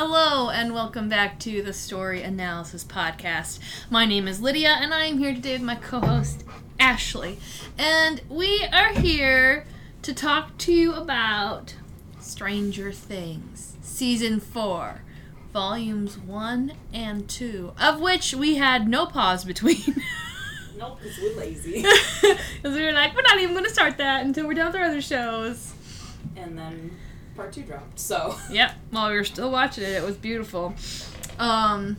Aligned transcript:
Hello, 0.00 0.48
and 0.48 0.72
welcome 0.72 1.08
back 1.08 1.40
to 1.40 1.60
the 1.60 1.72
Story 1.72 2.22
Analysis 2.22 2.84
Podcast. 2.84 3.58
My 3.90 4.06
name 4.06 4.28
is 4.28 4.40
Lydia, 4.40 4.76
and 4.80 4.94
I 4.94 5.06
am 5.06 5.18
here 5.18 5.34
today 5.34 5.54
with 5.54 5.62
my 5.62 5.74
co 5.74 5.98
host, 5.98 6.44
Ashley. 6.78 7.40
And 7.76 8.20
we 8.28 8.64
are 8.72 8.92
here 8.92 9.66
to 10.02 10.14
talk 10.14 10.56
to 10.58 10.72
you 10.72 10.94
about 10.94 11.74
Stranger 12.20 12.92
Things, 12.92 13.76
Season 13.82 14.38
4, 14.38 15.02
Volumes 15.52 16.16
1 16.16 16.74
and 16.92 17.28
2, 17.28 17.72
of 17.80 17.98
which 17.98 18.32
we 18.32 18.54
had 18.54 18.86
no 18.86 19.04
pause 19.04 19.44
between. 19.44 20.00
Nope, 20.78 21.00
because 21.02 21.18
we're 21.18 21.36
lazy. 21.36 21.82
Because 22.22 22.76
we 22.76 22.84
were 22.84 22.92
like, 22.92 23.16
we're 23.16 23.22
not 23.22 23.40
even 23.40 23.52
going 23.52 23.64
to 23.64 23.72
start 23.72 23.98
that 23.98 24.24
until 24.24 24.46
we're 24.46 24.54
done 24.54 24.66
with 24.66 24.76
our 24.76 24.84
other 24.84 25.02
shows. 25.02 25.74
and 26.36 26.56
then 26.56 26.96
part 27.38 27.52
two 27.52 27.62
dropped. 27.62 27.98
So 27.98 28.36
Yep. 28.50 28.72
While 28.90 29.10
we 29.10 29.16
were 29.16 29.24
still 29.24 29.50
watching 29.50 29.84
it, 29.84 29.90
it 29.92 30.02
was 30.02 30.16
beautiful. 30.16 30.74
Um. 31.38 31.96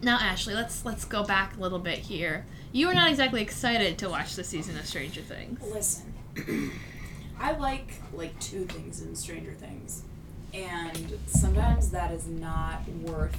Now, 0.00 0.18
Ashley, 0.18 0.54
let's 0.54 0.84
let's 0.84 1.04
go 1.04 1.22
back 1.24 1.56
a 1.56 1.60
little 1.60 1.78
bit 1.78 1.98
here. 1.98 2.44
You 2.72 2.86
were 2.86 2.94
not 2.94 3.10
exactly 3.10 3.42
excited 3.42 3.98
to 3.98 4.08
watch 4.08 4.34
the 4.34 4.42
season 4.44 4.76
of 4.78 4.86
Stranger 4.86 5.20
Things. 5.20 5.60
listen, 5.72 6.12
I 7.38 7.52
like 7.52 7.94
like 8.14 8.38
two 8.40 8.64
things 8.64 9.02
in 9.02 9.14
Stranger 9.14 9.52
Things, 9.52 10.02
and 10.54 11.18
sometimes 11.26 11.90
that 11.90 12.10
is 12.12 12.26
not 12.26 12.88
worth 13.02 13.36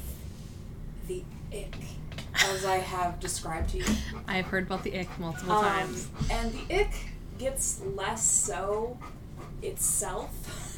the 1.07 1.23
ick, 1.51 1.75
as 2.35 2.63
I 2.65 2.77
have 2.77 3.19
described 3.19 3.71
to 3.71 3.79
you. 3.79 3.85
I 4.27 4.35
have 4.37 4.45
heard 4.45 4.63
about 4.67 4.83
the 4.83 4.97
ick 4.97 5.19
multiple 5.19 5.51
Um, 5.53 5.63
times. 5.65 6.07
and 6.31 6.53
the 6.53 6.75
ick 6.81 6.93
gets 7.39 7.81
less 7.81 8.23
so 8.25 8.97
itself 9.63 10.31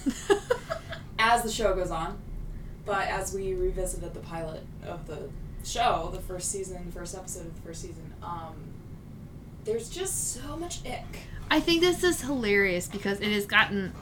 as 1.20 1.44
the 1.44 1.52
show 1.52 1.74
goes 1.76 1.92
on. 1.92 2.18
But 2.86 3.08
as 3.08 3.34
we 3.34 3.54
revisited 3.54 4.14
the 4.14 4.20
pilot 4.20 4.64
of 4.86 5.08
the 5.08 5.30
show, 5.64 6.10
the 6.14 6.22
first 6.22 6.52
season, 6.52 6.92
first 6.92 7.16
episode 7.16 7.48
of 7.48 7.56
the 7.56 7.62
first 7.62 7.82
season, 7.82 8.14
um, 8.22 8.54
there's 9.64 9.90
just 9.90 10.34
so 10.34 10.56
much 10.58 10.86
ick. 10.86 11.22
I 11.50 11.60
think 11.60 11.82
this 11.82 12.04
is 12.04 12.22
hilarious 12.22 12.88
because 12.88 13.20
it 13.22 13.32
has 13.32 13.46
gotten. 13.46 13.94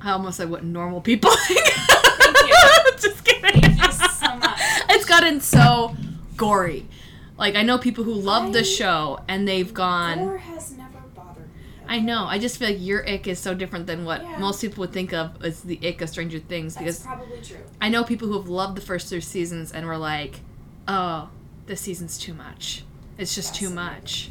I 0.00 0.12
almost 0.12 0.36
said 0.38 0.48
what 0.50 0.64
normal 0.64 1.00
people 1.00 1.30
think. 1.46 1.60
you. 1.66 2.54
Just 2.98 3.24
kidding. 3.24 3.60
Thank 3.60 3.82
you 3.82 4.08
so 4.08 4.36
much. 4.36 4.58
It's 4.90 5.04
gotten 5.04 5.40
so 5.40 5.94
gory. 6.36 6.86
Like 7.36 7.54
I 7.54 7.62
know 7.62 7.76
people 7.78 8.04
who 8.04 8.14
love 8.14 8.52
the 8.52 8.64
show 8.64 9.20
and 9.28 9.46
they've 9.46 9.72
gone. 9.74 10.18
Gore 10.18 10.38
has 10.38 10.72
never 10.72 10.98
bothered 11.14 11.48
me. 11.48 11.79
I 11.90 11.98
know. 11.98 12.24
I 12.24 12.38
just 12.38 12.56
feel 12.56 12.68
like 12.68 12.78
your 12.80 13.06
ick 13.06 13.26
is 13.26 13.38
so 13.40 13.52
different 13.52 13.86
than 13.88 14.04
what 14.04 14.22
Yeah. 14.22 14.38
most 14.38 14.60
people 14.60 14.80
would 14.82 14.92
think 14.92 15.12
of 15.12 15.44
as 15.44 15.60
the 15.62 15.78
ick 15.86 16.00
of 16.00 16.08
Stranger 16.08 16.38
Things 16.38 16.74
That's 16.74 16.84
because 16.84 17.02
probably 17.02 17.40
true. 17.42 17.58
I 17.80 17.88
know 17.88 18.04
people 18.04 18.28
who 18.28 18.34
have 18.38 18.48
loved 18.48 18.76
the 18.76 18.80
first 18.80 19.08
three 19.08 19.20
seasons 19.20 19.72
and 19.72 19.84
were 19.86 19.98
like, 19.98 20.40
"Oh, 20.86 21.28
this 21.66 21.80
season's 21.80 22.16
too 22.16 22.32
much. 22.32 22.84
It's 23.18 23.34
just 23.34 23.54
too 23.56 23.70
much." 23.70 24.30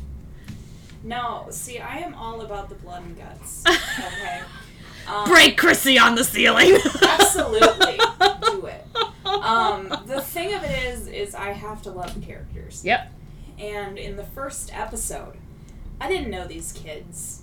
No, 1.04 1.48
see, 1.50 1.80
I 1.80 1.98
am 1.98 2.14
all 2.16 2.42
about 2.42 2.70
the 2.70 2.76
blood 2.76 3.04
and 3.04 3.18
guts. 3.18 3.64
Okay. 4.00 4.42
Um, 5.08 5.28
Break 5.28 5.58
Chrissy 5.58 5.98
on 5.98 6.16
the 6.16 6.24
ceiling. 6.24 6.78
Absolutely. 7.02 8.00
Do 8.52 8.66
it. 8.68 8.86
Um, 9.26 9.90
the 10.06 10.22
thing 10.22 10.54
of 10.54 10.64
it 10.64 10.84
is, 10.94 11.08
is 11.08 11.34
I 11.36 11.52
have 11.52 11.82
to 11.84 11.92
love 11.92 12.14
the 12.14 12.26
characters. 12.26 12.86
Yep. 12.86 13.12
And 13.58 13.98
in 13.98 14.18
the 14.18 14.24
first 14.24 14.72
episode, 14.74 15.38
I 16.00 16.08
didn't 16.10 16.30
know 16.30 16.46
these 16.48 16.72
kids. 16.74 17.42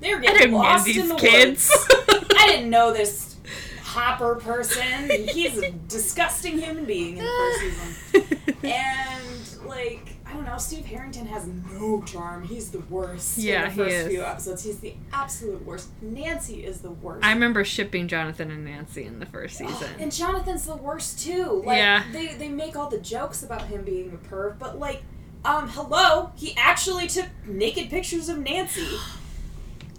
They 0.00 0.14
were 0.14 0.20
I 0.20 0.22
getting 0.22 0.52
lost 0.52 0.88
in 0.88 1.08
the 1.08 1.14
kids. 1.16 1.70
woods. 1.70 2.26
I 2.36 2.46
didn't 2.48 2.70
know 2.70 2.92
this 2.92 3.36
Hopper 3.82 4.34
person. 4.36 5.08
He's 5.28 5.56
a 5.58 5.70
disgusting 5.70 6.58
human 6.58 6.84
being 6.84 7.16
in 7.18 7.24
the 7.24 7.30
first 7.30 7.60
season. 7.60 8.38
And 8.62 9.66
like, 9.66 10.08
I 10.26 10.32
don't 10.32 10.44
know, 10.44 10.58
Steve 10.58 10.84
Harrington 10.86 11.26
has 11.26 11.46
no 11.46 12.02
charm. 12.02 12.42
He's 12.42 12.70
the 12.70 12.80
worst. 12.80 13.38
Yeah, 13.38 13.66
in 13.66 13.70
he 13.70 13.76
the 13.76 13.84
first 13.84 13.96
is. 13.96 14.08
few 14.08 14.22
episodes, 14.24 14.64
he's 14.64 14.78
the 14.80 14.94
absolute 15.12 15.64
worst. 15.64 15.88
Nancy 16.02 16.64
is 16.64 16.80
the 16.80 16.90
worst. 16.90 17.24
I 17.24 17.32
remember 17.32 17.64
shipping 17.64 18.08
Jonathan 18.08 18.50
and 18.50 18.64
Nancy 18.64 19.04
in 19.04 19.18
the 19.20 19.26
first 19.26 19.56
season. 19.58 19.88
And 20.00 20.12
Jonathan's 20.12 20.66
the 20.66 20.76
worst 20.76 21.20
too. 21.24 21.62
Like 21.64 21.78
Yeah. 21.78 22.02
they 22.12 22.34
they 22.34 22.48
make 22.48 22.76
all 22.76 22.90
the 22.90 22.98
jokes 22.98 23.42
about 23.42 23.62
him 23.62 23.84
being 23.84 24.12
a 24.12 24.28
perv, 24.28 24.58
but 24.58 24.78
like, 24.78 25.02
um, 25.44 25.68
hello, 25.68 26.32
he 26.34 26.54
actually 26.56 27.06
took 27.06 27.26
naked 27.46 27.88
pictures 27.90 28.28
of 28.28 28.38
Nancy. 28.38 28.86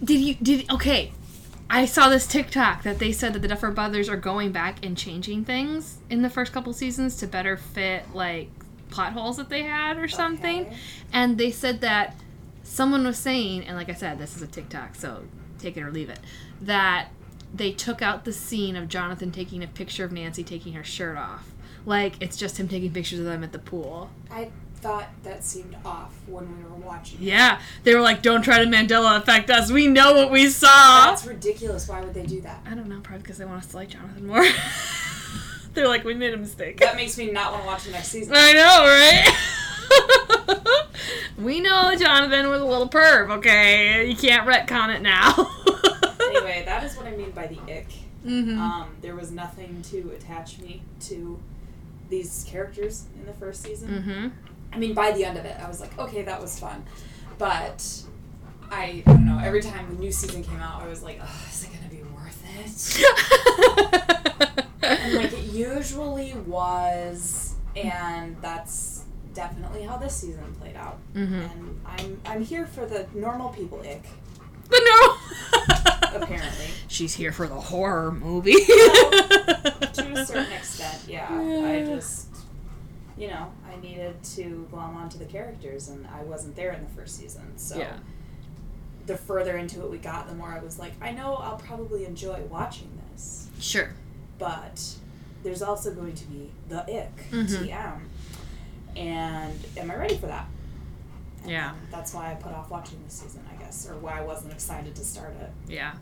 Did 0.03 0.19
you 0.19 0.35
did 0.35 0.71
okay? 0.71 1.11
I 1.69 1.85
saw 1.85 2.07
this 2.07 2.27
TikTok 2.27 2.83
that 2.83 2.99
they 2.99 3.11
said 3.11 3.33
that 3.33 3.41
the 3.41 3.47
Duffer 3.49 3.71
Brothers 3.71 4.07
are 4.07 4.17
going 4.17 4.51
back 4.51 4.85
and 4.85 4.97
changing 4.97 5.43
things 5.43 5.97
in 6.09 6.21
the 6.21 6.29
first 6.29 6.53
couple 6.53 6.71
seasons 6.71 7.17
to 7.17 7.27
better 7.27 7.57
fit 7.57 8.03
like 8.13 8.49
plot 8.89 9.11
holes 9.13 9.35
that 9.37 9.49
they 9.49 9.63
had 9.63 9.97
or 9.97 10.07
something. 10.07 10.67
Okay. 10.67 10.77
And 11.11 11.37
they 11.37 11.51
said 11.51 11.81
that 11.81 12.15
someone 12.63 13.05
was 13.05 13.17
saying, 13.17 13.65
and 13.65 13.75
like 13.75 13.89
I 13.89 13.93
said, 13.93 14.17
this 14.17 14.35
is 14.35 14.41
a 14.41 14.47
TikTok, 14.47 14.95
so 14.95 15.23
take 15.59 15.75
it 15.75 15.81
or 15.81 15.91
leave 15.91 16.09
it, 16.09 16.19
that 16.61 17.09
they 17.53 17.71
took 17.71 18.01
out 18.01 18.23
the 18.23 18.33
scene 18.33 18.75
of 18.75 18.87
Jonathan 18.87 19.31
taking 19.31 19.63
a 19.63 19.67
picture 19.67 20.05
of 20.05 20.11
Nancy 20.13 20.43
taking 20.43 20.73
her 20.73 20.83
shirt 20.83 21.17
off. 21.17 21.51
Like 21.85 22.15
it's 22.21 22.37
just 22.37 22.57
him 22.59 22.67
taking 22.67 22.91
pictures 22.91 23.19
of 23.19 23.25
them 23.25 23.43
at 23.43 23.51
the 23.51 23.59
pool. 23.59 24.09
I 24.31 24.51
thought 24.87 25.09
that 25.23 25.43
seemed 25.43 25.75
off 25.83 26.13
when 26.27 26.57
we 26.57 26.63
were 26.63 26.75
watching. 26.75 27.17
Yeah, 27.21 27.59
they 27.83 27.93
were 27.93 28.01
like, 28.01 28.21
"Don't 28.21 28.41
try 28.41 28.59
to 28.59 28.65
Mandela 28.65 29.17
effect 29.17 29.49
us. 29.49 29.69
We 29.71 29.87
know 29.87 30.13
what 30.13 30.31
we 30.31 30.49
saw." 30.49 31.07
That's 31.09 31.25
ridiculous. 31.25 31.87
Why 31.89 32.01
would 32.01 32.13
they 32.13 32.25
do 32.25 32.39
that? 32.41 32.61
I 32.65 32.73
don't 32.73 32.87
know, 32.87 32.99
probably 33.01 33.23
because 33.23 33.37
they 33.37 33.45
want 33.45 33.63
us 33.63 33.67
to 33.71 33.75
like 33.77 33.89
Jonathan 33.89 34.27
more. 34.27 34.45
They're 35.73 35.87
like, 35.87 36.03
we 36.05 36.13
made 36.15 36.33
a 36.33 36.37
mistake. 36.37 36.79
That 36.79 36.95
makes 36.95 37.17
me 37.17 37.29
not 37.31 37.51
want 37.51 37.63
to 37.63 37.67
watch 37.67 37.83
the 37.83 37.91
next 37.91 38.07
season. 38.07 38.33
I 38.35 38.53
know, 38.53 38.83
right? 40.57 40.87
we 41.37 41.59
know 41.59 41.93
Jonathan 41.95 42.47
was 42.49 42.61
a 42.61 42.65
little 42.65 42.89
perv, 42.89 43.29
okay? 43.37 44.07
You 44.09 44.15
can't 44.15 44.47
retcon 44.47 44.95
it 44.95 45.01
now. 45.03 45.33
anyway, 46.21 46.63
that 46.65 46.83
is 46.83 46.95
what 46.97 47.05
I 47.05 47.11
mean 47.15 47.29
by 47.31 47.45
the 47.45 47.59
ick. 47.71 47.91
hmm 48.23 48.59
Um, 48.59 48.95
there 49.01 49.15
was 49.15 49.29
nothing 49.31 49.83
to 49.91 50.11
attach 50.15 50.57
me 50.59 50.81
to 51.01 51.39
these 52.09 52.43
characters 52.47 53.05
in 53.19 53.25
the 53.27 53.33
first 53.33 53.61
season. 53.61 54.01
hmm 54.01 54.27
I 54.73 54.77
mean, 54.77 54.93
by 54.93 55.11
the 55.11 55.25
end 55.25 55.37
of 55.37 55.45
it, 55.45 55.57
I 55.59 55.67
was 55.67 55.79
like, 55.81 55.97
okay, 55.97 56.21
that 56.23 56.39
was 56.41 56.59
fun. 56.59 56.85
But 57.37 57.85
I, 58.69 59.01
I 59.05 59.11
don't 59.11 59.25
know, 59.25 59.39
every 59.43 59.61
time 59.61 59.87
the 59.95 59.99
new 59.99 60.11
season 60.11 60.43
came 60.43 60.59
out, 60.59 60.81
I 60.83 60.87
was 60.87 61.01
like, 61.03 61.19
oh, 61.21 61.45
is 61.49 61.63
it 61.63 61.69
going 61.71 61.83
to 61.83 61.89
be 61.89 62.03
worth 62.03 62.43
it? 62.59 64.65
And 64.83 65.13
like, 65.15 65.33
it 65.33 65.43
usually 65.51 66.33
was, 66.45 67.55
and 67.75 68.37
that's 68.41 69.03
definitely 69.33 69.81
how 69.83 69.97
this 69.97 70.15
season 70.15 70.53
played 70.61 70.75
out. 70.77 70.97
hmm 71.13 71.33
And 71.41 71.81
I'm, 71.85 72.21
I'm 72.25 72.41
here 72.43 72.65
for 72.67 72.85
the 72.85 73.05
normal 73.13 73.49
people 73.49 73.81
ick, 73.81 74.03
But 74.69 74.79
no. 74.85 75.17
apparently. 76.21 76.67
She's 76.87 77.13
here 77.13 77.31
for 77.33 77.47
the 77.47 77.55
horror 77.59 78.11
movie. 78.13 78.53
to 78.53 80.13
a 80.15 80.25
certain 80.25 80.51
extent, 80.53 81.03
yeah. 81.07 81.27
I 81.31 81.83
just, 81.85 82.26
you 83.17 83.27
know, 83.27 83.51
I 83.71 83.75
needed 83.81 84.21
to 84.35 84.67
glom 84.71 84.95
onto 84.95 85.17
the 85.17 85.25
characters, 85.25 85.87
and 85.89 86.05
I 86.07 86.21
wasn't 86.23 86.55
there 86.55 86.71
in 86.73 86.83
the 86.83 86.89
first 86.91 87.17
season. 87.17 87.57
So 87.57 87.77
Yeah. 87.77 87.97
the 89.05 89.17
further 89.17 89.57
into 89.57 89.81
it 89.83 89.89
we 89.89 89.97
got, 89.97 90.27
the 90.27 90.35
more 90.35 90.49
I 90.49 90.59
was 90.59 90.77
like, 90.77 90.93
I 91.01 91.11
know 91.11 91.35
I'll 91.35 91.57
probably 91.57 92.05
enjoy 92.05 92.41
watching 92.49 92.89
this, 93.11 93.47
Sure. 93.59 93.89
but 94.37 94.83
there's 95.43 95.61
also 95.61 95.93
going 95.93 96.13
to 96.13 96.25
be 96.25 96.51
the 96.69 96.81
ick, 96.83 97.31
Mhm. 97.31 97.47
TM. 97.67 98.01
And 98.95 99.65
am 99.77 99.91
I 99.91 99.95
ready 99.95 100.17
for 100.17 100.27
that? 100.27 100.47
And 101.43 101.51
Yeah. 101.51 101.73
That's 101.91 102.13
why 102.13 102.31
I 102.31 102.35
put 102.35 102.51
off 102.51 102.69
watching 102.69 103.01
this 103.03 103.13
season, 103.13 103.43
I 103.51 103.55
guess, 103.55 103.87
or 103.87 103.95
why 103.97 104.19
I 104.19 104.21
wasn't 104.23 104.53
excited 104.53 104.95
to 104.95 105.05
start 105.05 105.33
it. 105.39 105.51
Yeah. 105.67 105.93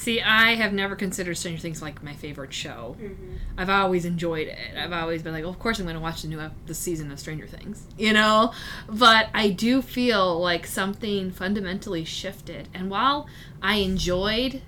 See, 0.00 0.22
I 0.22 0.54
have 0.54 0.72
never 0.72 0.96
considered 0.96 1.36
Stranger 1.36 1.60
Things 1.60 1.82
like 1.82 2.02
my 2.02 2.14
favorite 2.14 2.54
show. 2.54 2.96
Mm-hmm. 2.98 3.34
I've 3.58 3.68
always 3.68 4.06
enjoyed 4.06 4.48
it. 4.48 4.56
I've 4.74 4.94
always 4.94 5.22
been 5.22 5.34
like, 5.34 5.42
well, 5.42 5.52
of 5.52 5.58
course 5.58 5.78
I'm 5.78 5.84
going 5.84 5.94
to 5.94 6.00
watch 6.00 6.22
the 6.22 6.28
new 6.28 6.40
ep- 6.40 6.54
the 6.64 6.72
season 6.72 7.12
of 7.12 7.20
Stranger 7.20 7.46
Things, 7.46 7.82
you 7.98 8.14
know. 8.14 8.54
But 8.88 9.28
I 9.34 9.50
do 9.50 9.82
feel 9.82 10.40
like 10.40 10.66
something 10.66 11.30
fundamentally 11.30 12.06
shifted. 12.06 12.68
And 12.72 12.90
while 12.90 13.26
I 13.60 13.74
enjoyed, 13.74 14.62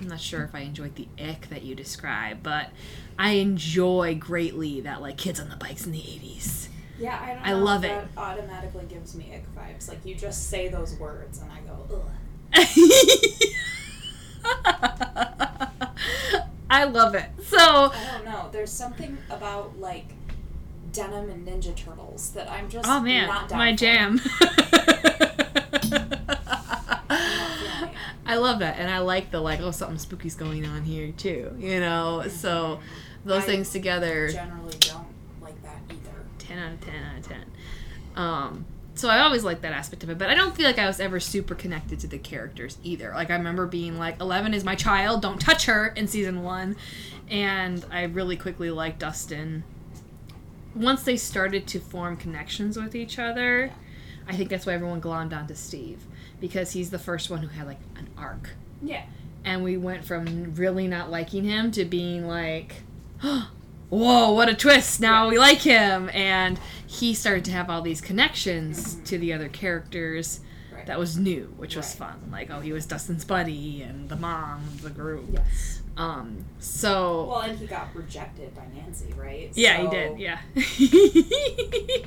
I'm 0.00 0.08
not 0.08 0.20
sure 0.20 0.42
if 0.42 0.54
I 0.54 0.60
enjoyed 0.60 0.94
the 0.94 1.06
ick 1.22 1.50
that 1.50 1.64
you 1.64 1.74
describe, 1.74 2.42
but 2.42 2.70
I 3.18 3.32
enjoy 3.32 4.14
greatly 4.14 4.80
that 4.80 5.02
like 5.02 5.18
kids 5.18 5.38
on 5.38 5.50
the 5.50 5.56
bikes 5.56 5.84
in 5.84 5.92
the 5.92 5.98
80s. 6.00 6.68
Yeah, 6.98 7.20
I 7.22 7.34
don't 7.34 7.46
I 7.46 7.50
know. 7.50 7.58
love 7.62 7.82
that 7.82 8.04
it. 8.04 8.08
automatically 8.16 8.86
gives 8.88 9.14
me 9.14 9.34
ick 9.34 9.54
vibes. 9.54 9.86
Like 9.86 10.06
you 10.06 10.14
just 10.14 10.48
say 10.48 10.68
those 10.68 10.94
words 10.94 11.42
and 11.42 11.52
I 11.52 11.60
go, 11.60 11.86
ugh. 11.94 12.10
I 16.70 16.84
love 16.84 17.14
it. 17.14 17.26
So 17.44 17.56
I 17.58 18.08
don't 18.12 18.24
know. 18.24 18.48
There's 18.52 18.70
something 18.70 19.16
about 19.30 19.78
like 19.78 20.06
denim 20.92 21.30
and 21.30 21.46
Ninja 21.46 21.74
Turtles 21.74 22.30
that 22.32 22.50
I'm 22.50 22.68
just 22.68 22.88
Oh 22.88 23.00
man, 23.00 23.28
my 23.50 23.72
for. 23.72 23.76
jam. 23.76 24.20
I 28.30 28.36
love 28.36 28.58
that, 28.58 28.76
and 28.78 28.90
I 28.90 28.98
like 28.98 29.30
the 29.30 29.40
like, 29.40 29.60
oh, 29.60 29.70
something 29.70 29.96
spooky's 29.98 30.34
going 30.34 30.66
on 30.66 30.82
here 30.84 31.12
too. 31.12 31.56
You 31.58 31.80
know, 31.80 32.24
so 32.28 32.80
those 33.24 33.44
I 33.44 33.46
things 33.46 33.70
together, 33.70 34.28
Generally, 34.30 34.76
don't 34.80 35.06
like 35.40 35.60
that 35.62 35.78
either. 35.88 36.10
ten 36.38 36.58
out 36.58 36.72
of 36.74 36.80
ten 36.82 37.02
out 37.02 37.18
of 37.18 37.26
ten. 37.26 37.44
Um, 38.16 38.66
so 38.98 39.08
I 39.08 39.20
always 39.20 39.44
like 39.44 39.60
that 39.62 39.72
aspect 39.72 40.02
of 40.02 40.10
it, 40.10 40.18
but 40.18 40.28
I 40.28 40.34
don't 40.34 40.54
feel 40.56 40.66
like 40.66 40.78
I 40.78 40.86
was 40.86 41.00
ever 41.00 41.20
super 41.20 41.54
connected 41.54 42.00
to 42.00 42.06
the 42.06 42.18
characters 42.18 42.78
either. 42.82 43.12
Like 43.14 43.30
I 43.30 43.36
remember 43.36 43.66
being 43.66 43.98
like, 43.98 44.20
Eleven 44.20 44.52
is 44.54 44.64
my 44.64 44.74
child, 44.74 45.22
don't 45.22 45.40
touch 45.40 45.66
her 45.66 45.88
in 45.88 46.08
season 46.08 46.42
one, 46.42 46.76
and 47.30 47.84
I 47.90 48.04
really 48.04 48.36
quickly 48.36 48.70
liked 48.70 48.98
Dustin. 49.00 49.64
Once 50.74 51.02
they 51.02 51.16
started 51.16 51.66
to 51.68 51.80
form 51.80 52.16
connections 52.16 52.76
with 52.76 52.94
each 52.94 53.18
other, 53.18 53.72
I 54.28 54.36
think 54.36 54.50
that's 54.50 54.66
why 54.66 54.74
everyone 54.74 55.00
glommed 55.00 55.32
onto 55.36 55.54
Steve 55.54 56.04
because 56.40 56.72
he's 56.72 56.90
the 56.90 56.98
first 56.98 57.30
one 57.30 57.40
who 57.40 57.48
had 57.48 57.66
like 57.66 57.80
an 57.96 58.06
arc 58.16 58.50
Yeah. 58.82 59.04
and 59.44 59.64
we 59.64 59.76
went 59.76 60.04
from 60.04 60.54
really 60.54 60.86
not 60.86 61.10
liking 61.10 61.42
him 61.44 61.70
to 61.72 61.84
being 61.84 62.28
like 62.28 62.82
oh, 63.24 63.50
whoa 63.90 64.32
what 64.32 64.48
a 64.48 64.54
twist 64.54 65.00
now 65.00 65.24
Yeah. 65.24 65.30
we 65.30 65.38
like 65.38 65.58
him 65.62 66.10
and 66.12 66.58
he 66.86 67.14
started 67.14 67.44
to 67.46 67.50
have 67.52 67.70
all 67.70 67.82
these 67.82 68.00
connections 68.00 68.96
to 69.06 69.18
the 69.18 69.32
other 69.32 69.48
characters 69.48 70.40
Right. 70.72 70.86
that 70.86 70.98
was 70.98 71.16
new 71.16 71.52
which 71.56 71.76
was 71.76 71.94
fun 71.94 72.28
like 72.30 72.50
oh 72.50 72.60
he 72.60 72.72
was 72.72 72.86
dustin's 72.86 73.24
buddy 73.24 73.82
and 73.82 74.08
the 74.08 74.16
mom 74.16 74.64
of 74.64 74.82
the 74.82 74.90
group 74.90 75.24
Yes. 75.32 75.82
um 75.96 76.44
so 76.58 77.26
Well, 77.26 77.40
and 77.40 77.58
he 77.58 77.66
got 77.66 77.94
rejected 77.94 78.54
by 78.54 78.64
Nancy, 78.74 79.12
right? 79.16 79.50
yeah, 79.54 79.78
So- 79.78 79.84
he 79.84 79.90
did. 79.96 80.18
Yeah. 80.18 80.38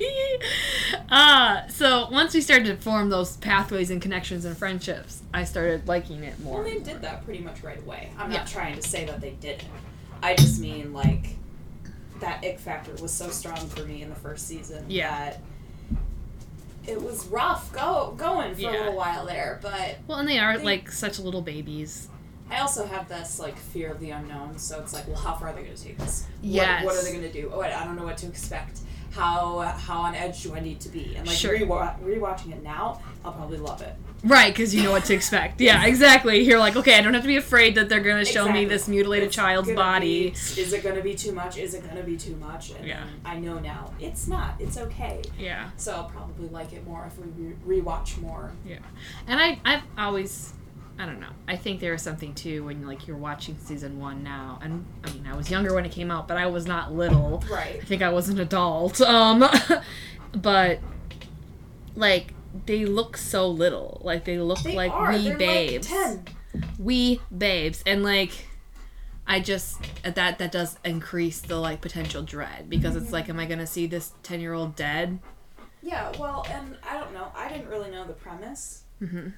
uh, 1.10 1.68
so 1.68 2.08
once 2.12 2.34
we 2.34 2.42
started 2.42 2.66
to 2.68 2.78
form 2.78 3.10
those 3.10 3.38
pathways 3.38 3.90
and 3.90 4.02
connections 4.02 4.46
and 4.46 4.58
friendships, 4.58 5.22
I 5.34 5.44
started 5.44 5.88
liking 5.88 6.24
it 6.24 6.40
more. 6.40 6.56
Well, 6.56 6.64
they 6.64 6.76
more. 6.76 6.84
did 6.84 7.02
that 7.02 7.24
pretty 7.26 7.40
much 7.42 7.64
right 7.64 7.80
away. 7.80 8.12
I'm 8.18 8.32
Yeah. 8.32 8.40
not 8.40 8.48
trying 8.48 8.76
to 8.76 8.82
say 8.82 9.06
that 9.06 9.22
they 9.22 9.32
didn't. 9.32 9.68
I 10.24 10.36
just 10.36 10.60
mean 10.60 10.94
like 10.94 11.36
that 12.22 12.44
ick 12.46 12.60
factor 12.60 12.94
was 13.02 13.12
so 13.12 13.30
strong 13.30 13.58
for 13.68 13.84
me 13.86 14.02
in 14.02 14.10
the 14.10 14.16
first 14.16 14.48
season 14.48 14.86
Yeah. 14.88 15.10
that 15.10 15.40
it 16.88 17.02
was 17.02 17.28
rough 17.28 17.72
go 17.74 18.14
going 18.18 18.56
for 18.56 18.62
Yeah. 18.62 18.72
a 18.72 18.78
little 18.80 18.96
while 18.96 19.26
there. 19.26 19.60
But 19.62 19.98
Well, 20.08 20.18
and 20.20 20.28
they 20.28 20.40
are 20.40 20.58
They- 20.58 20.64
like 20.64 20.92
such 20.92 21.20
little 21.20 21.42
babies. 21.42 22.08
I 22.50 22.60
also 22.60 22.86
have 22.86 23.08
this 23.08 23.40
like 23.40 23.58
fear 23.58 23.92
of 23.92 24.00
the 24.00 24.10
unknown, 24.10 24.58
so 24.58 24.80
it's 24.82 24.94
like, 24.94 25.08
well, 25.08 25.16
how 25.18 25.36
far 25.36 25.50
are 25.50 25.54
they 25.54 25.64
going 25.64 25.76
to 25.76 25.82
take 25.84 25.98
this? 25.98 26.26
Yes. 26.42 26.84
What, 26.84 26.96
what 26.96 27.02
are 27.02 27.06
they 27.06 27.12
going 27.18 27.24
to 27.24 27.32
do? 27.32 27.52
Oh, 27.54 27.62
I 27.62 27.82
I 27.82 27.86
don't 27.86 27.96
know 27.96 28.04
what 28.04 28.18
to 28.18 28.28
expect. 28.28 28.80
How 29.12 29.60
how 29.62 30.02
on 30.02 30.16
edge 30.16 30.44
do 30.44 30.56
I 30.56 30.60
need 30.60 30.80
to 30.82 30.90
be? 30.90 31.16
And 31.16 31.28
like 31.28 31.36
Sure. 31.38 31.58
rewa- 31.58 32.00
rewatching 32.02 32.52
it 32.54 32.64
now, 32.64 33.02
I'll 33.26 33.34
probably 33.34 33.58
love 33.58 33.82
it. 33.82 33.96
Right, 34.24 34.54
because 34.54 34.74
you 34.76 34.84
know 34.84 34.92
what 34.92 35.06
to 35.06 35.16
expect. 35.16 35.60
Yeah, 35.60 35.84
exactly. 35.88 36.42
You're 36.42 36.60
like, 36.60 36.76
okay, 36.76 36.96
I 36.98 37.02
don't 37.02 37.14
have 37.16 37.24
to 37.24 37.28
be 37.28 37.38
afraid 37.38 37.74
that 37.76 37.90
they're 37.90 38.02
going 38.02 38.24
to 38.24 38.32
show 38.32 38.52
me 38.52 38.66
this 38.66 38.88
mutilated 38.88 39.28
It's 39.28 39.36
child's 39.36 39.72
body. 39.72 40.30
be- 40.30 40.36
is 40.62 40.74
it 40.74 40.84
going 40.84 40.96
to 40.96 41.02
be 41.02 41.16
too 41.16 41.32
much? 41.32 41.58
Is 41.58 41.74
it 41.74 41.84
going 41.84 41.98
to 41.98 42.04
be 42.04 42.16
too 42.18 42.36
much? 42.36 42.70
And 42.72 42.88
Yeah. 42.88 43.04
I 43.26 43.40
know 43.40 43.58
now 43.60 43.92
it's 44.00 44.28
not. 44.28 44.56
It's 44.60 44.78
okay. 44.78 45.22
Yeah. 45.40 45.72
So 45.78 45.94
I'll 45.94 46.04
probably 46.10 46.50
like 46.50 46.72
it 46.72 46.86
more 46.86 47.08
if 47.08 47.18
we 47.18 47.48
re- 47.66 47.82
rewatch 47.82 48.20
more. 48.22 48.52
Yeah, 48.66 48.78
and 49.28 49.40
I, 49.42 49.60
I've 49.66 49.82
always, 49.98 50.54
I 51.02 51.06
don't 51.08 51.20
know. 51.20 51.32
I 51.48 51.56
think 51.56 51.80
there 51.80 51.96
is 51.96 52.04
something 52.04 52.36
too 52.36 52.66
when 52.66 52.86
like 52.86 53.08
you're 53.08 53.18
watching 53.18 53.58
season 53.58 53.98
one 54.00 54.22
now, 54.22 54.60
and 54.62 54.86
I 55.04 55.12
mean 55.12 55.26
I 55.26 55.36
was 55.36 55.50
younger 55.50 55.74
when 55.74 55.84
it 55.84 55.92
came 55.92 56.12
out, 56.12 56.28
but 56.28 56.38
I 56.38 56.46
was 56.46 56.68
not 56.68 56.94
little. 56.94 57.44
Right. 57.52 57.80
I 57.82 57.86
think 57.86 58.04
I 58.04 58.10
was 58.10 58.30
an 58.30 58.40
adult. 58.40 59.02
Um, 59.02 59.44
but 60.36 60.80
like 61.96 62.36
they 62.68 62.86
look 62.86 63.18
so 63.18 63.48
little. 63.50 64.00
Like 64.04 64.26
they 64.26 64.38
look 64.38 64.62
They 64.62 64.76
like 64.76 64.92
are. 64.92 65.12
wee 65.12 65.30
They're 65.30 65.38
babes. 65.40 65.90
Like 65.92 66.04
Ten. 66.06 66.26
Wee 66.78 67.20
babes, 67.36 67.82
and 67.88 68.04
like. 68.04 68.46
I 69.28 69.40
just 69.40 69.80
that 70.04 70.40
that 70.40 70.52
does 70.52 70.78
increase 70.84 71.40
the 71.42 71.56
like 71.56 71.80
potential 71.80 72.22
dread 72.22 72.70
because 72.70 72.96
it's 72.98 73.12
like, 73.14 73.30
am 73.30 73.40
I 73.40 73.46
gonna 73.46 73.68
see 73.68 73.88
this 73.88 74.12
ten 74.24 74.42
year 74.42 74.54
old 74.54 74.76
dead? 74.76 75.20
Yeah. 75.82 76.12
Well, 76.20 76.46
and 76.50 76.76
I 76.88 76.98
don't 77.00 77.14
know. 77.14 77.32
I 77.34 77.48
didn't 77.48 77.70
really 77.70 77.90
know 77.90 78.06
the 78.06 78.14
premise 78.14 78.84
Mm-hmm. 79.02 79.30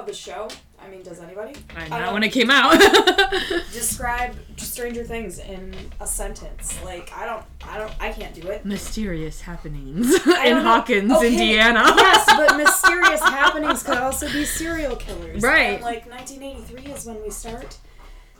Of 0.00 0.06
the 0.06 0.14
show. 0.14 0.48
I 0.80 0.88
mean, 0.88 1.02
does 1.02 1.20
anybody? 1.20 1.54
I 1.76 1.84
I 1.86 1.88
not 1.88 2.12
when 2.12 2.22
it 2.24 2.30
came 2.32 2.50
out. 2.50 2.72
Describe 3.72 4.34
Stranger 4.56 5.04
Things 5.04 5.38
in 5.38 5.74
a 6.00 6.06
sentence. 6.06 6.76
Like 6.84 7.12
I 7.16 7.24
don't. 7.26 7.44
I 7.68 7.78
don't. 7.78 7.92
I 8.00 8.12
can't 8.12 8.34
do 8.34 8.48
it. 8.48 8.64
mysterious 8.64 9.40
happenings 9.42 10.14
in 10.26 10.32
know. 10.56 10.62
Hawkins, 10.62 11.12
Okay, 11.12 11.28
Indiana. 11.28 11.84
yes, 11.96 12.24
but 12.26 12.56
mysterious 12.64 13.20
happenings 13.20 13.82
could 13.82 13.98
also 13.98 14.26
be 14.32 14.44
serial 14.44 14.96
killers. 14.96 15.42
Right. 15.42 15.74
And 15.74 15.82
like 15.82 16.08
1983 16.10 16.92
is 16.92 17.06
when 17.06 17.22
we 17.22 17.30
start. 17.30 17.76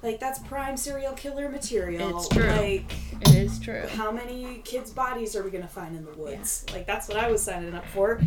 Like 0.03 0.19
that's 0.19 0.39
prime 0.41 0.77
serial 0.77 1.13
killer 1.13 1.49
material. 1.49 2.17
It's 2.19 2.29
true. 2.29 2.47
Like 2.49 2.93
it 3.21 3.35
is 3.35 3.59
true. 3.61 3.87
how 3.89 4.11
many 4.11 4.61
kids' 4.65 4.91
bodies 4.91 5.37
are 5.37 5.43
we 5.43 5.51
gonna 5.51 5.69
find 5.69 5.97
in 5.97 6.05
the 6.05 6.13
woods? 6.13 6.67
Like 6.73 6.87
that's 6.87 7.09
what 7.09 7.17
I 7.17 7.31
was 7.31 7.43
signing 7.43 7.75
up 7.75 7.87
for. 7.87 8.21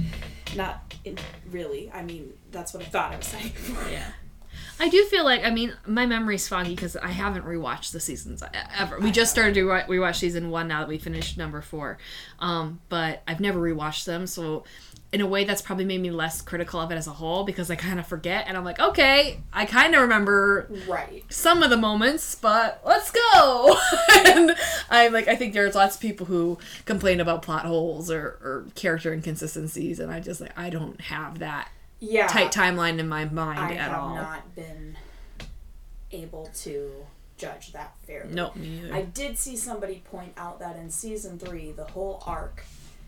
Not 0.55 0.95
in 1.03 1.17
really. 1.51 1.91
I 1.91 2.03
mean, 2.03 2.33
that's 2.51 2.73
what 2.73 2.83
I 2.83 2.85
thought 2.85 3.13
I 3.13 3.17
was 3.17 3.25
signing 3.27 3.47
up 3.47 3.57
for. 3.57 3.89
Yeah. 3.91 4.07
I 4.79 4.89
do 4.89 5.03
feel 5.05 5.23
like 5.25 5.43
I 5.43 5.49
mean 5.49 5.73
my 5.85 6.05
memory's 6.05 6.47
foggy 6.47 6.75
because 6.75 6.95
I 6.95 7.09
haven't 7.09 7.45
rewatched 7.45 7.91
the 7.91 7.99
seasons 7.99 8.41
ever. 8.77 8.99
We 8.99 9.11
just 9.11 9.31
started 9.31 9.53
to 9.55 9.65
re- 9.65 9.83
rewatch 9.83 10.15
season 10.15 10.49
one 10.49 10.67
now 10.67 10.79
that 10.81 10.87
we 10.87 10.97
finished 10.97 11.37
number 11.37 11.61
four, 11.61 11.97
um, 12.39 12.81
but 12.89 13.21
I've 13.27 13.39
never 13.39 13.59
rewatched 13.59 14.05
them. 14.05 14.27
So 14.27 14.63
in 15.13 15.21
a 15.21 15.25
way, 15.27 15.45
that's 15.45 15.61
probably 15.61 15.85
made 15.85 16.01
me 16.01 16.11
less 16.11 16.41
critical 16.41 16.79
of 16.81 16.91
it 16.91 16.95
as 16.95 17.07
a 17.07 17.11
whole 17.11 17.43
because 17.45 17.71
I 17.71 17.75
kind 17.75 17.99
of 17.99 18.07
forget 18.07 18.45
and 18.47 18.57
I'm 18.57 18.65
like, 18.65 18.79
okay, 18.79 19.39
I 19.53 19.65
kind 19.65 19.95
of 19.95 20.01
remember 20.01 20.69
Right. 20.87 21.23
some 21.29 21.63
of 21.63 21.69
the 21.69 21.77
moments, 21.77 22.35
but 22.35 22.81
let's 22.85 23.11
go. 23.11 23.77
and 24.25 24.55
I'm 24.89 25.13
like, 25.13 25.27
I 25.29 25.35
think 25.37 25.53
there's 25.53 25.73
lots 25.75 25.95
of 25.95 26.01
people 26.01 26.25
who 26.25 26.57
complain 26.85 27.21
about 27.21 27.43
plot 27.43 27.65
holes 27.65 28.11
or, 28.11 28.21
or 28.43 28.65
character 28.75 29.13
inconsistencies, 29.13 29.99
and 29.99 30.11
I 30.11 30.19
just 30.19 30.41
like 30.41 30.57
I 30.57 30.69
don't 30.69 30.99
have 30.99 31.39
that 31.39 31.69
Yeah. 32.01 32.27
tight 32.27 32.51
timeline 32.51 32.99
in 32.99 33.07
my 33.07 33.23
mind 33.25 33.59
I 33.59 33.75
at 33.75 33.93
all. 33.93 34.15
I 34.15 34.17
have 34.17 34.23
not 34.23 34.55
been 34.55 34.97
able 36.11 36.49
to 36.63 36.91
judge 37.37 37.73
that 37.73 37.93
fairly. 38.07 38.33
Nope, 38.33 38.55
me 38.55 38.79
either. 38.83 38.93
I 38.93 39.01
did 39.03 39.37
see 39.37 39.55
somebody 39.57 40.01
point 40.11 40.33
out 40.37 40.59
that 40.59 40.75
in 40.77 40.89
season 40.89 41.37
three, 41.37 41.71
the 41.71 41.83
whole 41.85 42.23
arc 42.25 42.63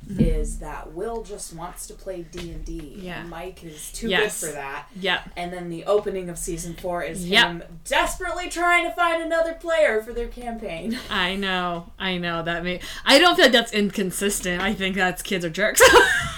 Mm-hmm. 0.08 0.22
is 0.24 0.60
that 0.60 0.94
Will 0.94 1.22
just 1.22 1.54
wants 1.54 1.86
to 1.88 1.94
play 1.94 2.22
D 2.32 2.52
and 2.52 2.64
D. 2.64 2.98
Yeah. 3.02 3.24
Mike 3.24 3.62
is 3.66 3.92
too 3.92 4.08
Yes. 4.08 4.40
good 4.40 4.48
for 4.48 4.54
that. 4.54 4.88
Yep. 5.02 5.32
And 5.36 5.52
then 5.52 5.70
the 5.70 5.84
opening 5.84 6.30
of 6.30 6.38
season 6.38 6.76
four 6.76 7.04
is 7.04 7.28
Yep. 7.28 7.46
him 7.48 7.64
desperately 7.84 8.48
trying 8.50 8.86
to 8.86 8.92
find 8.92 9.22
another 9.22 9.54
player 9.54 10.02
for 10.02 10.14
their 10.14 10.30
campaign. 10.30 10.98
I 11.10 11.36
know, 11.36 11.92
I 12.00 12.18
know 12.20 12.42
that 12.42 12.64
may. 12.64 12.80
I 13.06 13.20
don't 13.20 13.36
feel 13.36 13.46
like 13.46 13.52
that's 13.52 13.74
inconsistent. 13.74 14.62
I 14.62 14.74
think 14.74 14.96
that's 14.96 15.22
kids 15.22 15.44
are 15.44 15.50
jerks 15.50 15.82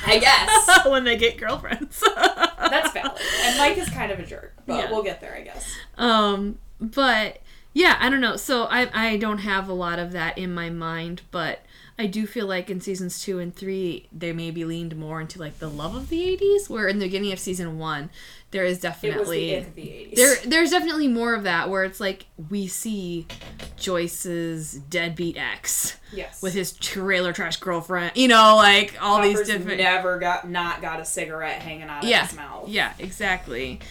I 0.04 0.18
guess 0.18 0.86
when 0.90 1.04
they 1.04 1.16
get 1.16 1.38
girlfriends. 1.38 2.04
that's 2.16 2.92
valid. 2.92 3.22
And 3.44 3.58
Mike 3.60 3.78
is 3.78 3.90
kind 3.90 4.12
of 4.12 4.18
a 4.20 4.26
jerk, 4.26 4.56
but 4.66 4.78
Yeah. 4.86 4.92
we'll 4.92 5.04
get 5.04 5.22
there, 5.22 5.36
I 5.36 5.42
guess. 5.42 5.72
Um, 5.98 6.58
but 6.82 7.38
yeah, 7.74 7.98
I 8.00 8.10
don't 8.10 8.22
know. 8.22 8.36
So 8.36 8.64
I 8.64 8.90
I 8.94 9.18
don't 9.18 9.40
have 9.40 9.70
a 9.70 9.74
lot 9.74 10.00
of 10.00 10.12
that 10.14 10.40
in 10.40 10.52
my 10.56 10.72
mind, 10.72 11.22
but 11.30 11.60
I 12.00 12.06
do 12.06 12.26
feel 12.26 12.48
like 12.48 12.70
in 12.70 12.80
seasons 12.80 13.22
two 13.22 13.40
and 13.40 13.54
three 13.54 14.08
they 14.14 14.32
maybe 14.32 14.64
leaned 14.64 14.96
more 14.96 15.20
into 15.20 15.38
like 15.38 15.60
the 15.60 15.70
love 15.70 15.96
of 15.96 16.08
the 16.08 16.38
'80s, 16.38 16.70
where 16.70 16.88
in 16.88 16.98
the 16.98 17.06
beginning 17.06 17.34
of 17.34 17.40
season 17.40 17.78
one 17.78 18.10
there 18.52 18.64
is 18.64 18.84
It 18.84 18.88
was 18.88 19.02
the 19.02 19.10
definitely 19.10 19.56
of 19.56 19.76
the 19.76 19.92
eighties. 19.92 20.18
there 20.18 20.36
there's 20.46 20.72
definitely 20.72 21.10
more 21.10 21.36
of 21.36 21.44
that 21.44 21.70
where 21.70 21.84
it's 21.84 22.00
like 22.00 22.28
we 22.50 22.68
see 22.68 23.28
Joyce's 23.76 24.76
deadbeat 24.90 25.36
ex 25.36 25.98
yes. 26.14 26.42
with 26.42 26.54
his 26.54 26.72
trailer 26.72 27.34
trash 27.34 27.58
girlfriend, 27.58 28.14
you 28.16 28.30
know, 28.30 28.56
like 28.56 28.96
all 29.02 29.22
these 29.22 29.46
different 29.46 29.80
never 29.80 30.20
got 30.20 30.50
not 30.50 30.82
got 30.82 31.02
a 31.02 31.06
cigarette 31.06 31.62
hanging 31.62 31.84
out 31.84 32.06
yeah, 32.06 32.24
of 32.24 32.30
his 32.30 32.38
mouth. 32.38 32.70
Yeah, 32.70 32.94
exactly. 32.98 33.82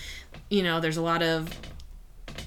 You 0.49 0.62
know, 0.62 0.81
there's 0.81 0.97
a 0.97 1.03
lot 1.03 1.23
of 1.23 1.50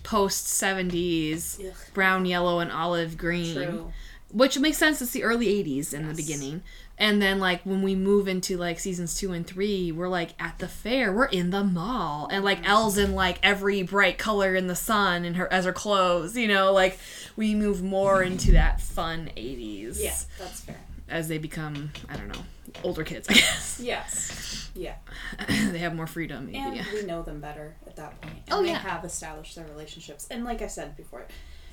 post 0.02 0.48
70s 0.48 1.94
brown, 1.94 2.26
yellow, 2.26 2.60
and 2.60 2.72
olive 2.72 3.18
green, 3.18 3.56
True. 3.56 3.94
Which 4.32 4.58
makes 4.60 4.78
sense. 4.78 5.02
It's 5.02 5.12
the 5.12 5.24
early 5.24 5.48
80s 5.48 5.94
in 5.94 6.08
the 6.08 6.14
beginning. 6.14 6.62
And 6.98 7.22
then, 7.22 7.40
like, 7.40 7.62
when 7.64 7.82
we 7.82 7.96
move 7.96 8.28
into 8.28 8.58
like 8.58 8.80
seasons 8.80 9.16
two 9.16 9.34
and 9.34 9.46
three, 9.46 9.92
we're 9.92 10.08
like 10.08 10.32
at 10.40 10.60
the 10.60 10.68
fair, 10.68 11.12
we're 11.12 11.26
in 11.26 11.50
the 11.50 11.64
mall, 11.64 12.28
and 12.32 12.44
like 12.46 12.60
Mm-hmm. 12.60 12.68
El's 12.72 12.98
in 12.98 13.16
like 13.16 13.40
every 13.42 13.82
bright 13.84 14.18
color 14.20 14.56
in 14.56 14.68
the 14.68 14.76
sun 14.76 15.26
and 15.26 15.36
her 15.36 15.52
as 15.52 15.66
her 15.66 15.74
clothes, 15.74 16.38
you 16.38 16.48
know, 16.48 16.72
like 16.74 17.00
we 17.36 17.56
move 17.56 17.82
more 17.82 18.22
into 18.22 18.52
that 18.52 18.80
fun 18.80 19.32
80s 19.36 19.98
Yeah, 20.00 20.16
that's 20.38 20.62
fair. 20.62 20.76
as 21.10 21.28
they 21.28 21.40
become, 21.40 21.92
I 22.08 22.16
don't 22.18 22.28
know, 22.28 22.42
older 22.84 23.04
kids, 23.04 23.28
I 23.30 23.34
guess. 23.34 23.80
Yes. 23.84 24.70
Yeah. 24.76 24.96
they 25.48 25.80
have 25.80 25.96
more 25.96 26.08
freedom, 26.08 26.46
maybe. 26.52 26.78
And 26.80 26.88
we 26.94 27.04
know 27.04 27.24
them 27.24 27.42
better 27.42 27.76
at 27.88 27.96
that 27.96 28.22
point. 28.22 28.36
And 28.48 28.54
Oh, 28.54 28.62
they 28.62 28.70
yeah. 28.70 28.78
have 28.80 29.04
established 29.04 29.56
their 29.56 29.66
relationships. 29.66 30.28
And 30.30 30.46
like 30.46 30.62
I 30.62 30.68
said 30.68 30.96
before, 30.96 31.26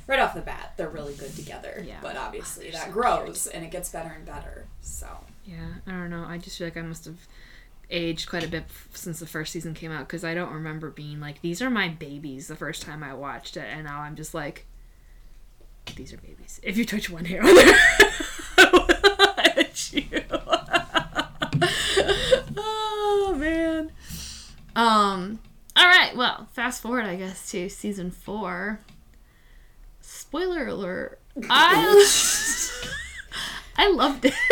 right 0.08 0.18
off 0.18 0.34
the 0.34 0.40
bat, 0.40 0.72
they're 0.76 0.88
really 0.88 1.14
good 1.14 1.36
together. 1.36 1.84
Yeah. 1.86 1.98
But 2.02 2.16
obviously 2.16 2.64
They're 2.64 2.72
that 2.80 2.86
so 2.86 2.92
grows 2.92 3.46
and 3.46 3.64
it 3.64 3.70
gets 3.70 3.90
better 3.90 4.08
and 4.10 4.26
better. 4.26 4.66
So 4.80 5.06
Yeah, 5.44 5.74
I 5.86 5.90
don't 5.92 6.10
know. 6.10 6.24
I 6.26 6.38
just 6.38 6.58
feel 6.58 6.66
like 6.66 6.76
I 6.76 6.82
must 6.82 7.04
have 7.04 7.18
aged 7.90 8.28
quite 8.28 8.44
a 8.44 8.48
bit 8.48 8.64
f- 8.68 8.88
since 8.94 9.20
the 9.20 9.26
first 9.26 9.52
season 9.52 9.74
came 9.74 9.92
out 9.92 10.08
because 10.08 10.24
I 10.24 10.34
don't 10.34 10.52
remember 10.52 10.90
being 10.90 11.20
like, 11.20 11.40
these 11.42 11.62
are 11.62 11.70
my 11.70 11.86
babies 11.88 12.48
the 12.48 12.56
first 12.56 12.82
time 12.82 13.02
I 13.04 13.14
watched 13.14 13.56
it, 13.56 13.64
and 13.70 13.84
now 13.84 14.00
I'm 14.00 14.16
just 14.16 14.34
like, 14.34 14.66
these 15.96 16.12
are 16.12 16.18
babies. 16.18 16.60
If 16.62 16.76
you 16.76 16.84
touch 16.84 17.08
one 17.08 17.24
hair 17.24 17.42
on 17.42 17.54
there, 17.54 17.74
I 18.58 19.52
hit 19.56 19.92
you. 19.94 20.22
oh 22.56 23.34
man. 23.38 23.90
Um. 24.76 25.38
All 25.76 25.86
right. 25.86 26.14
Well, 26.16 26.46
fast 26.52 26.82
forward, 26.82 27.04
I 27.06 27.16
guess, 27.16 27.50
to 27.52 27.68
season 27.70 28.10
four. 28.10 28.80
Spoiler 30.28 30.66
alert. 30.66 31.20
I 31.48 32.06
I 33.78 33.90
loved 33.90 34.26
it. 34.26 34.34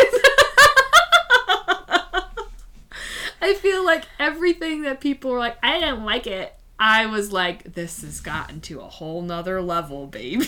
I 3.39 3.53
feel 3.53 3.85
like 3.85 4.05
everything 4.17 4.81
that 4.81 4.99
people 4.99 5.29
were 5.29 5.37
like, 5.37 5.57
I 5.61 5.79
didn't 5.79 6.03
like 6.03 6.25
it. 6.25 6.55
I 6.79 7.05
was 7.05 7.31
like, 7.31 7.75
this 7.75 8.01
has 8.01 8.21
gotten 8.21 8.59
to 8.61 8.79
a 8.79 8.87
whole 8.87 9.21
nother 9.21 9.61
level, 9.61 10.07
baby. 10.07 10.47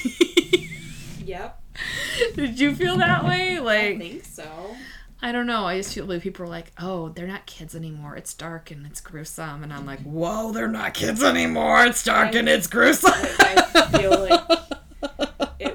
Yep. 1.23 1.61
Did 2.35 2.59
you 2.59 2.73
feel 2.73 2.97
that 2.97 3.23
way? 3.23 3.59
Like 3.59 3.95
I 3.95 3.97
think 3.99 4.25
so. 4.25 4.75
I 5.21 5.31
don't 5.31 5.45
know. 5.45 5.65
I 5.65 5.77
just 5.77 5.93
feel 5.93 6.05
like 6.05 6.23
people 6.23 6.45
are 6.45 6.49
like, 6.49 6.71
oh, 6.79 7.09
they're 7.09 7.27
not 7.27 7.45
kids 7.45 7.75
anymore. 7.75 8.15
It's 8.15 8.33
dark 8.33 8.71
and 8.71 8.83
it's 8.87 8.99
gruesome. 8.99 9.61
And 9.61 9.71
I'm 9.71 9.85
like, 9.85 9.99
whoa, 10.01 10.51
they're 10.53 10.67
not 10.67 10.95
kids 10.95 11.23
anymore. 11.23 11.85
It's 11.85 12.03
dark 12.03 12.33
and 12.33 12.49
it's 12.49 12.65
gruesome. 12.65 13.11
I, 13.13 13.67
I 13.75 13.97
feel 13.97 14.27
like 14.27 14.59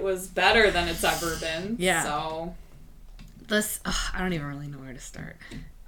was 0.04 0.28
better 0.28 0.70
than 0.70 0.86
it's 0.86 1.02
ever 1.02 1.34
been. 1.40 1.76
Yeah. 1.80 2.04
So 2.04 2.54
this, 3.48 3.80
ugh, 3.84 3.94
I 4.14 4.18
don't 4.20 4.32
even 4.34 4.46
really 4.46 4.68
know 4.68 4.78
where 4.78 4.92
to 4.92 5.00
start. 5.00 5.36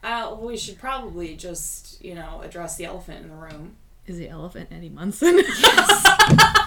uh, 0.02 0.34
we 0.40 0.56
should 0.56 0.78
probably 0.78 1.36
just, 1.36 2.02
you 2.04 2.14
know, 2.14 2.40
address 2.42 2.76
the 2.76 2.84
elephant 2.86 3.22
in 3.24 3.28
the 3.28 3.36
room. 3.36 3.76
Is 4.06 4.18
the 4.18 4.28
elephant 4.28 4.68
Eddie 4.72 4.88
Munson? 4.88 5.38
Yes. 5.38 6.06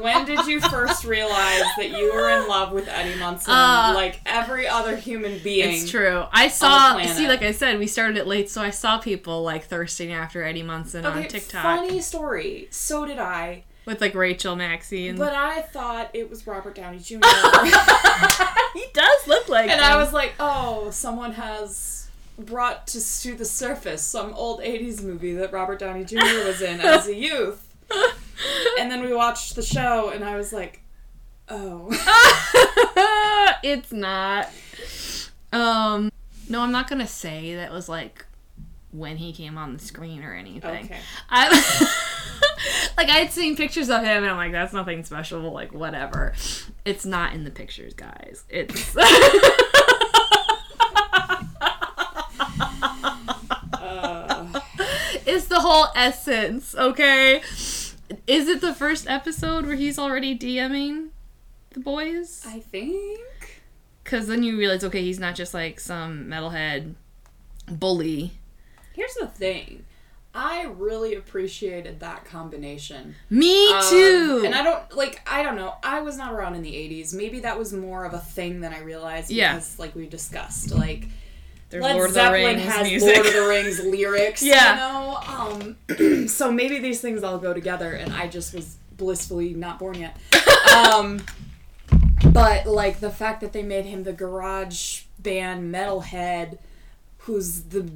When 0.00 0.26
did 0.26 0.46
you 0.46 0.60
first 0.60 1.04
realize 1.04 1.62
that 1.78 1.88
you 1.90 2.12
were 2.12 2.28
in 2.28 2.46
love 2.46 2.72
with 2.72 2.86
Eddie 2.88 3.18
Munson 3.18 3.52
Uh, 3.52 3.92
like 3.94 4.20
every 4.26 4.68
other 4.68 4.96
human 4.96 5.38
being? 5.42 5.70
It's 5.82 5.90
true. 5.90 6.24
I 6.30 6.48
saw. 6.48 7.02
See, 7.02 7.26
like 7.26 7.42
I 7.42 7.50
said, 7.52 7.78
we 7.78 7.86
started 7.88 8.16
it 8.18 8.26
late, 8.26 8.48
so 8.50 8.62
I 8.62 8.70
saw 8.70 8.98
people 8.98 9.42
like 9.42 9.64
thirsting 9.64 10.12
after 10.12 10.44
Eddie 10.44 10.62
Munson 10.62 11.04
on 11.04 11.26
TikTok 11.26 11.62
funny 11.62 12.00
story. 12.00 12.68
So 12.70 13.06
did 13.06 13.18
I. 13.18 13.64
with 13.88 14.00
like 14.00 14.14
Rachel 14.14 14.54
Maxey, 14.54 15.08
and 15.08 15.18
But 15.18 15.34
I 15.34 15.62
thought 15.62 16.10
it 16.12 16.28
was 16.30 16.46
Robert 16.46 16.74
Downey 16.74 16.98
Jr. 16.98 17.14
he 18.74 18.84
does 18.92 19.26
look 19.26 19.48
like. 19.48 19.66
It. 19.66 19.72
And 19.72 19.80
him. 19.80 19.92
I 19.92 19.96
was 19.96 20.12
like, 20.12 20.34
oh, 20.38 20.90
someone 20.90 21.32
has 21.32 22.08
brought 22.38 22.86
to, 22.88 23.20
to 23.22 23.34
the 23.34 23.44
surface 23.44 24.02
some 24.02 24.32
old 24.34 24.60
80s 24.60 25.02
movie 25.02 25.32
that 25.34 25.52
Robert 25.52 25.78
Downey 25.78 26.04
Jr. 26.04 26.16
was 26.46 26.60
in 26.60 26.80
as 26.80 27.08
a 27.08 27.14
youth. 27.14 27.64
And 28.78 28.88
then 28.88 29.02
we 29.02 29.12
watched 29.12 29.56
the 29.56 29.62
show, 29.62 30.10
and 30.10 30.24
I 30.24 30.36
was 30.36 30.52
like, 30.52 30.80
oh. 31.48 31.88
it's 33.64 33.90
not. 33.90 34.48
Um, 35.52 36.12
no, 36.48 36.60
I'm 36.60 36.70
not 36.70 36.88
gonna 36.88 37.08
say 37.08 37.56
that 37.56 37.72
was 37.72 37.88
like 37.88 38.24
when 38.92 39.16
he 39.16 39.32
came 39.32 39.58
on 39.58 39.72
the 39.72 39.80
screen 39.80 40.22
or 40.22 40.34
anything. 40.34 40.84
Okay. 40.84 41.00
I 41.28 41.48
like 42.96 43.08
I 43.08 43.18
had 43.18 43.32
seen 43.32 43.56
pictures 43.56 43.90
of 43.90 44.02
him 44.02 44.22
and 44.22 44.26
I'm 44.30 44.36
like, 44.36 44.52
that's 44.52 44.72
nothing 44.72 45.04
special, 45.04 45.40
like 45.52 45.72
whatever. 45.72 46.34
It's 46.84 47.04
not 47.04 47.32
in 47.34 47.44
the 47.44 47.50
pictures, 47.50 47.94
guys. 47.94 48.44
It's 48.48 48.96
Uh, 53.72 54.60
it's 55.26 55.46
the 55.46 55.60
whole 55.60 55.86
essence, 55.94 56.74
okay? 56.74 57.40
Is 58.26 58.48
it 58.48 58.60
the 58.60 58.74
first 58.74 59.08
episode 59.08 59.66
where 59.66 59.76
he's 59.76 59.98
already 59.98 60.36
DMing 60.36 61.08
the 61.70 61.80
boys? 61.80 62.44
I 62.46 62.60
think. 62.60 63.62
Because 64.02 64.26
then 64.26 64.42
you 64.42 64.56
realize, 64.58 64.84
okay, 64.84 65.02
he's 65.02 65.18
not 65.18 65.34
just 65.34 65.52
like 65.54 65.80
some 65.80 66.26
metalhead 66.26 66.94
bully. 67.66 68.32
Here's 68.94 69.14
the 69.14 69.26
thing. 69.26 69.84
I 70.40 70.66
really 70.78 71.16
appreciated 71.16 71.98
that 72.00 72.24
combination. 72.24 73.16
Me 73.28 73.68
Um, 73.72 73.82
too. 73.90 74.42
and 74.44 74.54
I 74.54 74.62
don't 74.62 74.96
like 74.96 75.20
I 75.28 75.42
don't 75.42 75.56
know. 75.56 75.74
I 75.82 76.00
was 76.00 76.16
not 76.16 76.32
around 76.32 76.54
in 76.54 76.62
the 76.62 76.72
80s. 76.72 77.12
Maybe 77.12 77.40
that 77.40 77.58
was 77.58 77.72
more 77.72 78.04
of 78.04 78.14
a 78.14 78.20
thing 78.20 78.60
than 78.60 78.72
I 78.72 78.78
realized 78.80 79.30
Yeah. 79.30 79.54
because 79.54 79.78
like 79.80 79.96
we 79.96 80.06
discussed 80.06 80.70
like 80.72 81.06
There's 81.70 81.82
Led 81.82 81.94
Lord 81.96 82.08
of 82.10 82.14
the 82.14 82.20
Zeppelin 82.20 82.56
Rings 82.56 82.62
has 82.72 82.86
music. 82.88 83.14
Lord 83.16 83.26
of 83.26 83.32
the 83.34 83.40
Rings 83.48 83.80
lyrics, 83.84 84.42
Yeah. 84.42 84.74
you 84.74 84.78
know. 84.80 85.76
Um 86.06 86.26
so 86.28 86.52
maybe 86.52 86.78
these 86.78 87.00
things 87.00 87.24
all 87.24 87.38
go 87.38 87.52
together 87.52 87.92
and 87.92 88.12
I 88.12 88.28
just 88.28 88.54
was 88.54 88.76
blissfully 88.96 89.54
not 89.54 89.78
born 89.80 89.96
yet. 89.98 90.16
Um 90.72 91.20
but 92.32 92.66
like 92.66 93.00
the 93.00 93.10
fact 93.10 93.40
that 93.40 93.52
they 93.52 93.62
made 93.62 93.86
him 93.86 94.04
the 94.04 94.12
garage 94.12 95.02
band 95.18 95.74
metalhead 95.74 96.58
who's 97.28 97.64
the 97.64 97.86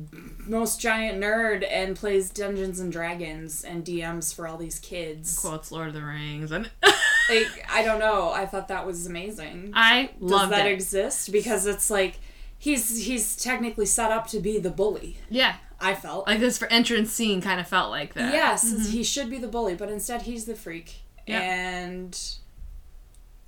most 0.47 0.79
giant 0.79 1.19
nerd 1.19 1.67
and 1.71 1.97
plays 1.97 2.29
Dungeons 2.29 2.79
and 2.79 2.93
Dragons 2.93 3.65
and 3.65 3.83
DMs 3.83 4.35
for 4.35 4.47
all 4.47 4.59
these 4.59 4.79
kids. 4.79 5.39
Quotes 5.39 5.73
Lord 5.73 5.89
of 5.89 5.95
the 5.95 6.03
Rings. 6.03 6.53
And 6.53 6.71
Like 7.31 7.67
I 7.73 7.83
don't 7.83 7.99
know. 7.99 8.31
I 8.31 8.45
thought 8.45 8.69
that 8.69 8.87
was 8.87 9.07
amazing. 9.07 9.73
I 9.75 10.11
love 10.21 10.51
that 10.51 10.67
it. 10.67 10.73
exist? 10.73 11.33
Because 11.33 11.67
it's 11.67 11.89
like 11.89 12.21
he's 12.59 13.07
he's 13.07 13.35
technically 13.35 13.87
set 13.87 14.11
up 14.11 14.27
to 14.29 14.39
be 14.39 14.59
the 14.59 14.71
bully. 14.71 15.17
yeah. 15.31 15.57
I 15.81 15.95
felt. 15.95 16.29
Like 16.29 16.39
this 16.39 16.59
for 16.59 16.69
entrance 16.69 17.11
scene 17.11 17.41
kind 17.41 17.59
of 17.59 17.67
felt 17.67 17.91
like 17.91 18.15
that. 18.15 18.33
yes, 18.33 18.71
mm-hmm. 18.71 18.93
he 18.93 19.03
should 19.03 19.29
be 19.31 19.39
the 19.39 19.49
bully, 19.49 19.75
but 19.75 19.89
instead 19.89 20.23
he's 20.23 20.45
the 20.45 20.55
freak. 20.55 21.01
Yeah. 21.27 21.41
And 21.41 22.17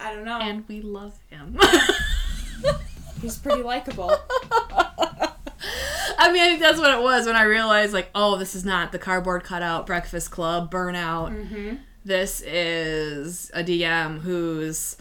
I 0.00 0.12
don't 0.14 0.24
know. 0.24 0.40
And 0.40 0.66
we 0.66 0.80
love 0.80 1.16
him. 1.30 1.56
he's 3.20 3.36
pretty 3.36 3.62
likable. 3.62 4.16
I 6.18 6.32
mean, 6.32 6.42
I 6.42 6.46
think 6.48 6.60
that's 6.60 6.78
what 6.78 6.92
it 6.92 7.02
was 7.02 7.26
when 7.26 7.36
I 7.36 7.42
realized, 7.44 7.92
like, 7.92 8.10
oh, 8.14 8.36
this 8.36 8.54
is 8.54 8.64
not 8.64 8.92
the 8.92 8.98
cardboard 8.98 9.44
cutout 9.44 9.86
Breakfast 9.86 10.30
Club 10.30 10.70
burnout. 10.72 11.30
Mm-hmm. 11.34 11.76
This 12.04 12.42
is 12.42 13.50
a 13.54 13.64
DM 13.64 14.20
who's 14.20 14.96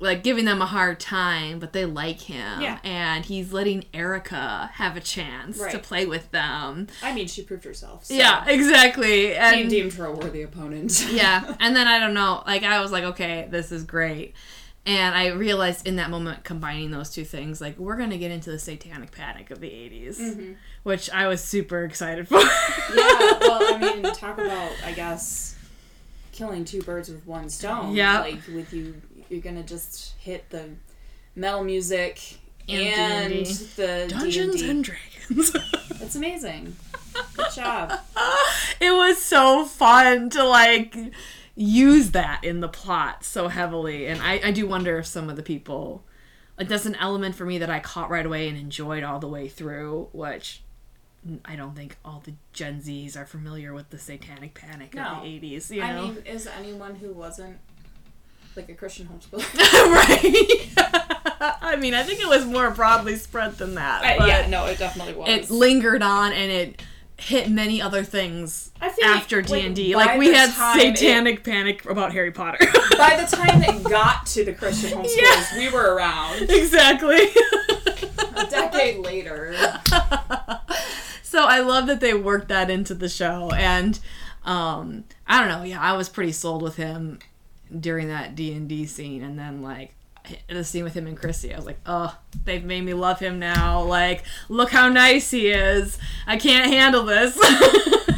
like 0.00 0.22
giving 0.22 0.44
them 0.44 0.62
a 0.62 0.66
hard 0.66 1.00
time, 1.00 1.58
but 1.58 1.72
they 1.72 1.84
like 1.84 2.20
him, 2.20 2.60
Yeah. 2.60 2.78
and 2.84 3.24
he's 3.24 3.52
letting 3.52 3.84
Erica 3.92 4.70
have 4.74 4.96
a 4.96 5.00
chance 5.00 5.58
to 5.58 5.78
play 5.80 6.06
with 6.06 6.30
them. 6.30 6.86
I 7.02 7.12
mean, 7.12 7.26
she 7.26 7.42
proved 7.42 7.64
herself. 7.64 8.04
So 8.04 8.14
Yeah, 8.14 8.44
exactly. 8.48 9.26
He 9.30 9.34
And 9.34 9.68
deemed 9.68 9.92
her 9.94 10.06
a 10.06 10.12
worthy 10.12 10.42
opponent. 10.42 11.04
yeah, 11.10 11.56
and 11.60 11.74
then 11.74 11.88
I 11.88 11.98
don't 11.98 12.14
know, 12.14 12.44
like 12.46 12.62
I 12.62 12.80
was 12.80 12.92
like, 12.92 13.02
okay, 13.04 13.48
this 13.50 13.72
is 13.72 13.82
great. 13.82 14.34
And 14.88 15.14
I 15.14 15.26
realized 15.28 15.86
in 15.86 15.96
that 15.96 16.08
moment, 16.08 16.44
combining 16.44 16.90
those 16.90 17.10
two 17.10 17.24
things, 17.24 17.60
like 17.60 17.78
we're 17.78 17.96
gonna 17.96 18.16
get 18.18 18.30
into 18.30 18.50
the 18.50 18.58
satanic 18.58 19.12
panic 19.12 19.50
of 19.50 19.60
the 19.60 19.68
'80s, 19.68 20.18
Mm-hmm. 20.18 20.52
which 20.82 21.10
I 21.10 21.26
was 21.28 21.44
super 21.44 21.84
excited 21.84 22.26
for. 22.26 22.38
yeah, 22.38 23.38
well, 23.40 23.74
I 23.74 23.78
mean, 23.78 24.02
talk 24.14 24.38
about, 24.38 24.72
I 24.84 24.92
guess, 24.92 25.56
killing 26.32 26.64
two 26.64 26.80
birds 26.82 27.10
with 27.10 27.26
one 27.26 27.48
stone. 27.50 27.94
Yeah. 27.94 28.20
Like, 28.20 28.40
with 28.54 28.72
you, 28.72 28.94
you're 29.28 29.42
gonna 29.42 29.62
just 29.62 30.14
hit 30.18 30.48
the 30.48 30.64
metal 31.36 31.62
music 31.62 32.38
And 32.68 33.32
and, 33.34 33.46
the 33.46 34.06
Dungeons 34.08 34.54
D&D. 34.56 34.70
and 34.70 34.84
Dragons. 34.84 35.52
That's 35.98 36.16
amazing. 36.16 36.74
Good 37.36 37.52
job. 37.54 37.92
it 38.80 38.90
was 38.92 39.18
so 39.20 39.64
fun 39.66 40.30
to 40.30 40.44
like 40.44 40.96
use 41.60 42.12
that 42.12 42.44
in 42.44 42.60
the 42.60 42.68
plot 42.68 43.24
so 43.24 43.48
heavily, 43.48 44.06
and 44.06 44.22
I, 44.22 44.40
I 44.44 44.50
do 44.52 44.66
wonder 44.66 44.98
if 44.98 45.06
some 45.06 45.28
of 45.28 45.36
the 45.36 45.42
people 45.42 46.04
like 46.56 46.68
that's 46.68 46.86
an 46.86 46.94
element 46.96 47.34
for 47.34 47.44
me 47.44 47.58
that 47.58 47.70
I 47.70 47.80
caught 47.80 48.10
right 48.10 48.24
away 48.24 48.48
and 48.48 48.56
enjoyed 48.56 49.02
all 49.04 49.18
the 49.18 49.28
way 49.28 49.48
through, 49.48 50.08
which. 50.12 50.62
I 51.44 51.56
don't 51.56 51.74
think 51.74 51.96
all 52.04 52.22
the 52.24 52.34
Gen 52.52 52.80
Zs 52.80 53.16
are 53.16 53.26
familiar 53.26 53.74
with 53.74 53.90
the 53.90 53.98
satanic 53.98 54.54
panic 54.54 54.94
No. 54.94 55.02
of 55.02 55.22
the 55.24 55.28
80s, 55.28 55.68
you 55.68 55.80
know? 55.80 55.86
I 55.86 56.00
mean, 56.00 56.22
is 56.24 56.46
anyone 56.46 56.94
who 56.94 57.12
wasn't 57.12 57.58
like 58.54 58.68
a 58.68 58.74
Christian 58.74 59.08
homeschooler? 59.08 59.42
right. 60.78 61.58
I 61.60 61.76
mean, 61.76 61.92
I 61.92 62.04
think 62.04 62.20
it 62.20 62.28
was 62.28 62.46
more 62.46 62.70
broadly 62.70 63.16
spread 63.16 63.58
than 63.58 63.74
that. 63.74 64.20
Uh, 64.20 64.26
yeah, 64.26 64.46
no, 64.48 64.66
it 64.66 64.78
definitely 64.78 65.14
was. 65.14 65.28
It 65.28 65.50
lingered 65.50 66.02
on 66.02 66.32
and 66.32 66.50
it 66.52 66.82
hit 67.18 67.50
many 67.50 67.82
other 67.82 68.04
things 68.04 68.70
I 68.80 68.88
feel 68.90 69.06
after 69.06 69.42
D&D. 69.42 69.94
Like, 69.96 70.18
we 70.18 70.28
had 70.28 70.50
time 70.50 70.78
it- 70.78 70.96
satanic 70.96 71.44
panic 71.44 71.84
about 71.84 72.12
Harry 72.12 72.30
Potter. 72.30 72.58
by 72.96 73.16
the 73.16 73.26
time 73.36 73.62
it 73.62 73.84
got 73.84 74.24
to 74.26 74.44
the 74.44 74.52
Christian 74.54 74.98
homeschoolers, 74.98 75.56
we 75.56 75.68
were 75.70 75.94
around. 75.94 76.42
exactly. 76.50 77.18
A 78.36 78.46
decade 78.48 78.98
later. 78.98 79.54
so 81.22 81.44
I 81.44 81.60
love 81.60 81.86
that 81.88 82.00
they 82.00 82.14
worked 82.14 82.48
that 82.48 82.70
into 82.70 82.94
the 82.94 83.08
show 83.08 83.50
and 83.50 83.98
um 84.44 85.04
I 85.26 85.40
don't 85.40 85.48
know, 85.48 85.64
yeah, 85.64 85.80
I 85.80 85.94
was 85.94 86.08
pretty 86.08 86.32
sold 86.32 86.62
with 86.62 86.76
him 86.76 87.18
during 87.78 88.08
that 88.08 88.34
D&D 88.36 88.86
scene 88.86 89.22
and 89.22 89.38
then 89.38 89.60
like 89.60 89.92
the 90.48 90.64
scene 90.64 90.84
with 90.84 90.94
him 90.94 91.06
and 91.06 91.16
Chrissy. 91.16 91.52
I 91.52 91.56
was 91.56 91.66
like, 91.66 91.80
oh, 91.86 92.16
they've 92.44 92.64
made 92.64 92.84
me 92.84 92.94
love 92.94 93.18
him 93.18 93.38
now. 93.38 93.82
Like, 93.82 94.24
look 94.48 94.70
how 94.70 94.88
nice 94.88 95.30
he 95.30 95.48
is. 95.48 95.98
I 96.26 96.36
can't 96.36 96.70
handle 96.70 97.04
this. 97.04 97.38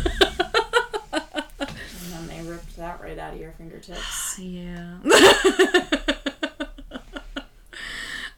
And 1.13 2.13
then 2.13 2.27
they 2.29 2.51
ripped 2.51 2.77
that 2.77 3.01
right 3.01 3.19
out 3.19 3.35
of 3.35 3.41
your 3.41 3.53
fingertips. 3.53 4.39
yeah. 4.39 4.99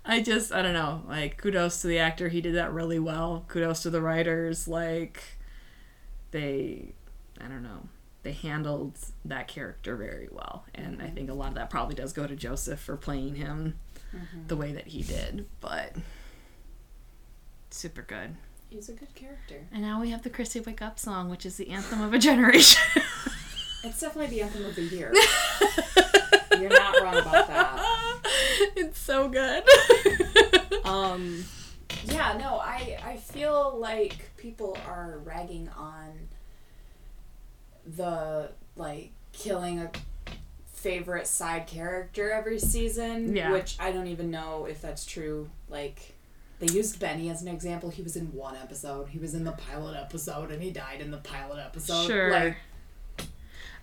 I 0.05 0.21
just, 0.21 0.53
I 0.53 0.63
don't 0.63 0.75
know. 0.75 1.03
Like, 1.09 1.39
kudos 1.39 1.81
to 1.83 1.87
the 1.87 1.99
actor. 1.99 2.29
He 2.29 2.41
did 2.41 2.55
that 2.57 2.73
really 2.73 2.99
well. 2.99 3.45
Kudos 3.49 3.83
to 3.83 3.91
the 3.91 4.03
writers. 4.03 4.67
Like, 4.69 5.23
they, 6.33 6.93
I 7.41 7.49
don't 7.49 7.63
know. 7.63 7.89
They 8.23 8.33
handled 8.33 8.99
that 9.25 9.49
character 9.49 9.97
very 9.97 10.29
well. 10.31 10.65
And 10.75 11.03
I 11.03 11.09
think 11.09 11.29
a 11.31 11.35
lot 11.35 11.49
of 11.49 11.55
that 11.55 11.71
probably 11.71 11.95
does 11.95 12.13
go 12.13 12.27
to 12.27 12.37
Joseph 12.37 12.79
for 12.81 12.97
playing 12.97 13.35
him 13.35 13.75
the 14.47 14.57
way 14.57 14.73
that 14.73 14.89
he 14.89 15.03
did. 15.03 15.47
But, 15.61 15.97
super 17.71 18.03
good. 18.03 18.37
He's 18.71 18.89
a 18.89 18.93
good 18.93 19.15
character. 19.15 19.67
And 19.73 19.83
now 19.83 20.01
we 20.01 20.11
have 20.11 20.23
the 20.23 20.31
Chrissy 20.31 20.61
Wake 20.61 20.81
Up 20.83 20.99
song, 20.99 21.29
which 21.29 21.45
is 21.45 21.57
the 21.57 21.69
anthem 21.71 22.01
of 22.01 22.15
a 22.15 22.19
generation. 22.31 22.81
It's 23.85 24.01
definitely 24.01 24.37
the 24.37 24.43
anthem 24.43 24.65
of 24.65 24.77
the 24.77 24.83
year. 24.83 25.13
You're 26.57 26.71
not 26.71 27.03
wrong 27.03 27.17
about 27.17 27.49
that. 27.49 28.21
It's 28.77 28.97
so 29.01 29.29
good. 29.29 29.65
Um, 30.85 31.45
yeah, 32.05 32.37
no, 32.39 32.59
I 32.59 32.97
I 33.05 33.17
feel 33.17 33.77
like 33.77 34.31
people 34.37 34.79
are 34.87 35.19
ragging 35.25 35.69
on 35.71 36.13
the 37.87 38.51
like 38.77 39.11
killing 39.33 39.81
a 39.81 39.91
favorite 40.73 41.27
side 41.27 41.67
character 41.67 42.31
every 42.31 42.59
season, 42.59 43.35
Yeah. 43.37 43.53
which 43.53 43.77
I 43.79 43.93
don't 43.93 44.09
even 44.09 44.31
know 44.31 44.67
if 44.69 44.81
that's 44.83 45.05
true. 45.05 45.49
Like 45.69 46.15
they 46.59 46.67
used 46.73 46.99
Benny 47.01 47.29
as 47.31 47.43
an 47.43 47.49
example. 47.49 47.91
He 47.91 48.03
was 48.03 48.17
in 48.17 48.33
one 48.33 48.57
episode. 48.57 49.09
He 49.09 49.19
was 49.19 49.35
in 49.35 49.45
the 49.45 49.53
pilot 49.53 49.97
episode, 49.97 50.51
and 50.51 50.63
he 50.63 50.71
died 50.71 51.01
in 51.01 51.11
the 51.11 51.19
pilot 51.19 51.59
episode. 51.65 52.07
Sure. 52.07 52.31
Like 52.31 52.57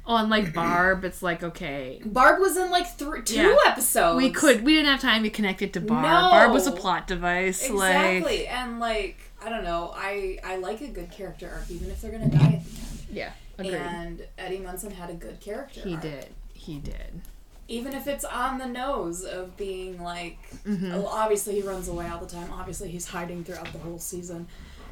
Oh, 0.06 0.26
like 0.26 0.54
Barb, 0.54 1.04
it's 1.06 1.22
like 1.22 1.44
okay, 1.44 2.02
Barb 2.04 2.40
was 2.40 2.58
in 2.58 2.72
like 2.72 2.88
three, 2.98 3.22
two 3.22 3.36
Yeah. 3.36 3.56
episodes. 3.68 4.18
we 4.18 4.32
could 4.32 4.64
we 4.66 4.74
didn't 4.74 4.90
have 4.90 5.02
time 5.02 5.22
to 5.24 5.30
connect 5.30 5.62
it 5.62 5.74
to 5.74 5.82
Barb. 5.82 6.04
No. 6.04 6.30
Barb 6.32 6.52
was 6.52 6.66
a 6.68 6.72
plot 6.72 7.06
device. 7.06 7.64
exactly, 7.70 8.22
Like 8.40 8.52
and 8.52 8.80
like 8.80 9.18
I 9.44 9.50
don't 9.50 9.64
know. 9.64 9.92
I 9.96 10.40
I 10.44 10.56
like 10.58 10.82
a 10.82 10.88
good 10.88 11.12
character 11.12 11.50
arc, 11.54 11.70
even 11.70 11.92
if 11.92 12.02
they're 12.02 12.12
gonna 12.12 12.28
die 12.30 12.38
at 12.38 12.42
the 12.42 12.48
end. 12.56 12.64
yeah, 13.12 13.32
agreed. 13.68 13.76
And 13.82 14.28
Eddie 14.38 14.60
Munson 14.60 14.92
had 14.92 15.10
a 15.10 15.14
good 15.14 15.40
character. 15.40 15.82
he 15.82 15.94
arc. 15.94 16.02
did. 16.02 16.26
He 16.54 16.80
did. 16.80 17.22
Even 17.68 17.94
if 17.94 18.08
it's 18.08 18.26
on 18.26 18.58
the 18.58 18.66
nose 18.66 19.24
of 19.24 19.56
being 19.56 20.02
like, 20.02 20.38
Mm-hmm. 20.66 20.90
well, 20.92 21.08
obviously 21.08 21.56
he 21.56 21.62
runs 21.62 21.88
away 21.88 22.08
all 22.08 22.20
the 22.20 22.26
time. 22.28 22.52
Obviously 22.52 22.90
he's 22.90 23.08
hiding 23.08 23.44
throughout 23.44 23.72
the 23.72 23.80
whole 23.80 24.00
season, 24.00 24.48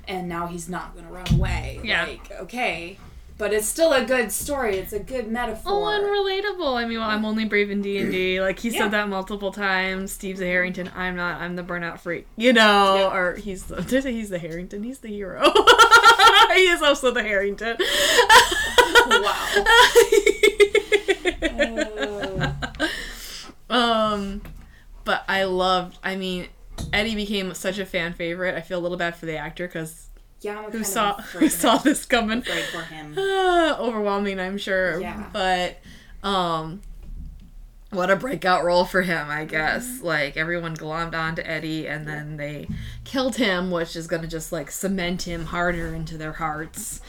and 0.07 0.29
now 0.29 0.45
he's 0.47 0.69
not 0.69 0.95
gonna 0.95 1.12
run 1.12 1.25
away. 1.33 1.79
Yeah. 1.83 2.05
Like, 2.05 2.31
okay, 2.41 2.97
but 3.39 3.51
it's 3.53 3.65
still 3.67 3.93
a 3.93 4.05
good 4.05 4.31
story. 4.31 4.77
It's 4.77 4.93
a 4.93 5.00
good 5.00 5.27
metaphor. 5.27 5.71
Oh, 5.71 5.88
and 5.89 6.03
relatable. 6.05 6.75
I 6.75 6.86
mean, 6.86 7.00
well, 7.00 7.09
I'm 7.09 7.25
only 7.25 7.45
brave 7.45 7.69
in 7.71 7.81
D 7.81 7.97
and 7.97 8.12
D. 8.12 8.39
Like 8.41 8.59
he 8.59 8.69
Yeah. 8.69 8.81
said 8.83 8.91
that 8.91 9.09
multiple 9.09 9.51
times. 9.51 10.12
Steve's 10.12 10.39
a 10.41 10.45
Harrington. 10.45 10.89
I'm 10.95 11.15
not. 11.15 11.41
I'm 11.41 11.55
the 11.55 11.63
burnout 11.63 12.00
freak. 12.00 12.25
You 12.36 12.53
know, 12.53 12.95
Yeah. 12.95 13.15
or 13.17 13.36
he's 13.36 13.63
the. 13.65 13.81
He's 14.12 14.29
the 14.29 14.39
Harrington? 14.39 14.83
He's 14.83 15.00
the 15.00 15.09
hero. 15.09 15.41
he 16.54 16.68
is 16.70 16.82
also 16.82 17.12
the 17.12 17.24
Harrington. 17.24 17.77
Uh, 21.50 22.54
um, 23.70 24.42
but 25.04 25.24
I 25.27 25.44
loved. 25.44 25.98
I 26.04 26.16
mean, 26.16 26.48
Eddie 26.94 27.16
became 27.16 27.54
such 27.54 27.80
a 27.80 27.86
fan 27.86 28.13
favorite. 28.13 28.56
I 28.56 28.62
feel 28.62 28.80
a 28.80 28.82
little 28.82 28.98
bad 28.98 29.16
for 29.16 29.25
the 29.25 29.38
actor 29.38 29.68
because 29.68 30.10
yeah, 30.42 30.70
who 30.70 30.84
saw 30.84 31.20
who 31.22 31.50
saw 31.50 31.77
this 31.77 32.06
coming. 32.06 32.39
afraid 32.39 32.66
for 32.66 32.82
him. 32.82 33.16
Ah, 33.18 33.77
overwhelming, 33.80 34.39
I'm 34.39 34.58
sure. 34.58 35.00
Yeah. 35.01 35.30
But 35.34 35.80
um 36.24 36.82
what 37.98 38.12
a 38.12 38.16
breakout 38.16 38.63
role 38.63 38.86
for 38.86 39.01
him, 39.01 39.27
I 39.30 39.46
guess. 39.46 39.88
Mm-hmm. 39.88 40.06
Like 40.06 40.38
everyone 40.38 40.77
glommed 40.77 41.16
onto 41.16 41.42
Eddie 41.44 41.88
and 41.88 42.08
then 42.08 42.38
they 42.38 42.67
killed 43.04 43.36
him, 43.38 43.71
which 43.71 43.95
is 43.95 44.08
gonna 44.08 44.28
just 44.28 44.52
like 44.52 44.69
cement 44.71 45.24
him 45.24 45.45
harder 45.45 45.93
into 45.93 46.17
their 46.17 46.34
hearts. 46.34 47.02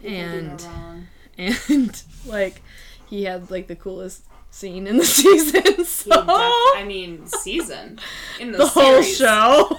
He 0.00 0.08
can 0.08 0.56
do 0.56 0.64
no 0.64 1.02
And 1.38 1.58
and 1.68 2.02
like 2.24 2.62
he 3.08 3.24
had 3.24 3.50
like 3.50 3.66
the 3.66 3.76
coolest 3.76 4.24
scene 4.50 4.86
in 4.86 4.96
the 4.98 5.04
season. 5.04 5.84
So 5.84 6.10
def- 6.10 6.26
I 6.28 6.84
mean, 6.86 7.26
season 7.26 7.98
in 8.40 8.52
the, 8.52 8.58
the 8.58 8.66
whole 8.66 9.02
show. 9.02 9.76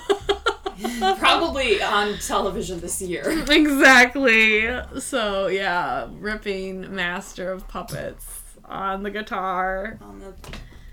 Probably 1.17 1.81
on 1.81 2.19
television 2.19 2.79
this 2.81 3.01
year. 3.01 3.43
exactly. 3.49 4.69
So 4.99 5.47
yeah, 5.47 6.07
ripping 6.19 6.93
master 6.93 7.51
of 7.51 7.67
puppets 7.67 8.25
on 8.65 9.03
the 9.03 9.11
guitar 9.11 9.97
On 10.01 10.19
the 10.19 10.33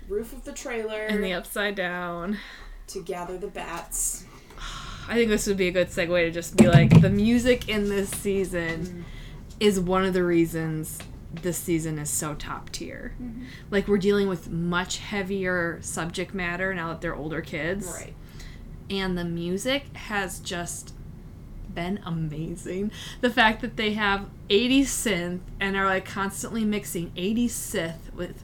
roof 0.07 0.33
of 0.33 0.43
the 0.43 0.53
trailer 0.53 1.01
and 1.01 1.23
the 1.23 1.33
upside 1.33 1.75
down. 1.75 2.37
to 2.87 3.01
gather 3.03 3.37
the 3.37 3.47
bats. 3.47 4.25
I 5.07 5.13
think 5.13 5.29
this 5.29 5.45
would 5.47 5.57
be 5.57 5.67
a 5.67 5.71
good 5.71 5.89
segue 5.89 6.25
to 6.25 6.31
just 6.31 6.57
be 6.57 6.67
like 6.67 7.01
the 7.01 7.09
music 7.09 7.69
in 7.69 7.89
this 7.89 8.09
season 8.09 8.85
mm-hmm. 8.85 9.01
is 9.59 9.79
one 9.79 10.03
of 10.03 10.13
the 10.13 10.23
reasons 10.23 10.99
this 11.41 11.57
season 11.57 11.99
is 11.99 12.09
so 12.09 12.33
top 12.33 12.69
tier. 12.71 13.13
Mm-hmm. 13.21 13.43
Like 13.69 13.87
we're 13.87 13.97
dealing 13.97 14.27
with 14.27 14.49
much 14.49 14.97
heavier 14.97 15.79
subject 15.81 16.33
matter 16.33 16.73
now 16.73 16.89
that 16.89 17.01
they're 17.01 17.15
older 17.15 17.41
kids. 17.41 17.87
Right. 17.87 18.13
and 18.89 19.17
the 19.17 19.25
music 19.25 19.95
has 19.95 20.39
just 20.39 20.93
been 21.73 21.99
amazing. 22.05 22.91
The 23.21 23.29
fact 23.29 23.61
that 23.61 23.75
they 23.77 23.93
have 23.93 24.29
80 24.49 24.83
synth 24.83 25.41
and 25.59 25.75
are 25.75 25.85
like 25.85 26.05
constantly 26.05 26.63
mixing 26.63 27.11
80 27.15 27.49
synth 27.49 28.13
with 28.13 28.43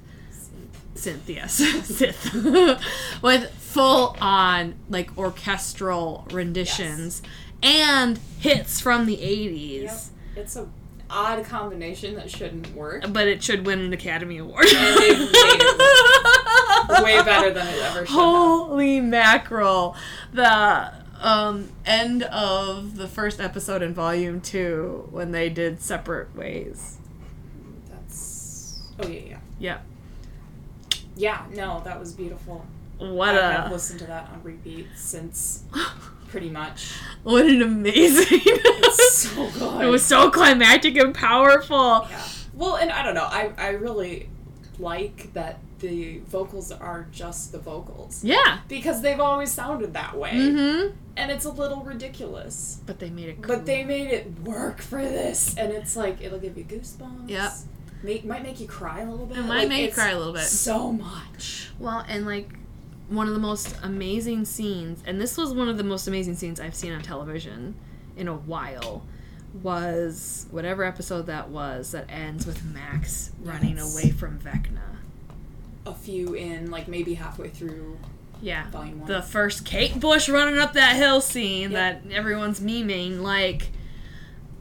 synth, 0.96 1.28
yes, 1.28 1.54
Sith, 1.86 2.34
with 3.22 3.52
full 3.52 4.16
on 4.20 4.76
like 4.90 5.18
orchestral 5.18 6.28
renditions 6.32 7.22
and 7.64 8.20
hits 8.40 8.80
from 8.80 9.06
the 9.06 9.18
80s. 9.18 9.82
Yep. 9.84 10.00
It's 10.38 10.56
a 10.56 10.68
odd 11.12 11.44
combination 11.46 12.16
that 12.16 12.32
shouldn't 12.32 12.74
work. 12.74 13.06
But 13.12 13.28
it 13.28 13.44
should 13.44 13.66
win 13.66 13.80
an 13.80 13.94
Academy 13.94 14.38
Award. 14.38 14.66
And 14.66 14.96
made 14.96 15.18
it 15.20 17.04
way 17.04 17.22
better 17.24 17.52
than 17.52 17.68
it 17.68 17.82
ever 17.82 18.06
should 18.06 18.10
have. 18.10 18.24
Holy 18.24 19.02
mackerel. 19.02 19.96
The 20.34 20.94
um, 21.20 21.70
end 21.86 22.24
of 22.24 22.96
the 22.96 23.08
first 23.08 23.40
episode 23.40 23.82
in 23.82 23.94
volume 23.94 24.42
two 24.42 25.08
when 25.12 25.32
they 25.32 25.50
did 25.50 25.82
separate 25.82 26.36
ways. 26.36 26.98
That's. 27.90 28.80
Oh, 29.00 29.08
yeah, 29.08 29.20
yeah. 29.20 29.38
Yeah. 29.60 29.78
Yeah, 31.16 31.46
no, 31.54 31.82
that 31.86 32.00
was 32.00 32.14
beautiful. 32.14 32.66
What 32.98 33.36
I 33.36 33.54
have 33.54 33.72
listened 33.72 34.00
to 34.00 34.06
that 34.06 34.30
on 34.30 34.44
repeat 34.44 34.88
since 34.96 35.64
pretty 36.28 36.50
much. 36.50 36.94
what 37.24 37.46
an 37.46 37.62
amazing 37.62 38.42
It's 38.44 39.14
so 39.30 39.50
good. 39.52 39.86
It 39.86 39.88
was 39.88 40.06
so 40.06 40.30
climactic 40.30 40.98
and 40.98 41.14
powerful. 41.14 42.08
Yeah. 42.10 42.28
Well, 42.54 42.76
and 42.76 42.92
I 42.92 43.04
don't 43.04 43.16
know. 43.16 43.26
I, 43.26 43.52
I 43.58 43.70
really 43.70 44.30
like 44.80 45.34
that 45.34 45.60
the 45.80 46.20
vocals 46.20 46.72
are 46.72 47.08
just 47.12 47.52
the 47.52 47.58
vocals. 47.60 48.24
Yeah. 48.24 48.60
Because 48.68 49.02
they've 49.02 49.20
always 49.20 49.52
sounded 49.52 49.94
that 49.94 50.16
way. 50.18 50.32
Mm-hmm. 50.32 50.96
And 51.18 51.32
it's 51.32 51.46
a 51.46 51.52
little 51.52 51.82
ridiculous. 51.84 52.80
But 52.86 53.00
they 53.00 53.10
made 53.10 53.30
it 53.30 53.42
cool. 53.42 53.56
But 53.56 53.66
they 53.66 53.84
made 53.84 54.08
it 54.08 54.40
work 54.42 54.82
for 54.82 55.02
this. 55.02 55.58
And 55.58 55.72
it's 55.74 55.96
like, 55.96 56.22
it'll 56.22 56.40
give 56.40 56.58
you 56.58 56.64
goosebumps. 56.64 57.30
Yep. 57.30 57.52
Make, 58.04 58.26
might 58.26 58.44
make 58.44 58.60
you 58.60 58.68
cry 58.68 59.02
a 59.02 59.10
little 59.10 59.26
bit. 59.26 59.38
It 59.38 59.42
might 59.44 59.60
Like, 59.60 59.70
make 59.70 59.86
you 59.90 59.94
cry 59.94 60.10
a 60.12 60.18
little 60.18 60.34
bit. 60.34 60.44
So 60.44 60.92
much. 60.92 61.70
Well, 61.80 62.04
and 62.08 62.26
like 62.26 62.50
one 63.10 63.28
of 63.28 63.34
the 63.34 63.40
most 63.40 63.76
amazing 63.84 64.46
scenes, 64.46 65.04
and 65.06 65.20
this 65.22 65.38
was 65.38 65.54
one 65.54 65.68
of 65.70 65.78
the 65.78 65.84
most 65.84 66.08
amazing 66.08 66.36
scenes 66.36 66.60
I've 66.60 66.76
seen 66.76 66.94
on 66.94 67.02
television 67.02 67.76
in 68.18 68.28
a 68.28 68.36
while, 68.36 69.04
was 69.62 70.48
whatever 70.50 70.84
episode 70.84 71.28
that 71.28 71.50
was 71.50 71.92
that 71.92 72.06
ends 72.10 72.46
with 72.46 72.64
Max 72.64 73.32
running 73.44 73.78
Yes. 73.78 73.94
away 73.94 74.12
from 74.12 74.40
Vecna. 74.40 74.80
A 75.86 75.94
few 75.94 76.34
in, 76.34 76.72
like 76.72 76.88
maybe 76.88 77.16
halfway 77.16 77.50
through 77.50 77.98
Yeah. 78.42 78.70
one. 78.72 79.04
The 79.06 79.22
first 79.22 79.66
Kate 79.66 80.00
Bush 80.00 80.30
running 80.30 80.58
up 80.58 80.74
that 80.74 80.96
hill 80.96 81.20
scene 81.22 81.72
Yep. 81.72 82.04
that 82.06 82.12
everyone's 82.14 82.60
memeing, 82.62 83.22
like, 83.22 83.72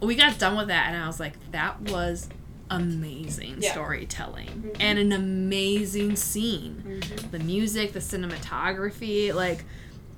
we 0.00 0.14
got 0.16 0.38
done 0.38 0.56
with 0.56 0.68
that, 0.68 0.88
and 0.92 1.00
I 1.02 1.06
was 1.06 1.20
like, 1.20 1.34
that 1.52 1.82
was 1.82 2.28
amazing 2.70 3.56
Yeah. 3.60 3.72
storytelling 3.72 4.70
and 4.80 4.98
an 4.98 5.12
amazing 5.12 6.16
scene. 6.16 6.82
Mhm. 7.02 7.30
The 7.32 7.38
music, 7.40 7.92
the 7.92 7.98
cinematography, 8.00 9.34
like, 9.34 9.64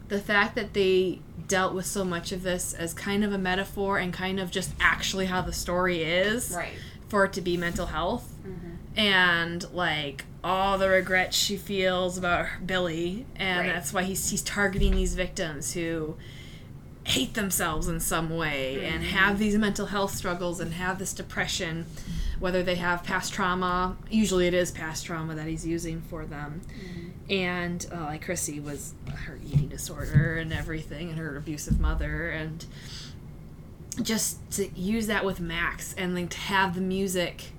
the 0.08 0.18
fact 0.20 0.54
that 0.56 0.74
they 0.74 1.20
dealt 1.48 1.74
with 1.74 1.86
so 1.86 2.04
much 2.04 2.32
of 2.32 2.42
this 2.42 2.74
as 2.74 2.92
kind 2.92 3.24
of 3.24 3.32
a 3.32 3.38
metaphor 3.38 3.98
and 3.98 4.12
kind 4.12 4.38
of 4.38 4.50
just 4.50 4.70
actually 4.78 5.26
how 5.26 5.40
the 5.40 5.52
story 5.52 6.02
is 6.02 6.50
Right. 6.50 6.72
for 7.08 7.24
it 7.24 7.32
to 7.34 7.40
be 7.40 7.56
mental 7.56 7.86
health 7.86 8.34
Mhm. 8.46 8.76
and 8.98 9.66
like 9.72 10.24
all 10.44 10.76
the 10.76 10.88
regrets 10.88 11.36
she 11.36 11.56
feels 11.56 12.18
about 12.18 12.46
Billy, 12.66 13.26
and 13.36 13.60
Right. 13.60 13.74
that's 13.74 13.92
why 13.92 14.02
he's 14.02 14.28
he's 14.30 14.42
targeting 14.42 14.92
these 14.94 15.14
victims 15.14 15.72
who 15.72 16.16
hate 17.04 17.34
themselves 17.34 17.88
in 17.88 17.98
some 17.98 18.30
way 18.30 18.84
and 18.84 19.02
have 19.02 19.38
these 19.38 19.56
mental 19.56 19.86
health 19.86 20.14
struggles 20.14 20.60
and 20.60 20.74
have 20.74 20.98
this 20.98 21.12
depression 21.12 21.84
whether 22.38 22.62
they 22.62 22.76
have 22.76 23.02
past 23.04 23.32
trauma 23.32 23.96
usually 24.10 24.46
it 24.46 24.54
is 24.54 24.70
past 24.70 25.06
trauma 25.06 25.34
that 25.34 25.46
he's 25.46 25.66
using 25.66 26.00
for 26.02 26.24
them. 26.24 26.60
And 27.28 27.84
uh, 27.92 28.04
like 28.04 28.24
chrissy 28.24 28.60
was 28.60 28.94
her 29.26 29.38
eating 29.44 29.68
disorder 29.68 30.36
and 30.36 30.52
everything 30.52 31.08
and 31.08 31.18
her 31.18 31.36
abusive 31.36 31.80
mother 31.80 32.30
and 32.30 32.64
just 34.02 34.38
to 34.52 34.68
use 34.78 35.06
that 35.08 35.24
with 35.24 35.38
max 35.40 35.94
and 35.98 36.16
then 36.16 36.28
to 36.28 36.38
have 36.38 36.74
the 36.74 36.80
music 36.80 37.50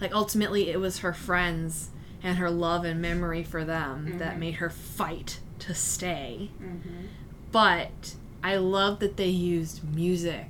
like 0.00 0.12
ultimately 0.12 0.70
it 0.70 0.80
was 0.80 0.98
her 0.98 1.12
friends 1.12 1.90
and 2.22 2.38
her 2.38 2.50
love 2.50 2.84
and 2.84 3.00
memory 3.00 3.42
for 3.42 3.64
them 3.64 4.18
that 4.18 4.38
made 4.38 4.54
her 4.54 4.70
fight 4.70 5.40
to 5.60 5.74
stay. 5.74 6.50
Mm-hmm. 6.60 7.06
but 7.50 8.14
I 8.42 8.56
love 8.56 8.98
that 9.00 9.16
they 9.16 9.28
used 9.28 9.82
music 9.94 10.46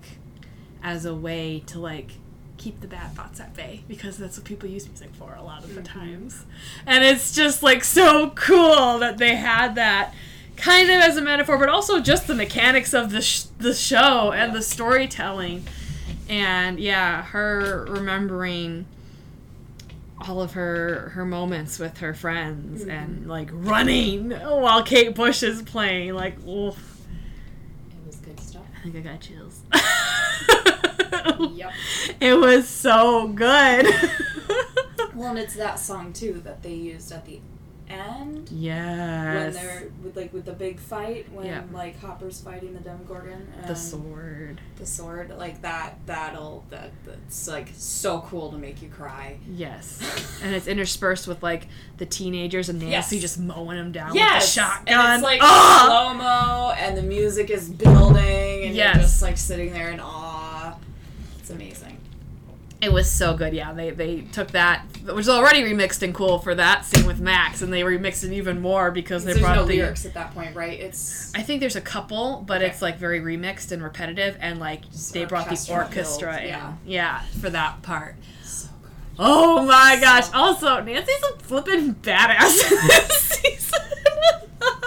as 0.82 1.04
a 1.04 1.14
way 1.14 1.62
to 1.66 1.78
like 1.78 2.12
keep 2.56 2.80
the 2.80 2.86
bad 2.86 3.12
thoughts 3.12 3.40
at 3.40 3.54
bay 3.54 3.82
because 3.88 4.16
that's 4.16 4.36
what 4.36 4.44
people 4.44 4.68
use 4.68 4.86
music 4.88 5.10
for 5.14 5.34
a 5.34 5.42
lot 5.42 5.64
of 5.64 5.74
the 5.74 5.80
mm-hmm. 5.80 5.98
times. 5.98 6.44
And 6.86 7.04
it's 7.04 7.34
just 7.34 7.62
like 7.62 7.84
so 7.84 8.30
cool 8.30 8.98
that 8.98 9.18
they 9.18 9.34
had 9.36 9.74
that 9.74 10.14
kind 10.56 10.90
of 10.90 11.00
as 11.00 11.16
a 11.16 11.22
metaphor, 11.22 11.58
but 11.58 11.68
also 11.68 12.00
just 12.00 12.26
the 12.26 12.34
mechanics 12.34 12.94
of 12.94 13.10
the 13.10 13.20
sh- 13.20 13.44
the 13.58 13.74
show 13.74 14.32
and 14.32 14.54
the 14.54 14.62
storytelling. 14.62 15.66
And 16.28 16.78
yeah, 16.78 17.22
her 17.24 17.84
remembering 17.88 18.86
all 20.28 20.40
of 20.40 20.52
her 20.52 21.10
her 21.14 21.24
moments 21.24 21.78
with 21.78 21.98
her 21.98 22.14
friends 22.14 22.82
mm-hmm. 22.82 22.90
and 22.90 23.28
like 23.28 23.48
running 23.52 24.30
while 24.40 24.82
Kate 24.82 25.14
Bush 25.14 25.42
is 25.42 25.62
playing 25.62 26.14
like 26.14 26.38
oof. 26.46 27.00
It 27.90 28.06
was 28.06 28.16
good 28.16 28.38
stuff. 28.40 28.62
I 28.71 28.71
think 28.82 28.96
I 28.96 29.00
got 29.00 29.20
chills. 29.20 29.62
Yep. 31.38 31.72
It 32.20 32.34
was 32.34 32.68
so 32.68 33.28
good. 33.28 33.86
Well, 35.14 35.30
and 35.30 35.38
it's 35.38 35.54
that 35.54 35.78
song 35.78 36.12
too 36.12 36.40
that 36.44 36.62
they 36.62 36.74
used 36.74 37.12
at 37.12 37.24
the 37.26 37.40
end 37.92 38.48
when 38.50 39.52
they're 39.52 39.88
with 40.02 40.16
like 40.16 40.32
with 40.32 40.44
the 40.44 40.52
big 40.52 40.78
fight 40.78 41.30
when 41.32 41.46
Yeah. 41.46 41.62
like 41.72 42.00
Hopper's 42.00 42.40
fighting 42.40 42.72
the 42.74 42.80
Demogorgon 42.80 43.46
and 43.60 43.68
The 43.68 43.74
sword. 43.76 44.60
the 44.76 44.86
sword 44.86 45.30
like 45.38 45.62
that 45.62 45.98
that'll 46.06 46.64
that 46.70 46.90
that's 47.04 47.46
like 47.48 47.68
so 47.74 48.20
cool 48.22 48.50
to 48.50 48.58
make 48.58 48.82
you 48.82 48.88
cry. 48.88 49.38
Yes. 49.48 50.00
And 50.42 50.54
it's 50.54 50.66
interspersed 50.66 51.28
with 51.28 51.42
like 51.42 51.68
the 51.98 52.06
teenagers 52.06 52.68
and 52.68 52.80
Nancy 52.80 53.16
Yes. 53.16 53.22
just 53.22 53.38
mowing 53.38 53.76
them 53.76 53.92
down 53.92 54.14
Yes, 54.14 54.42
with 54.42 54.54
the 54.54 54.60
shotgun. 54.60 54.94
and 55.00 55.14
it's 55.14 55.22
like 55.22 55.40
Ah! 55.42 55.84
slow 55.86 56.14
mo, 56.14 56.74
and 56.76 56.96
the 56.96 57.02
music 57.02 57.48
is 57.50 57.68
building, 57.68 58.64
and 58.64 58.74
Yes. 58.74 58.94
you're 58.96 59.02
just 59.04 59.22
like 59.22 59.36
sitting 59.38 59.72
there 59.72 59.90
in 59.90 60.00
awe. 60.00 60.76
It's 61.38 61.50
amazing. 61.50 61.98
It 62.82 62.92
was 62.92 63.08
so 63.08 63.36
good. 63.36 63.52
Yeah, 63.54 63.72
they 63.72 63.90
they 63.90 64.22
took 64.32 64.50
that, 64.50 64.84
which 65.04 65.14
was 65.14 65.28
already 65.28 65.62
remixed 65.62 66.02
and 66.02 66.12
cool 66.12 66.40
for 66.40 66.52
that 66.56 66.84
scene 66.84 67.06
with 67.06 67.20
Max, 67.20 67.62
and 67.62 67.72
they 67.72 67.82
remixed 67.82 68.24
it 68.24 68.32
even 68.32 68.60
more 68.60 68.90
because 68.90 69.24
they 69.24 69.34
There's 69.34 69.42
brought 69.44 69.54
no 69.54 69.64
the. 69.64 69.76
lyrics 69.76 70.04
at 70.04 70.14
that 70.14 70.34
point, 70.34 70.56
right? 70.56 70.80
It's 70.80 71.32
I 71.34 71.42
think 71.42 71.60
there's 71.60 71.76
a 71.76 71.80
couple, 71.80 72.42
but 72.44 72.60
Okay. 72.60 72.68
it's 72.70 72.82
like 72.82 72.98
very 72.98 73.20
remixed 73.20 73.70
and 73.70 73.82
repetitive, 73.84 74.36
and 74.40 74.58
like 74.58 74.80
they 75.12 75.24
brought 75.24 75.48
the 75.48 75.68
orchestra 75.72 76.32
build, 76.32 76.42
in, 76.42 76.48
yeah. 76.48 76.72
yeah, 76.84 77.20
for 77.40 77.50
that 77.50 77.82
part. 77.82 78.16
so. 78.42 78.68
Oh 79.18 79.64
my 79.64 79.98
gosh! 80.00 80.26
So- 80.26 80.36
Also, 80.36 80.80
Nancy's 80.82 81.22
a 81.22 81.38
flippin' 81.38 81.94
badass 81.94 82.68
this 82.68 83.22
season. 83.22 83.80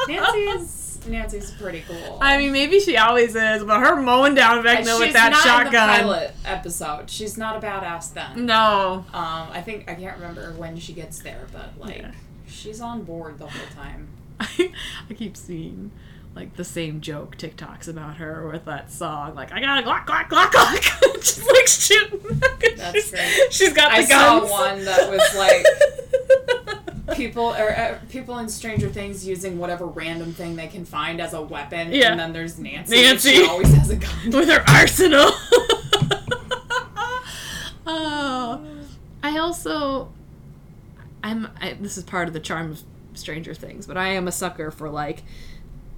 Nancy's 0.10 0.70
Nancy's 1.08 1.52
pretty 1.52 1.84
cool. 1.88 2.18
I 2.22 2.38
mean, 2.38 2.52
maybe 2.52 2.80
she 2.80 2.98
always 2.98 3.36
is, 3.36 3.64
but 3.64 3.80
her 3.80 4.02
mowing 4.02 4.36
down 4.36 4.64
Vecna 4.64 5.00
with 5.00 5.14
that 5.14 5.34
shotgun. 5.44 5.72
the 5.72 6.04
pilot 6.04 6.36
episode. 6.46 7.10
She's 7.10 7.38
not 7.38 7.64
a 7.64 7.66
badass 7.66 8.14
then. 8.14 8.46
No. 8.46 9.06
Um, 9.14 9.48
I 9.52 9.62
think 9.62 9.90
I 9.90 9.96
can't 9.96 10.18
remember 10.18 10.52
when 10.54 10.78
she 10.78 10.94
gets 10.94 11.20
there, 11.20 11.48
but 11.52 11.78
like 11.80 11.98
Yeah. 11.98 12.12
she's 12.48 12.82
on 12.82 13.04
board 13.04 13.38
the 13.40 13.48
whole 13.48 13.68
time. 13.76 14.08
I, 14.40 14.72
I 15.10 15.14
keep 15.14 15.38
seeing 15.38 15.92
like 16.36 16.56
the 16.58 16.66
same 16.66 17.00
joke 17.00 17.38
TikToks 17.38 17.88
about 17.88 18.18
her 18.18 18.48
with 18.50 18.66
that 18.66 18.92
song. 18.92 19.36
Like, 19.36 19.54
I 19.54 19.62
got 19.62 19.82
a 19.82 19.88
Glock, 19.88 20.06
Glock, 20.06 20.28
Glock, 20.28 20.52
Glock. 20.52 21.24
She's 21.24 21.48
like 21.48 21.68
shooting. 21.68 22.40
That's 22.78 22.94
she's, 22.94 23.12
great. 23.12 23.54
She's 23.54 23.74
got 23.74 23.92
the 23.92 23.98
I 23.98 24.04
saw 24.04 24.42
one 24.46 24.84
that 24.84 25.10
was 25.10 25.36
like 25.38 26.65
people 27.14 27.46
or 27.54 27.70
uh, 27.78 28.00
people 28.10 28.38
in 28.40 28.50
Stranger 28.50 28.90
Things 28.90 29.28
using 29.28 29.58
whatever 29.60 29.86
random 29.86 30.34
thing 30.34 30.56
they 30.56 30.68
can 30.68 30.86
find 30.86 31.22
as 31.22 31.34
a 31.34 31.42
weapon, 31.42 31.92
Yeah. 31.92 32.12
and 32.12 32.20
then 32.20 32.34
there's 32.34 32.58
Nancy. 32.58 33.02
Nancy. 33.02 33.32
She 33.36 33.46
always 33.46 33.74
has 33.74 33.90
a 33.90 33.96
gun. 33.98 34.32
with 34.32 34.50
her 34.50 34.64
arsenal. 34.68 35.30
oh, 37.88 38.66
I 39.24 39.38
also, 39.38 40.12
I'm. 41.24 41.48
I, 41.62 41.74
this 41.74 41.98
is 41.98 42.04
part 42.04 42.28
of 42.28 42.34
the 42.34 42.40
charm 42.40 42.72
of 42.72 42.82
Stranger 43.14 43.54
Things, 43.54 43.86
but 43.88 43.98
I 43.98 44.10
am 44.10 44.28
a 44.28 44.32
sucker 44.32 44.72
for 44.72 44.90
like, 44.90 45.24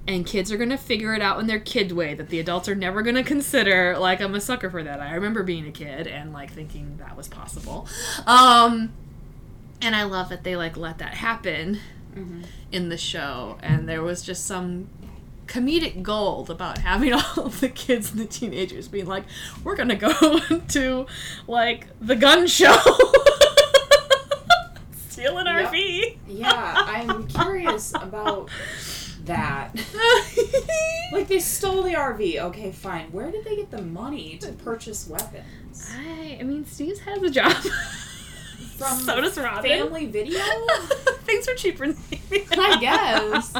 and 0.07 0.25
kids 0.25 0.51
are 0.51 0.57
gonna 0.57 0.77
figure 0.77 1.13
it 1.13 1.21
out 1.21 1.39
in 1.39 1.47
their 1.47 1.59
kid 1.59 1.91
way 1.91 2.13
that 2.13 2.29
the 2.29 2.39
adults 2.39 2.67
are 2.69 2.75
never 2.75 3.01
gonna 3.01 3.23
consider. 3.23 3.97
Like, 3.97 4.21
I'm 4.21 4.35
a 4.35 4.41
sucker 4.41 4.69
for 4.69 4.83
that. 4.83 4.99
I 4.99 5.13
remember 5.15 5.43
being 5.43 5.67
a 5.67 5.71
kid 5.71 6.07
and 6.07 6.33
like 6.33 6.51
thinking 6.51 6.97
that 6.97 7.15
was 7.17 7.27
possible. 7.27 7.87
Um, 8.25 8.91
and 9.81 9.95
I 9.95 10.03
love 10.03 10.29
that 10.29 10.43
they 10.43 10.55
like 10.55 10.75
let 10.77 10.97
that 10.99 11.15
happen 11.15 11.79
Mhm. 12.15 12.45
in 12.71 12.89
the 12.89 12.97
show, 12.97 13.57
and 13.61 13.87
there 13.87 14.01
was 14.03 14.21
just 14.23 14.45
some 14.45 14.89
comedic 15.47 16.01
gold 16.01 16.49
about 16.49 16.79
having 16.79 17.13
all 17.13 17.45
of 17.45 17.59
the 17.61 17.69
kids 17.69 18.11
and 18.11 18.19
the 18.19 18.25
teenagers 18.25 18.87
being 18.87 19.05
like, 19.05 19.23
"We're 19.63 19.75
gonna 19.75 19.95
go 19.95 20.39
to 20.69 21.05
like 21.47 21.87
the 22.01 22.15
gun 22.15 22.47
show, 22.47 22.75
steal 25.09 25.37
an 25.37 25.45
Yep. 25.47 25.71
RV." 25.71 26.17
Yeah, 26.27 26.73
I'm 26.75 27.27
curious 27.27 27.93
about 27.93 28.49
that. 29.25 29.71
Like 31.09 31.29
they 31.29 31.39
stole 31.39 31.83
the 31.83 31.93
RV. 31.93 32.37
Okay, 32.37 32.69
fine. 32.73 33.05
Where 33.13 33.31
did 33.31 33.45
they 33.45 33.55
get 33.55 33.71
the 33.71 33.81
money 33.81 34.37
to 34.39 34.51
purchase 34.51 35.07
weapons? 35.07 35.89
I, 35.97 36.37
I 36.37 36.43
mean, 36.43 36.65
Steve 36.65 36.99
has 36.99 37.23
a 37.23 37.29
job. 37.29 37.53
From 38.77 38.99
so 38.99 39.19
does 39.21 39.37
Robin. 39.37 39.63
Family 39.69 40.05
Video? 40.05 40.39
Things 41.25 41.47
are 41.47 41.55
cheaper. 41.55 41.87
Than 41.91 42.59
I 42.59 42.77
guess. 42.79 43.53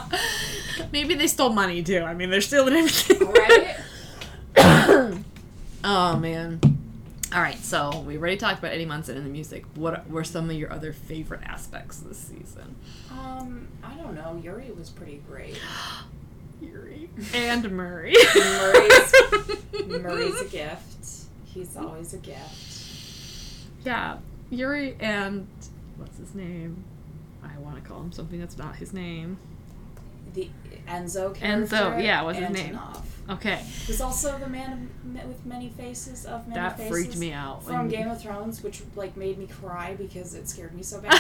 Maybe 0.92 1.16
they 1.16 1.28
stole 1.28 1.50
money 1.52 1.82
too. 1.84 2.00
I 2.02 2.14
mean, 2.14 2.30
they're 2.30 2.42
stealing 2.42 2.76
everything. 2.76 3.28
Right? 3.28 3.78
oh 5.84 6.18
man. 6.18 6.60
All 7.36 7.42
right, 7.42 7.58
so 7.58 8.00
we 8.08 8.18
already 8.18 8.38
talked 8.38 8.60
about 8.60 8.72
Eddie 8.72 8.86
Munson 8.86 9.18
and 9.18 9.26
the 9.26 9.30
music. 9.30 9.66
What 9.76 10.10
were 10.10 10.24
some 10.24 10.50
of 10.50 10.56
your 10.56 10.72
other 10.72 10.94
favorite 10.94 11.42
aspects 11.44 12.00
this 12.00 12.18
season? 12.18 12.76
Um, 13.12 13.68
I 13.84 13.94
don't 13.96 14.16
know. 14.16 14.40
Yuri 14.42 14.72
was 14.72 14.90
pretty 14.90 15.22
great. 15.28 15.60
Yuri 16.62 17.10
and 17.34 17.70
Murray. 17.72 18.16
Murray's- 18.36 19.14
Murray's 19.88 20.42
a 20.42 20.46
gift. 20.46 21.26
He's 21.46 21.76
always 21.76 22.14
a 22.14 22.18
gift. 22.18 22.86
yeah, 23.84 24.18
Yuri 24.50 24.96
and 25.00 25.48
what's 25.98 26.18
his 26.18 26.34
name? 26.36 26.84
I 27.44 27.58
want 27.60 27.82
to 27.82 27.88
call 27.88 28.02
him 28.02 28.12
something 28.12 28.40
that's 28.40 28.58
not 28.58 28.76
his 28.78 28.94
name. 28.94 29.38
The 30.34 30.50
Enzo 30.88 31.34
character. 31.34 31.76
Enzo, 31.76 32.04
yeah, 32.04 32.22
what's 32.22 32.40
his 32.40 32.50
name? 32.50 32.78
Okay, 33.30 33.62
Was 33.90 34.00
also 34.00 34.38
the 34.40 34.48
man 34.48 34.90
with 35.28 35.46
many 35.46 35.68
faces 35.70 36.26
of 36.26 36.48
many 36.48 36.62
that 36.62 36.78
faces. 36.78 36.90
freaked 36.92 37.18
me 37.18 37.34
out. 37.34 37.62
From 37.66 37.90
Game 37.90 38.10
of 38.10 38.22
Thrones, 38.22 38.64
which 38.64 38.82
like 38.96 39.18
made 39.18 39.38
me 39.38 39.48
cry 39.48 39.96
because 39.98 40.34
it 40.34 40.48
scared 40.48 40.74
me 40.74 40.82
so 40.82 41.02
bad. 41.02 41.20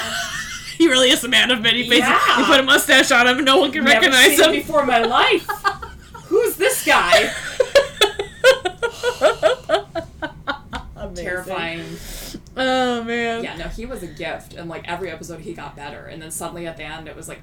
he 0.77 0.87
really 0.87 1.09
is 1.09 1.21
a 1.25 1.27
man 1.27 1.51
of 1.51 1.61
many 1.61 1.83
faces. 1.83 2.07
Yeah. 2.07 2.39
You 2.39 2.45
put 2.45 2.61
a 2.61 2.63
mustache 2.63 3.11
on 3.11 3.27
him, 3.27 3.43
no 3.43 3.57
one 3.57 3.73
can 3.73 3.83
Never 3.83 3.95
recognize 3.99 4.37
seen 4.37 4.45
him. 4.45 4.51
before 4.53 4.81
in 4.81 4.87
my 4.87 5.01
life. 5.01 5.45
Who's 6.27 6.55
this 6.55 6.85
guy? 6.85 7.33
Terrifying. 11.15 11.83
Oh 12.57 13.03
man. 13.03 13.43
Yeah, 13.43 13.57
no, 13.57 13.65
he 13.67 13.85
was 13.85 14.03
a 14.03 14.07
gift, 14.07 14.53
and 14.53 14.69
like 14.69 14.87
every 14.87 15.09
episode 15.11 15.41
he 15.41 15.53
got 15.53 15.75
better, 15.75 16.05
and 16.05 16.21
then 16.21 16.31
suddenly 16.31 16.65
at 16.67 16.77
the 16.77 16.83
end 16.83 17.07
it 17.07 17.15
was 17.15 17.27
like, 17.27 17.41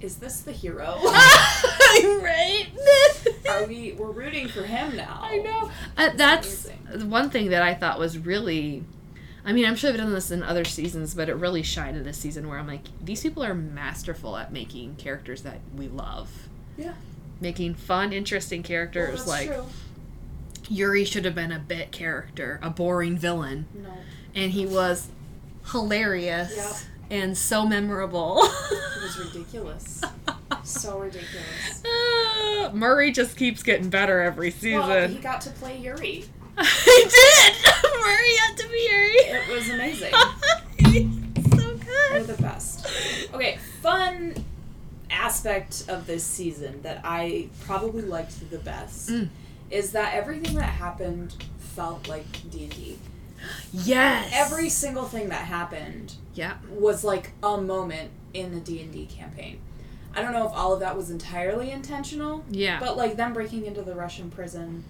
is 0.00 0.16
this 0.16 0.40
the 0.40 0.52
hero? 0.52 0.96
right. 1.04 2.66
Are 3.48 3.66
we? 3.66 3.92
We're 3.92 4.10
rooting 4.12 4.48
for 4.48 4.62
him 4.62 4.96
now. 4.96 5.20
I 5.22 5.38
know. 5.38 5.70
Uh, 5.96 6.10
that's 6.16 6.66
amazing. 6.66 7.10
one 7.10 7.30
thing 7.30 7.50
that 7.50 7.62
I 7.62 7.74
thought 7.74 7.98
was 7.98 8.18
really. 8.18 8.84
I 9.44 9.52
mean, 9.52 9.64
I'm 9.64 9.74
sure 9.74 9.90
they've 9.90 10.00
done 10.00 10.12
this 10.12 10.30
in 10.30 10.42
other 10.42 10.64
seasons, 10.64 11.14
but 11.14 11.30
it 11.30 11.34
really 11.34 11.62
shined 11.62 11.96
in 11.96 12.04
this 12.04 12.18
season 12.18 12.46
where 12.46 12.58
I'm 12.58 12.66
like, 12.66 12.82
these 13.02 13.22
people 13.22 13.42
are 13.42 13.54
masterful 13.54 14.36
at 14.36 14.52
making 14.52 14.96
characters 14.96 15.42
that 15.42 15.60
we 15.74 15.88
love. 15.88 16.30
Yeah. 16.76 16.92
Making 17.40 17.74
fun, 17.74 18.12
interesting 18.12 18.60
Well, 18.60 18.68
characters. 18.68 19.24
that's 19.24 19.28
like 19.28 19.46
true. 19.48 19.64
Yuri 20.70 21.04
should 21.04 21.24
have 21.24 21.34
been 21.34 21.52
a 21.52 21.58
bit 21.58 21.90
character, 21.92 22.58
a 22.62 22.70
boring 22.70 23.18
villain, 23.18 23.66
No. 23.74 23.90
and 24.34 24.52
he 24.52 24.64
was 24.64 25.08
hilarious 25.72 26.54
Yep. 26.56 27.20
and 27.20 27.36
so 27.36 27.66
memorable. 27.66 28.38
It 28.40 29.02
was 29.02 29.18
ridiculous. 29.18 30.00
so 30.64 30.98
ridiculous. 31.00 31.82
Uh, 31.84 32.70
Murray 32.72 33.10
just 33.10 33.36
keeps 33.36 33.62
getting 33.64 33.90
better 33.90 34.20
every 34.20 34.50
season. 34.52 34.80
Well, 34.88 35.08
he 35.08 35.16
got 35.16 35.40
to 35.42 35.50
play 35.50 35.76
Yuri. 35.78 36.24
he 36.58 37.04
did. 37.04 37.54
Murray 38.00 38.36
had 38.36 38.56
to 38.58 38.68
be 38.68 38.86
Harry. 38.88 39.12
It 39.16 39.48
was 39.52 39.68
amazing. 39.70 40.12
So 41.58 41.74
They're 41.74 42.20
good. 42.20 42.26
the 42.26 42.42
best. 42.42 42.86
Okay, 43.34 43.58
fun 43.82 44.34
aspect 45.10 45.84
of 45.88 46.06
this 46.06 46.22
season 46.22 46.80
that 46.82 47.00
I 47.04 47.48
probably 47.64 48.02
liked 48.02 48.48
the 48.50 48.58
best 48.58 49.08
Mm. 49.10 49.28
Is 49.70 49.92
that 49.92 50.14
everything 50.14 50.56
that 50.56 50.62
happened 50.70 51.34
felt 51.58 52.08
like 52.08 52.24
D 52.50 52.64
and 52.64 52.72
D. 52.72 52.98
Yes. 53.72 54.30
Every 54.34 54.68
single 54.68 55.04
thing 55.04 55.28
that 55.30 55.46
happened 55.46 56.14
yeah. 56.34 56.56
was 56.68 57.04
like 57.04 57.32
a 57.42 57.56
moment 57.60 58.10
in 58.34 58.52
the 58.52 58.60
D 58.60 58.82
and 58.82 58.92
D 58.92 59.06
campaign. 59.06 59.60
I 60.14 60.22
don't 60.22 60.32
know 60.32 60.46
if 60.46 60.52
all 60.52 60.72
of 60.72 60.80
that 60.80 60.96
was 60.96 61.10
entirely 61.10 61.70
intentional, 61.70 62.44
Yeah. 62.50 62.80
but 62.80 62.96
like 62.96 63.16
them 63.16 63.32
breaking 63.32 63.64
into 63.66 63.82
the 63.82 63.94
Russian 63.94 64.28
prison, 64.30 64.82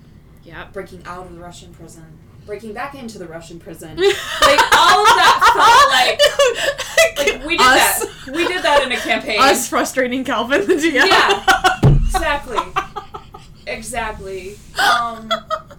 yeah. 0.45 0.67
breaking 0.73 1.03
out 1.05 1.27
of 1.27 1.35
the 1.35 1.41
Russian 1.41 1.75
prison, 1.75 2.07
breaking 2.47 2.73
back 2.73 2.95
into 2.95 3.19
the 3.19 3.27
Russian 3.27 3.61
prison, 3.61 3.97
like 3.99 4.61
all 4.75 5.03
of 5.03 5.15
that 5.15 6.17
felt 7.17 7.27
like 7.27 7.37
like 7.37 7.47
we 7.47 7.57
did 7.59 7.67
Us. 7.67 8.01
that. 8.01 8.35
We 8.35 8.47
did 8.49 8.63
that 8.63 8.83
in 8.83 8.93
a 8.93 8.97
campaign. 9.01 9.39
Us 9.41 9.69
frustrating 9.69 10.25
Calvin 10.25 10.67
the 10.67 10.75
GM. 10.75 11.07
Yeah. 11.07 11.67
Exactly. 12.13 12.59
Exactly. 13.67 14.57
Um, 14.81 15.31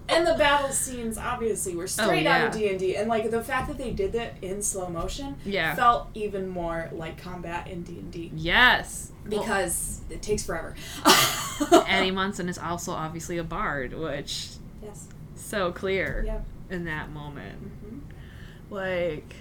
and 0.09 0.27
the 0.27 0.35
battle 0.35 0.69
scenes 0.71 1.17
obviously 1.17 1.75
were 1.75 1.87
straight 1.87 2.27
out 2.27 2.47
of 2.47 2.55
Oh. 2.55 2.57
D 2.57 2.69
and 2.69 2.79
D, 2.79 2.95
and 2.95 3.07
like 3.09 3.31
the 3.31 3.43
fact 3.43 3.67
that 3.67 3.77
they 3.77 3.91
did 3.91 4.11
that 4.13 4.35
in 4.41 4.61
slow 4.61 4.89
motion 4.89 5.35
Yeah. 5.45 5.73
felt 5.75 6.07
even 6.13 6.47
more 6.49 6.89
like 6.91 7.17
combat 7.21 7.67
in 7.67 7.83
D 7.83 7.93
and 7.99 8.11
D 8.11 8.31
Yes. 8.35 9.11
Well, 9.27 9.39
because 9.41 10.01
it 10.09 10.21
takes 10.21 10.43
forever. 10.45 10.75
Eddie 11.87 12.11
Munson 12.19 12.47
is 12.49 12.57
also 12.57 12.91
obviously 12.91 13.37
a 13.37 13.43
bard, 13.43 13.93
which 13.93 14.49
Yes. 14.83 15.07
so 15.35 15.71
clear 15.71 16.23
Yeah. 16.25 16.39
in 16.69 16.85
that 16.85 17.09
moment. 17.11 17.57
hmm 17.59 17.99
Like 18.69 19.35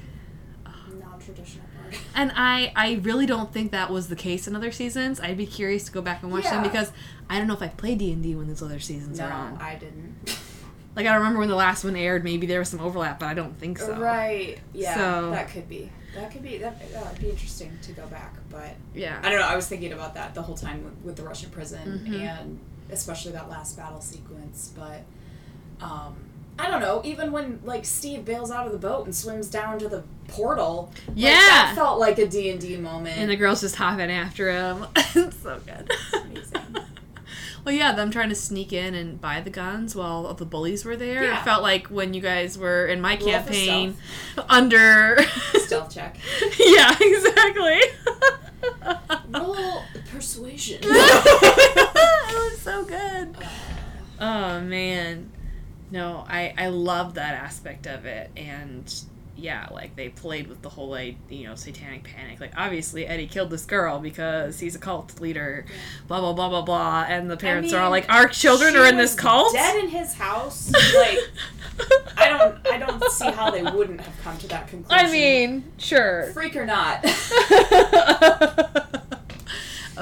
Non-traditional 0.98 1.66
bard. 1.80 1.96
and 2.14 2.32
I 2.34 2.72
I 2.74 3.00
really 3.02 3.26
don't 3.26 3.52
think 3.52 3.70
that 3.72 3.90
was 3.90 4.08
the 4.08 4.16
case 4.16 4.48
in 4.48 4.56
other 4.56 4.72
seasons. 4.72 5.20
I'd 5.20 5.36
be 5.36 5.46
curious 5.46 5.84
to 5.84 5.92
go 5.92 6.00
back 6.02 6.22
and 6.22 6.32
watch 6.32 6.44
them 6.44 6.62
because 6.62 6.92
I 7.30 7.38
don't 7.38 7.46
know 7.46 7.54
if 7.54 7.62
I 7.62 7.68
played 7.68 7.98
D&D 7.98 8.34
when 8.34 8.48
those 8.48 8.60
other 8.62 8.80
seasons 8.80 9.18
No, 9.18 9.24
are 9.26 9.32
on. 9.32 9.56
I 9.58 9.76
didn't. 9.76 10.16
Like 10.96 11.06
I 11.06 11.14
remember 11.14 11.38
when 11.38 11.48
the 11.48 11.54
last 11.54 11.84
one 11.84 11.94
aired, 11.94 12.24
maybe 12.24 12.48
there 12.48 12.58
was 12.58 12.68
some 12.68 12.80
overlap, 12.80 13.20
but 13.20 13.26
I 13.26 13.34
don't 13.34 13.56
think 13.56 13.78
so. 13.78 13.96
Right. 13.96 14.58
Yeah. 14.74 14.96
So- 14.96 15.30
that 15.30 15.48
could 15.48 15.68
be. 15.68 15.88
That 16.16 16.32
could 16.32 16.42
be. 16.42 16.58
That 16.58 16.76
would 16.92 17.20
be 17.20 17.30
interesting 17.30 17.78
to 17.82 17.92
go 17.92 18.04
back, 18.08 18.34
but 18.50 18.74
Yeah. 18.92 19.20
I 19.22 19.30
don't 19.30 19.38
know. 19.38 19.46
I 19.46 19.54
was 19.54 19.68
thinking 19.68 19.92
about 19.92 20.14
that 20.14 20.34
the 20.34 20.42
whole 20.42 20.56
time 20.56 20.82
with, 20.82 20.94
with 21.04 21.16
the 21.16 21.22
Russian 21.22 21.50
prison 21.50 22.04
Mhm. 22.08 22.20
and 22.20 22.58
especially 22.90 23.30
that 23.32 23.48
last 23.48 23.76
battle 23.76 24.00
sequence. 24.00 24.72
But 24.76 25.02
um, 25.80 26.16
I 26.58 26.68
don't 26.68 26.80
know. 26.80 27.00
Even 27.04 27.30
when 27.30 27.60
like 27.64 27.84
Steve 27.84 28.24
bails 28.24 28.50
out 28.50 28.66
of 28.66 28.72
the 28.72 28.78
boat 28.78 29.04
and 29.06 29.14
swims 29.14 29.48
down 29.48 29.78
to 29.78 29.88
the 29.88 30.02
portal, 30.26 30.92
like, 31.06 31.16
Yeah. 31.18 31.30
that 31.38 31.72
felt 31.76 32.00
like 32.00 32.18
a 32.18 32.26
D 32.26 32.50
and 32.50 32.60
D 32.60 32.76
moment. 32.76 33.16
And 33.16 33.30
the 33.30 33.36
girls 33.36 33.60
just 33.60 33.76
hopping 33.76 34.10
after 34.10 34.50
him. 34.50 34.86
it's 34.96 35.40
so 35.40 35.60
good. 35.64 35.88
amazing. 36.12 36.76
well, 37.64 37.74
yeah, 37.74 37.92
them 37.92 38.10
trying 38.10 38.28
to 38.30 38.34
sneak 38.34 38.72
in 38.72 38.94
and 38.94 39.20
buy 39.20 39.40
the 39.40 39.50
guns 39.50 39.94
while 39.94 40.26
all 40.26 40.34
the 40.34 40.46
bullies 40.46 40.84
were 40.84 40.96
there. 40.96 41.24
Yeah. 41.24 41.40
It 41.40 41.44
felt 41.44 41.62
like 41.62 41.88
when 41.88 42.14
you 42.14 42.20
guys 42.20 42.56
were 42.56 42.86
in 42.86 43.00
my 43.00 43.16
campaign 43.16 43.96
under. 44.48 45.18
Stealth 45.54 45.94
check. 45.94 46.16
yeah, 46.58 46.96
exactly. 47.00 47.80
Roll 49.38 49.82
persuasion. 50.10 50.80
it 50.82 52.52
was 52.52 52.60
so 52.60 52.84
good. 52.84 53.36
Oh 54.18 54.60
man, 54.60 55.30
no, 55.90 56.24
I 56.28 56.54
I 56.56 56.68
love 56.68 57.14
that 57.14 57.34
aspect 57.34 57.86
of 57.86 58.04
it, 58.04 58.30
and 58.36 58.92
yeah, 59.40 59.68
like 59.70 59.96
they 59.96 60.08
played 60.10 60.48
with 60.48 60.62
the 60.62 60.68
whole 60.68 60.88
like 60.88 61.16
you 61.28 61.44
know 61.44 61.54
satanic 61.54 62.04
panic. 62.04 62.40
Like 62.40 62.52
obviously 62.56 63.06
Eddie 63.06 63.26
killed 63.26 63.50
this 63.50 63.64
girl 63.64 63.98
because 63.98 64.60
he's 64.60 64.74
a 64.74 64.78
cult 64.78 65.20
leader, 65.20 65.64
blah 66.06 66.20
blah 66.20 66.32
blah 66.32 66.48
blah 66.48 66.62
blah, 66.62 67.06
and 67.08 67.30
the 67.30 67.36
parents 67.36 67.72
are 67.72 67.82
all 67.82 67.90
like, 67.90 68.08
our 68.10 68.28
children 68.28 68.76
are 68.76 68.86
in 68.86 68.96
this 68.96 69.14
cult. 69.14 69.52
Dead 69.52 69.82
in 69.82 69.90
his 69.90 70.14
house. 70.14 70.70
Like 70.94 71.18
I 72.16 72.28
don't. 72.28 72.66
I 72.68 72.78
don't 72.78 73.02
see 73.10 73.30
how 73.30 73.50
they 73.50 73.62
wouldn't 73.62 74.00
have 74.00 74.20
come 74.22 74.36
to 74.38 74.48
that 74.48 74.68
conclusion. 74.68 75.06
I 75.06 75.10
mean, 75.10 75.64
sure. 75.78 76.30
freak 76.32 76.56
or 76.56 76.66
not. 76.66 77.04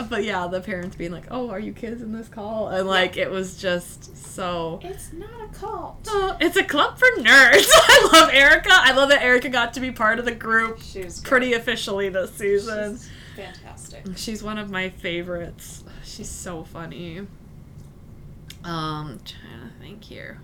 but 0.09 0.25
yeah, 0.25 0.47
the 0.47 0.61
parents 0.61 0.97
being 0.97 1.13
like, 1.13 1.27
"Oh, 1.31 1.51
are 1.51 1.59
you 1.61 1.73
kids 1.73 2.03
in 2.03 2.13
this 2.13 2.29
call?" 2.29 2.69
And 2.69 2.87
like, 2.89 3.17
it 3.17 3.31
was 3.31 3.57
just 3.57 4.17
so. 4.17 4.81
it's 4.83 5.13
not 5.13 5.31
a 5.43 5.49
cult. 5.55 6.07
Oh, 6.09 6.37
it's 6.41 6.57
a 6.57 6.65
club 6.65 6.99
for 6.99 7.07
nerds. 7.19 7.69
I 7.73 8.11
love 8.13 8.31
Erica. 8.33 8.71
I 8.73 8.93
love 8.93 9.09
that 9.11 9.23
Erica 9.23 9.49
got 9.49 9.75
to 9.75 9.81
be 9.81 9.91
part 9.91 10.19
of 10.19 10.25
the 10.25 10.35
group 10.35 10.81
She's 10.81 11.21
great. 11.21 11.29
pretty 11.29 11.53
officially 11.55 12.09
this 12.09 12.35
season. 12.35 12.97
She's 12.99 13.11
fantastic. 13.37 14.05
She's 14.17 14.43
one 14.43 14.59
of 14.59 14.71
my 14.71 14.89
favorites. 14.91 15.85
She's 16.05 16.29
so 16.31 16.65
funny. 16.65 17.27
Um, 18.65 19.21
trying 19.25 19.71
to 19.71 19.79
think 19.81 20.05
here. 20.05 20.41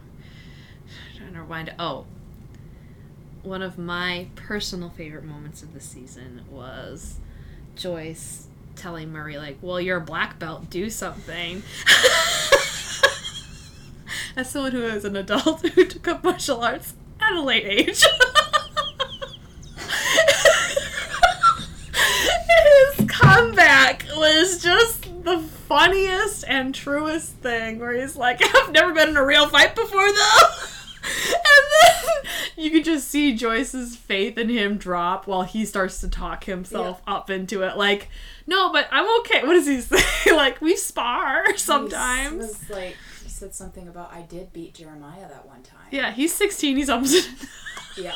Trying 1.16 1.35
to 1.35 1.40
rewind. 1.42 1.74
Oh, 1.79 2.07
one 3.42 3.61
of 3.62 3.77
my 3.77 4.29
personal 4.37 4.90
favorite 4.90 5.24
moments 5.24 5.62
of 5.62 5.74
the 5.74 5.81
season 5.81 6.42
was 6.50 7.18
Joyce 7.77 8.48
telling 8.77 9.13
Murray 9.13 9.37
like, 9.39 9.59
"Well, 9.61 9.81
you're 9.81 9.99
a 9.99 10.01
black 10.01 10.39
belt. 10.39 10.71
Do 10.71 10.91
something." 10.91 11.63
As 14.37 14.51
someone 14.51 14.73
who 14.73 14.83
is 14.83 15.05
an 15.05 15.15
adult 15.17 15.65
who 15.67 15.85
took 15.85 16.09
up 16.09 16.25
martial 16.25 16.61
arts 16.61 16.95
at 17.21 17.33
a 17.33 17.41
late 17.41 17.65
age. 17.65 18.05
His 21.95 23.07
comeback 23.09 24.07
was 24.17 24.63
just 24.63 25.05
the 25.25 25.39
funniest 25.39 26.45
and 26.49 26.75
truest 26.75 27.33
thing 27.37 27.79
where 27.79 27.93
he's 27.93 28.17
like, 28.17 28.41
I've 28.43 28.73
never 28.73 28.93
been 28.93 29.11
in 29.11 29.17
a 29.17 29.25
real 29.25 29.49
fight 29.49 29.75
before 29.75 30.13
though. 30.13 30.39
You 32.57 32.71
can 32.71 32.85
just 32.85 33.09
see 33.09 33.35
Joyce's 33.35 33.97
faith 33.97 34.38
in 34.38 34.49
him 34.49 34.77
drop 34.79 35.27
while 35.27 35.43
he 35.43 35.64
starts 35.64 36.01
to 36.01 36.09
talk 36.09 36.45
himself 36.45 37.03
up 37.07 37.29
into 37.31 37.62
it. 37.62 37.77
Like, 37.77 38.09
no, 38.47 38.73
but 38.73 38.87
I'm 38.93 39.07
okay. 39.21 39.43
What 39.43 39.55
does 39.55 39.67
he 39.67 39.81
say? 39.81 40.33
like, 40.33 40.61
we 40.61 40.77
spar 40.77 41.45
He 41.53 41.59
sometimes. 41.59 42.37
was 42.37 42.71
like 42.71 42.97
he 43.23 43.29
said 43.29 43.55
something 43.55 43.88
about 43.88 44.12
I 44.12 44.23
did 44.23 44.53
beat 44.53 44.75
Jeremiah 44.75 45.29
that 45.29 45.47
one 45.47 45.62
time. 45.62 45.87
Yeah, 45.90 46.12
he's 46.12 46.33
16. 46.35 46.77
He's 46.77 46.88
almost. 46.90 47.29
Yeah. 47.99 48.14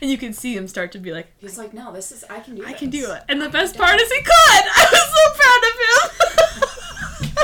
and 0.00 0.10
you 0.10 0.16
can 0.18 0.32
see 0.32 0.56
him 0.56 0.66
start 0.68 0.92
to 0.92 0.98
be 0.98 1.12
like, 1.12 1.26
He's 1.38 1.58
like, 1.58 1.74
no, 1.74 1.92
this 1.92 2.12
is 2.12 2.24
I 2.30 2.40
can 2.40 2.54
do. 2.54 2.64
I 2.64 2.70
this. 2.70 2.78
can 2.80 2.90
do 2.90 3.10
it. 3.12 3.22
And 3.28 3.40
the 3.42 3.48
best 3.48 3.76
part 3.76 4.00
is 4.00 4.10
he 4.10 4.20
could. 4.22 4.32
I 4.32 4.86
was 4.92 5.02
so 5.14 5.24
proud 5.40 5.62
of 5.70 7.30
him. 7.30 7.35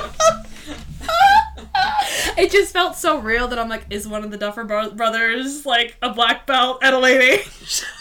it 2.38 2.50
just 2.50 2.72
felt 2.72 2.96
so 2.96 3.18
real 3.18 3.48
that 3.48 3.58
I'm 3.58 3.68
like, 3.68 3.86
is 3.90 4.06
one 4.08 4.24
of 4.24 4.30
the 4.30 4.36
Duffer 4.36 4.64
bro- 4.64 4.90
brothers 4.90 5.64
like 5.66 5.96
a 6.02 6.10
black 6.12 6.46
belt 6.46 6.82
at 6.82 6.92
a 6.94 6.98
late 6.98 7.20
age? 7.40 7.84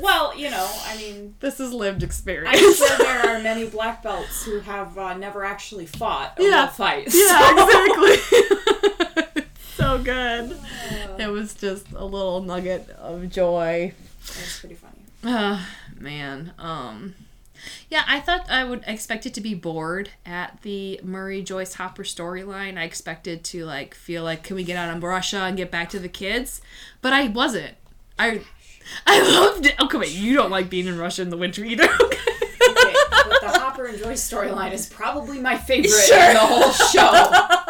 Well, 0.00 0.36
you 0.38 0.50
know, 0.50 0.70
I 0.86 0.96
mean, 0.96 1.34
this 1.40 1.58
is 1.58 1.72
lived 1.72 2.04
experience. 2.04 2.56
I'm 2.56 2.74
sure 2.74 2.98
there 2.98 3.36
are 3.36 3.42
many 3.42 3.66
black 3.66 4.02
belts 4.04 4.44
who 4.44 4.60
have 4.60 4.96
uh, 4.96 5.14
never 5.16 5.44
actually 5.44 5.86
fought 5.86 6.38
a 6.38 6.44
Yeah. 6.44 6.68
fight. 6.68 7.08
yeah, 7.12 7.52
exactly. 7.52 9.44
so 9.76 9.98
good. 10.02 10.52
Uh, 10.52 11.16
It 11.18 11.30
was 11.32 11.54
just 11.54 11.90
a 11.92 12.04
little 12.04 12.40
nugget 12.42 12.88
of 12.90 13.28
joy. 13.30 13.92
That's 14.26 14.60
pretty 14.60 14.76
funny. 14.76 15.02
Uh, 15.24 15.64
man. 15.98 16.52
Um 16.58 17.14
yeah, 17.90 18.04
I 18.06 18.20
thought 18.20 18.48
I 18.50 18.64
would 18.64 18.84
expect 18.86 19.26
it 19.26 19.34
to 19.34 19.40
be 19.40 19.54
bored 19.54 20.10
at 20.26 20.60
the 20.62 21.00
Murray 21.02 21.42
Joyce 21.42 21.74
Hopper 21.74 22.02
storyline. 22.04 22.78
I 22.78 22.84
expected 22.84 23.44
to 23.44 23.64
like 23.64 23.94
feel 23.94 24.24
like 24.24 24.42
can 24.42 24.56
we 24.56 24.64
get 24.64 24.76
out 24.76 24.88
on 24.90 25.00
Russia 25.00 25.38
and 25.40 25.56
get 25.56 25.70
back 25.70 25.88
to 25.90 25.98
the 25.98 26.08
kids? 26.08 26.60
But 27.02 27.12
I 27.12 27.28
wasn't. 27.28 27.74
I 28.18 28.40
I 29.06 29.20
loved 29.22 29.66
it. 29.66 29.74
Okay, 29.80 29.98
wait, 29.98 30.12
you 30.12 30.34
don't 30.34 30.50
like 30.50 30.70
being 30.70 30.86
in 30.86 30.98
Russia 30.98 31.22
in 31.22 31.30
the 31.30 31.36
winter 31.36 31.64
either. 31.64 31.88
Okay. 32.60 32.70
Okay, 32.70 32.94
but 33.30 33.40
the 33.40 33.58
Hopper 33.60 33.86
and 33.86 33.98
Joyce 33.98 34.30
storyline 34.30 34.72
is 34.72 34.86
probably 34.86 35.38
my 35.40 35.56
favorite 35.56 35.90
Sure. 35.90 36.18
in 36.18 36.34
the 36.34 36.40
whole 36.40 36.70
show. 36.72 37.10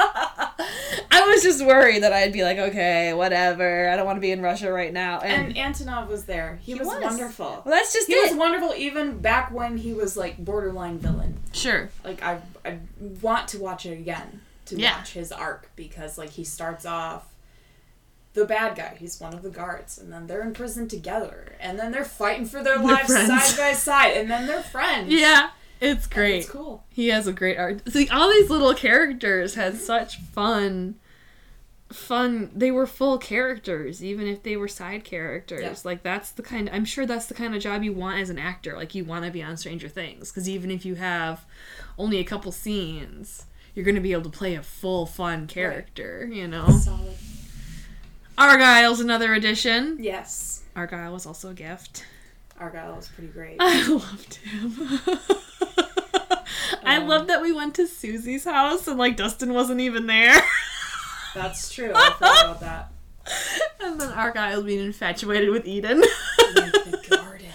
I 1.28 1.32
was 1.32 1.42
just 1.42 1.64
worried 1.64 2.02
that 2.02 2.12
I'd 2.12 2.32
be 2.32 2.42
like, 2.42 2.58
okay, 2.58 3.12
whatever. 3.12 3.88
I 3.88 3.96
don't 3.96 4.06
want 4.06 4.16
to 4.16 4.20
be 4.20 4.30
in 4.32 4.40
Russia 4.42 4.72
right 4.72 4.92
now. 4.92 5.20
And, 5.20 5.56
And 5.56 5.74
Antonov 5.74 6.08
was 6.08 6.24
there. 6.24 6.58
He, 6.62 6.72
He 6.72 6.78
was, 6.78 6.88
was. 6.88 7.02
wonderful. 7.02 7.62
well, 7.64 7.74
that's 7.74 7.92
just 7.92 8.06
He 8.06 8.14
it. 8.14 8.30
was 8.30 8.38
wonderful 8.38 8.74
even 8.76 9.18
back 9.18 9.50
when 9.52 9.76
he 9.78 9.92
was 9.92 10.16
like 10.16 10.38
borderline 10.38 10.98
villain. 10.98 11.38
sure. 11.52 11.90
Like 12.04 12.22
I, 12.22 12.40
I 12.64 12.78
want 13.20 13.48
to 13.48 13.58
watch 13.58 13.86
it 13.86 13.92
again 13.92 14.40
to 14.66 14.76
Yeah. 14.76 14.98
watch 14.98 15.12
his 15.12 15.30
arc 15.32 15.70
because 15.76 16.18
like 16.18 16.30
he 16.30 16.44
starts 16.44 16.84
off 16.86 17.26
the 18.34 18.44
bad 18.44 18.76
guy. 18.76 18.96
He's 18.98 19.18
one 19.20 19.34
of 19.34 19.42
the 19.42 19.50
guards, 19.50 19.98
and 19.98 20.12
then 20.12 20.26
they're 20.28 20.42
in 20.42 20.52
prison 20.52 20.86
together, 20.86 21.56
and 21.58 21.78
then 21.78 21.90
they're 21.90 22.04
fighting 22.04 22.44
for 22.44 22.62
their 22.62 22.78
They're 22.78 22.86
lives 22.86 23.06
friends. 23.10 23.28
side 23.28 23.56
by 23.58 23.72
side, 23.72 24.16
and 24.16 24.30
then 24.30 24.46
they're 24.46 24.62
friends. 24.62 25.08
Yeah, 25.12 25.50
it's 25.80 26.04
And 26.04 26.14
great. 26.14 26.36
It's 26.40 26.50
cool. 26.50 26.84
He 26.90 27.08
has 27.08 27.26
a 27.26 27.32
great 27.32 27.56
art. 27.58 27.80
See, 27.90 28.08
all 28.10 28.30
these 28.30 28.48
little 28.50 28.74
characters 28.74 29.54
had 29.56 29.76
such 29.76 30.18
fun. 30.20 30.96
Fun. 31.90 32.50
They 32.54 32.70
were 32.70 32.86
full 32.86 33.16
characters, 33.18 34.04
even 34.04 34.26
if 34.26 34.42
they 34.42 34.56
were 34.56 34.68
side 34.68 35.04
characters. 35.04 35.62
Yeah. 35.62 35.74
Like 35.84 36.02
that's 36.02 36.30
the 36.32 36.42
kind. 36.42 36.68
I'm 36.72 36.84
sure 36.84 37.06
that's 37.06 37.26
the 37.26 37.34
kind 37.34 37.54
of 37.54 37.62
job 37.62 37.82
you 37.82 37.92
want 37.94 38.18
as 38.20 38.28
an 38.30 38.38
actor. 38.38 38.76
Like 38.76 38.94
you 38.94 39.04
want 39.04 39.24
to 39.24 39.30
be 39.30 39.42
on 39.42 39.56
Stranger 39.56 39.88
Things, 39.88 40.30
because 40.30 40.48
even 40.48 40.70
if 40.70 40.84
you 40.84 40.96
have 40.96 41.46
only 41.96 42.18
a 42.18 42.24
couple 42.24 42.52
scenes, 42.52 43.46
you're 43.74 43.84
going 43.86 43.94
to 43.94 44.00
be 44.02 44.12
able 44.12 44.30
to 44.30 44.36
play 44.38 44.54
a 44.54 44.62
full 44.62 45.06
fun 45.06 45.46
character. 45.46 46.28
You 46.30 46.46
know. 46.46 46.68
Solid. 46.70 47.14
Argyle's 48.36 49.00
another 49.00 49.32
addition. 49.34 49.96
Yes. 49.98 50.62
Argyle 50.76 51.12
was 51.12 51.26
also 51.26 51.50
a 51.50 51.54
gift. 51.54 52.04
Argyle 52.60 52.96
was 52.96 53.08
pretty 53.08 53.32
great. 53.32 53.56
I 53.60 53.86
loved 53.88 54.34
him. 54.34 54.72
I 56.84 56.96
Um, 56.98 57.08
love 57.08 57.26
that 57.28 57.40
we 57.42 57.52
went 57.52 57.74
to 57.76 57.86
Susie's 57.86 58.44
house 58.44 58.86
and 58.88 58.98
like 58.98 59.16
Dustin 59.16 59.52
wasn't 59.54 59.80
even 59.80 60.06
there. 60.06 60.40
That's 61.34 61.72
true. 61.72 61.92
I 61.94 62.10
forgot 62.10 62.44
about 62.44 62.60
that. 62.60 62.92
and 63.80 64.00
then 64.00 64.10
Argyle 64.10 64.62
being 64.62 64.84
infatuated 64.84 65.50
with 65.50 65.66
Eden. 65.66 66.00
The 66.00 67.06
garden. 67.10 67.46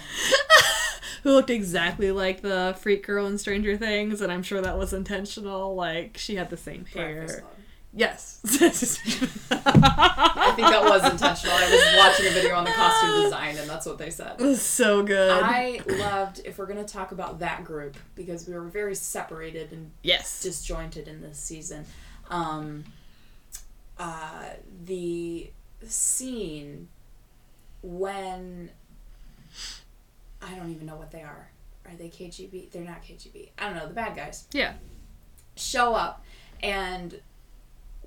Who 1.22 1.32
looked 1.32 1.50
exactly 1.50 2.12
like 2.12 2.42
the 2.42 2.76
freak 2.78 3.06
girl 3.06 3.26
in 3.26 3.38
Stranger 3.38 3.76
Things, 3.76 4.20
and 4.20 4.30
I'm 4.30 4.42
sure 4.42 4.60
that 4.60 4.76
was 4.76 4.92
intentional. 4.92 5.74
Like 5.74 6.18
she 6.18 6.36
had 6.36 6.50
the 6.50 6.56
same 6.56 6.84
hair. 6.84 7.42
Yes. 7.96 8.40
I 8.44 8.48
think 10.56 10.68
that 10.68 10.82
was 10.82 11.08
intentional. 11.10 11.56
I 11.56 11.70
was 11.70 11.80
watching 11.96 12.26
a 12.26 12.30
video 12.30 12.56
on 12.56 12.64
the 12.64 12.72
costume 12.72 13.22
design, 13.22 13.56
and 13.56 13.70
that's 13.70 13.86
what 13.86 13.98
they 13.98 14.10
said. 14.10 14.40
It 14.40 14.44
was 14.44 14.60
so 14.60 15.04
good. 15.04 15.30
I 15.30 15.80
loved, 15.86 16.40
if 16.44 16.58
we're 16.58 16.66
going 16.66 16.84
to 16.84 16.92
talk 16.92 17.12
about 17.12 17.38
that 17.38 17.62
group, 17.64 17.96
because 18.16 18.48
we 18.48 18.54
were 18.54 18.64
very 18.64 18.96
separated 18.96 19.70
and 19.72 19.92
yes. 20.02 20.42
disjointed 20.42 21.06
in 21.06 21.20
this 21.20 21.38
season, 21.38 21.84
um, 22.30 22.82
uh, 23.98 24.44
the 24.84 25.50
scene 25.86 26.88
when 27.82 28.70
I 30.42 30.54
don't 30.54 30.70
even 30.70 30.86
know 30.86 30.96
what 30.96 31.10
they 31.10 31.22
are. 31.22 31.50
Are 31.86 31.94
they 31.96 32.08
KGB? 32.08 32.70
They're 32.70 32.82
not 32.84 33.02
KGB. 33.02 33.50
I 33.58 33.64
don't 33.66 33.76
know. 33.76 33.86
The 33.86 33.94
bad 33.94 34.16
guys 34.16 34.46
yeah. 34.52 34.74
show 35.56 35.94
up, 35.94 36.24
and 36.62 37.20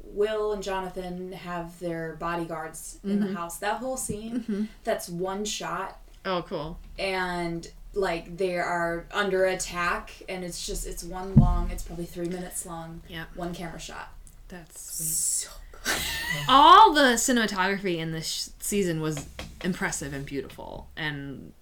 Will 0.03 0.53
and 0.53 0.63
Jonathan 0.63 1.31
have 1.33 1.77
their 1.79 2.15
bodyguards 2.19 2.99
in 3.03 3.19
the 3.19 3.27
Mhm. 3.27 3.35
house. 3.35 3.57
That 3.59 3.77
whole 3.77 3.97
scene, 3.97 4.41
hmm 4.41 4.65
that's 4.83 5.09
one 5.09 5.45
shot 5.45 5.99
Oh, 6.25 6.41
cool. 6.43 6.79
and 6.97 7.69
like 7.93 8.37
they 8.37 8.57
are 8.57 9.05
under 9.11 9.45
attack 9.45 10.11
and 10.29 10.43
it's 10.43 10.65
just 10.67 10.85
it's 10.85 11.03
one 11.03 11.35
long 11.35 11.69
it's 11.71 11.81
probably 11.83 12.05
three 12.05 12.27
minutes 12.27 12.65
long 12.65 13.01
Yeah. 13.07 13.25
one 13.35 13.53
camera 13.55 13.79
shot 13.79 14.09
That's 14.49 14.79
sweet. 14.79 15.49
so 15.49 15.49
all 16.47 16.93
the 16.93 17.13
cinematography 17.15 17.97
in 17.97 18.11
this 18.11 18.27
sh- 18.27 18.49
season 18.59 19.01
was 19.01 19.27
impressive 19.63 20.13
and 20.13 20.25
beautiful 20.25 20.87
and 20.95 21.53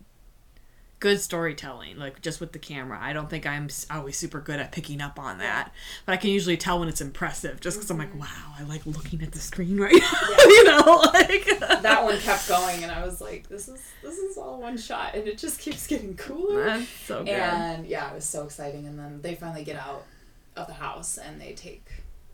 good 1.00 1.20
storytelling 1.20 1.98
like 1.98 2.22
just 2.22 2.40
with 2.40 2.52
the 2.52 2.60
camera. 2.60 2.98
I 3.00 3.14
don't 3.14 3.30
think 3.30 3.46
i'm 3.46 3.70
always 3.92 4.18
super 4.18 4.40
good 4.40 4.60
at 4.60 4.72
picking 4.72 5.02
up 5.02 5.20
on 5.20 5.38
that 5.40 5.72
but 6.06 6.14
i 6.14 6.18
can 6.18 6.32
usually 6.32 6.58
tell 6.58 6.80
when 6.80 6.88
it's 6.88 7.02
impressive 7.02 7.60
just 7.60 7.78
because 7.78 7.92
i'm 7.92 7.98
like 7.98 8.10
mm-hmm. 8.10 8.20
wow 8.20 8.54
i 8.58 8.64
like 8.64 8.86
looking 8.86 9.22
at 9.22 9.32
the 9.32 9.40
screen 9.40 9.78
right 9.78 9.94
now 9.94 10.36
you 10.46 10.64
know 10.64 11.04
like 11.14 11.60
that 11.82 12.04
one 12.04 12.18
kept 12.20 12.48
going 12.48 12.82
and 12.82 12.92
i 12.92 13.06
was 13.06 13.22
like 13.22 13.48
this 13.50 13.68
is 13.68 13.82
this 14.02 14.18
is 14.18 14.38
all 14.38 14.60
one 14.60 14.78
shot 14.78 15.14
and 15.16 15.28
it 15.28 15.38
just 15.38 15.60
keeps 15.60 15.88
getting 15.88 16.16
cooler. 16.16 16.66
That's 16.66 16.88
so 16.88 17.24
good. 17.24 17.30
And 17.30 17.86
yeah 17.86 18.10
it 18.12 18.16
was 18.16 18.26
so 18.26 18.44
exciting 18.44 18.88
and 18.88 18.98
then 18.98 19.22
they 19.22 19.36
finally 19.36 19.64
get 19.64 19.76
out 19.76 20.06
of 20.56 20.68
the 20.68 20.74
house 20.74 21.18
and 21.18 21.40
they 21.40 21.54
take 21.54 21.86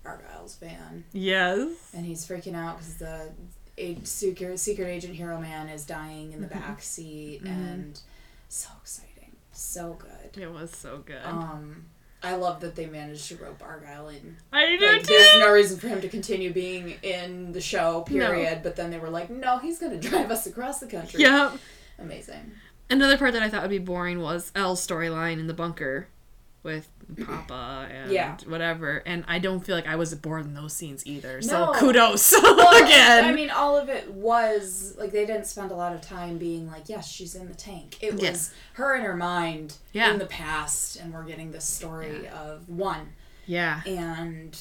argyle's 0.05 0.55
van 0.55 1.03
yes. 1.13 1.69
And 1.93 2.05
he's 2.05 2.25
freaking 2.27 2.55
out 2.55 2.77
because 2.77 2.95
the 2.95 3.29
a 3.77 3.97
secret, 4.03 4.59
secret 4.59 4.87
agent 4.87 5.15
hero 5.15 5.39
man 5.39 5.69
is 5.69 5.85
dying 5.85 6.33
in 6.33 6.41
the 6.41 6.47
Mhm. 6.47 6.51
back 6.51 6.81
seat 6.81 7.43
Mhm. 7.43 7.47
and 7.49 8.01
so 8.49 8.69
exciting. 8.81 9.35
So 9.53 9.93
good. 9.93 10.41
It 10.41 10.51
was 10.51 10.71
so 10.71 10.99
good. 11.05 11.23
Um 11.23 11.85
i 12.23 12.35
love 12.35 12.59
that 12.61 12.75
they 12.75 12.85
managed 12.85 13.27
to 13.29 13.35
rope 13.37 13.63
argyle 13.63 14.09
in. 14.09 14.37
I 14.53 14.75
do 14.77 14.85
like, 14.85 15.01
too. 15.01 15.07
there's 15.07 15.39
no 15.39 15.51
reason 15.51 15.79
for 15.79 15.87
him 15.87 16.01
to 16.01 16.07
continue 16.09 16.53
being 16.53 16.91
in 17.01 17.51
the 17.51 17.61
show 17.61 18.01
period. 18.01 18.61
But 18.61 18.75
then 18.75 18.91
they 18.91 18.99
were 18.99 19.09
like 19.09 19.29
no 19.29 19.57
he's 19.59 19.79
gonna 19.79 19.99
drive 19.99 20.29
us 20.31 20.45
across 20.47 20.79
the 20.79 20.87
country. 20.87 21.21
Yeah 21.21 21.55
amazing. 21.99 22.51
Another 22.89 23.17
part 23.17 23.33
that 23.33 23.41
I 23.43 23.49
thought 23.49 23.61
would 23.61 23.69
be 23.71 23.77
boring 23.79 24.19
was 24.19 24.51
El's 24.55 24.85
storyline 24.85 25.39
in 25.39 25.47
the 25.47 25.53
bunker 25.53 26.07
with 26.63 26.87
Papa 27.25 27.87
and 27.91 28.11
Yeah. 28.11 28.37
whatever. 28.45 29.01
And 29.05 29.25
I 29.27 29.39
don't 29.39 29.61
feel 29.61 29.75
like 29.75 29.87
I 29.87 29.95
was 29.95 30.13
bored 30.13 30.45
in 30.45 30.53
those 30.53 30.73
scenes 30.73 31.05
either. 31.07 31.41
So 31.41 31.65
No. 31.65 31.71
kudos 31.73 32.31
Well, 32.43 32.83
again. 32.83 33.25
I 33.25 33.31
mean, 33.31 33.49
all 33.49 33.77
of 33.77 33.89
it 33.89 34.11
was 34.11 34.95
like 34.97 35.11
they 35.11 35.25
didn't 35.25 35.47
spend 35.47 35.71
a 35.71 35.75
lot 35.75 35.93
of 35.93 36.01
time 36.01 36.37
being 36.37 36.67
like, 36.69 36.87
yes, 36.87 37.09
she's 37.09 37.33
in 37.35 37.47
the 37.47 37.55
tank. 37.55 37.97
It 38.01 38.13
was 38.13 38.21
Yes. 38.21 38.53
her 38.73 38.95
in 38.95 39.01
her 39.03 39.15
mind 39.15 39.75
Yeah. 39.91 40.11
in 40.11 40.19
the 40.19 40.25
past, 40.27 40.97
and 40.97 41.11
we're 41.13 41.23
getting 41.23 41.51
this 41.51 41.65
story 41.65 42.27
of 42.27 42.69
one, 42.69 43.13
yeah. 43.47 43.81
and 43.87 44.55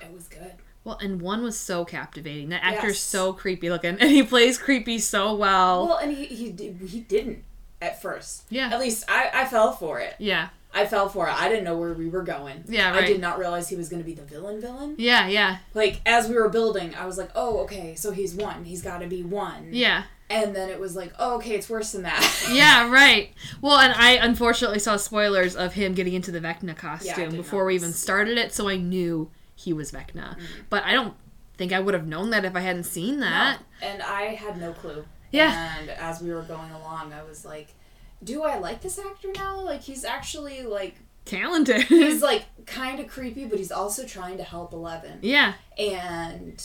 it 0.00 0.12
was 0.12 0.28
good. 0.28 0.52
Well, 0.84 0.96
and 1.02 1.20
one 1.20 1.42
was 1.42 1.58
so 1.58 1.84
captivating. 1.84 2.48
That 2.48 2.64
actor's 2.64 2.92
Yes. 2.94 3.00
so 3.00 3.34
creepy 3.34 3.68
looking, 3.68 3.96
and 4.00 4.10
he 4.10 4.22
plays 4.22 4.56
creepy 4.56 4.98
so 4.98 5.34
well. 5.34 5.86
Well, 5.88 5.96
and 5.98 6.16
he 6.16 6.24
he 6.24 6.50
he 6.86 7.00
didn't 7.00 7.44
at 7.82 8.00
first. 8.00 8.44
yeah. 8.48 8.70
At 8.72 8.80
least 8.80 9.04
I 9.08 9.28
I 9.34 9.44
fell 9.44 9.72
for 9.72 10.00
it. 10.00 10.14
Yeah. 10.18 10.48
I 10.72 10.86
fell 10.86 11.08
for 11.08 11.26
it. 11.28 11.32
I 11.32 11.48
didn't 11.48 11.64
know 11.64 11.76
where 11.76 11.94
we 11.94 12.08
were 12.08 12.22
going. 12.22 12.64
Yeah, 12.68 12.90
right. 12.90 13.04
I 13.04 13.06
did 13.06 13.20
not 13.20 13.38
realize 13.38 13.68
he 13.68 13.76
was 13.76 13.88
going 13.88 14.02
to 14.02 14.06
be 14.06 14.14
the 14.14 14.22
villain. 14.22 14.60
Villain. 14.60 14.94
Yeah. 14.98 15.26
Yeah. 15.26 15.58
Like 15.74 16.00
as 16.04 16.28
we 16.28 16.34
were 16.34 16.48
building, 16.48 16.94
I 16.94 17.06
was 17.06 17.18
like, 17.18 17.30
oh, 17.34 17.58
okay, 17.60 17.94
so 17.94 18.12
he's 18.12 18.34
one. 18.34 18.64
He's 18.64 18.82
got 18.82 18.98
to 18.98 19.06
be 19.06 19.22
one. 19.22 19.70
Yeah. 19.72 20.04
And 20.30 20.54
then 20.54 20.68
it 20.68 20.78
was 20.78 20.94
like, 20.94 21.12
oh, 21.18 21.36
okay, 21.36 21.54
it's 21.54 21.70
worse 21.70 21.92
than 21.92 22.02
that. 22.02 22.22
Yeah, 22.50 22.90
right. 22.90 23.32
Well, 23.62 23.78
and 23.78 23.94
I 23.94 24.12
unfortunately 24.12 24.78
saw 24.78 24.96
spoilers 24.96 25.56
of 25.56 25.72
him 25.74 25.94
getting 25.94 26.12
into 26.12 26.30
the 26.30 26.40
Vecna 26.40 26.76
costume 26.76 27.30
did 27.30 27.36
before 27.36 27.64
we 27.64 27.74
even 27.74 27.92
started 27.92 28.36
it, 28.36 28.52
so 28.52 28.68
I 28.68 28.76
knew 28.76 29.30
he 29.54 29.72
was 29.72 29.90
Vecna. 29.90 30.36
Mm. 30.36 30.42
But 30.68 30.84
I 30.84 30.92
don't 30.92 31.14
think 31.56 31.72
I 31.72 31.80
would 31.80 31.94
have 31.94 32.06
known 32.06 32.30
that 32.30 32.44
if 32.44 32.54
I 32.54 32.60
hadn't 32.60 32.84
seen 32.84 33.20
that. 33.20 33.58
No, 33.80 33.88
and 33.88 34.02
I 34.02 34.34
had 34.34 34.60
no 34.60 34.72
clue. 34.72 35.04
Yeah. 35.30 35.76
And 35.78 35.90
as 35.90 36.22
we 36.22 36.30
were 36.30 36.42
going 36.42 36.70
along, 36.72 37.12
I 37.12 37.22
was 37.22 37.44
like, 37.44 37.74
do 38.22 38.42
I 38.42 38.58
like 38.58 38.80
this 38.82 38.98
actor 38.98 39.28
now? 39.34 39.60
Like 39.60 39.82
he's 39.82 40.04
actually 40.04 40.62
like 40.62 40.96
Talented. 41.24 41.82
he's 41.82 42.22
like 42.30 42.44
kind 42.66 43.00
of 43.00 43.08
creepy, 43.08 43.44
but 43.44 43.58
he's 43.58 43.72
also 43.72 44.04
trying 44.06 44.36
to 44.38 44.44
help 44.44 44.72
Eleven. 44.72 45.18
yeah. 45.22 45.54
And 45.78 46.62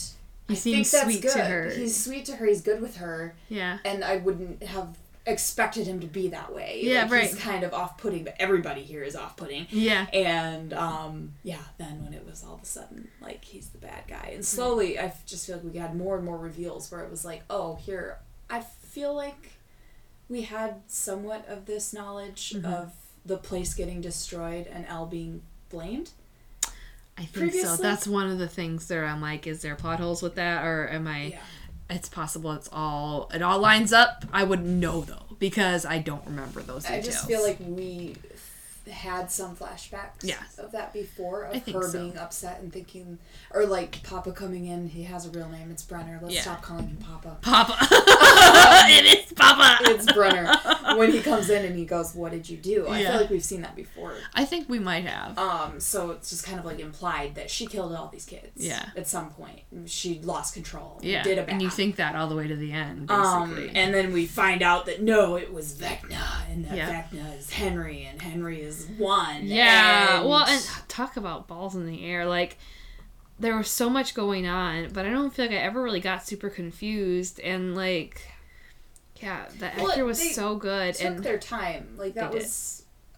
He 0.48 0.54
I 0.54 0.58
seems 0.58 0.90
think 0.92 1.04
that's 1.04 1.04
sweet 1.04 1.22
good. 1.22 1.34
to 1.38 1.44
her. 1.46 1.70
He's 1.70 2.04
sweet 2.04 2.26
to 2.26 2.36
her. 2.38 2.46
He's 2.46 2.62
good 2.62 2.82
with 2.82 2.98
her, 2.98 3.36
Yeah. 3.50 3.78
and 3.86 4.04
I 4.04 4.18
wouldn't 4.18 4.64
have 4.64 4.98
expected 5.26 5.88
him 5.88 6.02
to 6.02 6.08
be 6.08 6.28
that 6.30 6.54
way. 6.54 6.82
Yeah, 6.84 7.06
like, 7.06 7.22
He's 7.30 7.36
kind 7.36 7.64
of 7.64 7.74
off-putting, 7.74 8.26
but 8.26 8.36
everybody 8.40 8.84
here 8.84 9.04
is 9.04 9.16
off-putting. 9.16 9.68
Yeah. 9.70 10.06
And 10.12 10.74
um, 10.74 11.34
yeah, 11.44 11.62
then 11.78 12.04
when 12.04 12.14
it 12.14 12.26
was 12.26 12.44
all 12.44 12.56
of 12.56 12.62
a 12.62 12.66
sudden 12.66 13.08
like 13.22 13.44
he's 13.46 13.70
the 13.70 13.78
bad 13.78 14.04
guy, 14.08 14.32
and 14.34 14.44
slowly 14.46 15.00
I 15.00 15.14
just 15.26 15.46
feel 15.48 15.58
like 15.58 15.66
we 15.74 15.80
had 15.80 15.96
more 15.96 16.16
and 16.18 16.26
more 16.26 16.38
reveals 16.38 16.92
where 16.92 17.02
it 17.04 17.10
was 17.12 17.24
like, 17.24 17.44
oh, 17.50 17.76
here 17.76 18.18
I 18.50 18.62
feel 18.62 19.14
like 19.14 19.52
we 20.34 20.42
had 20.42 20.82
somewhat 20.88 21.48
of 21.48 21.66
this 21.66 21.94
knowledge 21.94 22.54
Mhm. 22.56 22.66
of 22.66 22.92
the 23.26 23.38
place 23.38 23.74
getting 23.74 24.02
destroyed 24.02 24.68
and 24.68 24.86
El 24.88 25.06
being 25.06 25.42
blamed. 25.70 26.10
I 27.18 27.26
think 27.26 27.54
so. 27.54 27.76
That's 27.78 28.08
one 28.08 28.30
of 28.30 28.40
the 28.40 28.48
things 28.48 28.88
there. 28.88 29.06
I'm 29.06 29.22
like, 29.22 29.46
is 29.46 29.62
there 29.62 29.76
plot 29.76 30.00
holes 30.00 30.22
with 30.24 30.36
that, 30.36 30.66
or 30.66 30.90
am 30.90 31.08
I? 31.08 31.26
Yeah. 31.26 31.40
It's 31.90 32.10
possible. 32.10 32.52
It's 32.54 32.70
all. 32.74 33.30
It 33.34 33.42
all 33.44 33.60
lines 33.60 33.94
up. 33.94 34.26
I 34.34 34.44
wouldn't 34.44 34.68
know 34.68 35.02
though 35.02 35.36
because 35.38 35.86
I 35.86 36.00
don't 36.00 36.26
remember 36.26 36.62
those 36.64 36.86
I 36.88 36.96
details. 36.98 37.06
just 37.16 37.28
feel 37.28 37.44
like 37.44 37.58
we 37.60 38.16
had 38.92 39.32
some 39.32 39.56
flashbacks 39.56 40.24
Yeah. 40.24 40.36
of 40.58 40.72
that 40.74 40.92
before 40.94 41.44
of 41.46 41.66
her 41.70 41.88
so. 41.90 42.00
being 42.00 42.18
upset 42.18 42.60
and 42.62 42.72
thinking 42.74 43.18
or 43.52 43.66
like 43.66 44.04
Papa 44.04 44.32
coming 44.32 44.66
in, 44.66 44.88
he 44.90 45.04
has 45.04 45.26
a 45.26 45.30
real 45.30 45.48
name, 45.50 45.72
it's 45.72 45.84
Brenner. 45.84 46.20
Let's 46.22 46.36
Yeah. 46.36 46.42
stop 46.42 46.62
calling 46.62 46.88
him 46.88 46.98
Papa. 46.98 47.38
Papa. 47.42 47.78
it 48.90 49.26
is 49.26 49.34
Papa. 49.34 49.78
it's 49.92 50.12
Brenner. 50.12 50.52
When 50.98 51.12
he 51.12 51.22
comes 51.22 51.50
in 51.50 51.66
and 51.66 51.76
he 51.76 51.86
goes, 51.86 52.14
What 52.14 52.32
did 52.34 52.48
you 52.48 52.58
do? 52.58 52.88
I 52.88 53.00
Yeah. 53.00 53.12
feel 53.12 53.22
like 53.22 53.30
we've 53.32 53.44
seen 53.44 53.62
that 53.62 53.76
before. 53.76 54.14
I 54.36 54.46
think 54.46 54.70
we 54.70 54.78
might 54.80 55.06
have. 55.06 55.38
Um, 55.40 55.80
so 55.80 56.12
it's 56.12 56.30
just 56.30 56.46
kind 56.46 56.60
of 56.60 56.66
like 56.66 56.80
implied 56.80 57.36
that 57.36 57.50
she 57.50 57.66
killed 57.66 57.94
all 57.96 58.10
these 58.10 58.26
kids. 58.26 58.52
Yeah. 58.56 58.90
At 58.96 59.08
some 59.08 59.30
point. 59.32 59.62
She 59.86 60.20
lost 60.20 60.54
control. 60.54 61.00
yeah. 61.02 61.24
Did 61.24 61.38
a 61.40 61.42
bad. 61.44 61.50
and 61.54 61.62
you 61.62 61.70
think 61.70 61.96
that 61.96 62.16
all 62.16 62.28
the 62.28 62.36
way 62.36 62.48
to 62.48 62.56
the 62.56 62.72
end, 62.72 63.10
um, 63.10 63.58
and 63.74 63.94
then 63.94 64.14
we 64.14 64.26
find 64.28 64.62
out 64.62 64.86
that 64.86 65.02
no, 65.02 65.36
it 65.36 65.52
was 65.54 65.74
Vecna, 65.74 66.22
and 66.50 66.66
that 66.66 66.76
Yeah. 66.78 67.04
Vecna 67.04 67.38
is 67.40 67.50
Henry, 67.50 68.04
and 68.06 68.22
Henry 68.22 68.62
is 68.62 68.73
one. 68.98 69.42
Yeah. 69.48 70.20
and- 70.20 70.30
Well, 70.30 70.46
and 70.46 70.62
talk 70.88 71.18
about 71.18 71.48
balls 71.48 71.76
in 71.76 71.86
the 71.86 72.06
air. 72.06 72.26
Like, 72.26 72.58
there 73.40 73.58
was 73.58 73.70
so 73.70 73.90
much 73.90 74.14
going 74.14 74.48
on, 74.48 74.90
but 74.94 75.06
I 75.06 75.10
don't 75.10 75.34
feel 75.34 75.46
like 75.46 75.54
I 75.56 75.60
ever 75.60 75.82
really 75.82 76.00
got 76.00 76.26
super 76.26 76.50
confused 76.50 77.40
and 77.40 77.76
like 77.76 78.30
yeah, 79.22 79.46
the 79.60 79.72
Well, 79.78 79.90
actor 79.92 80.06
was 80.06 80.20
they 80.20 80.30
so 80.30 80.56
good 80.56 80.96
Took 80.96 81.06
and 81.06 81.20
their 81.24 81.38
time. 81.40 81.96
Like 81.98 82.14
that 82.16 82.32
They 82.32 82.40
did. 82.40 82.48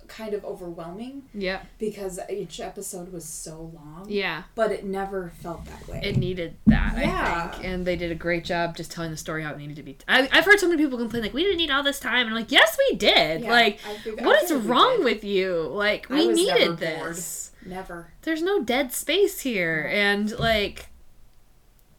Kind 0.08 0.34
of 0.34 0.44
overwhelming 0.46 1.24
yeah, 1.34 1.62
because 1.80 2.20
each 2.30 2.60
episode 2.60 3.12
was 3.12 3.26
so 3.26 3.72
long. 3.74 4.06
yeah, 4.08 4.44
But 4.56 4.72
it 4.72 4.86
never 4.86 5.32
felt 5.42 5.66
that 5.66 5.88
way. 5.88 6.02
it 6.04 6.18
needed 6.18 6.56
that 6.68 6.96
I 6.96 7.02
Yeah. 7.02 7.50
think, 7.52 7.66
and 7.66 7.86
they 7.86 7.96
did 7.96 8.12
a 8.12 8.16
great 8.16 8.44
job 8.44 8.76
just 8.76 8.92
telling 8.92 9.12
the 9.12 9.18
story 9.18 9.44
how 9.44 9.52
it 9.52 9.58
needed 9.58 9.76
to 9.78 9.84
be. 9.84 9.98
I, 10.08 10.28
I've 10.32 10.46
heard 10.46 10.60
so 10.60 10.68
many 10.68 10.82
people 10.82 10.98
complain 10.98 11.24
like 11.24 11.34
we 11.34 11.44
didn't 11.44 11.58
need 11.58 11.72
all 11.72 11.84
this 11.84 12.00
time, 12.00 12.22
and 12.28 12.30
I'm 12.30 12.36
like, 12.36 12.52
yes, 12.52 12.78
we 12.90 12.96
did. 12.98 13.42
Yeah, 13.42 13.52
like, 13.52 13.80
think- 14.04 14.22
what 14.22 14.44
is 14.44 14.52
wrong 14.54 15.04
with 15.04 15.24
you? 15.24 15.56
Like, 15.72 16.10
I 16.12 16.16
we 16.16 16.28
needed 16.30 16.68
bored. 16.68 16.80
this. 16.80 17.52
Never. 17.68 18.10
there's 18.22 18.44
no 18.44 18.62
dead 18.62 18.92
space 18.94 19.40
here 19.40 19.90
and 19.92 20.38
like 20.38 20.90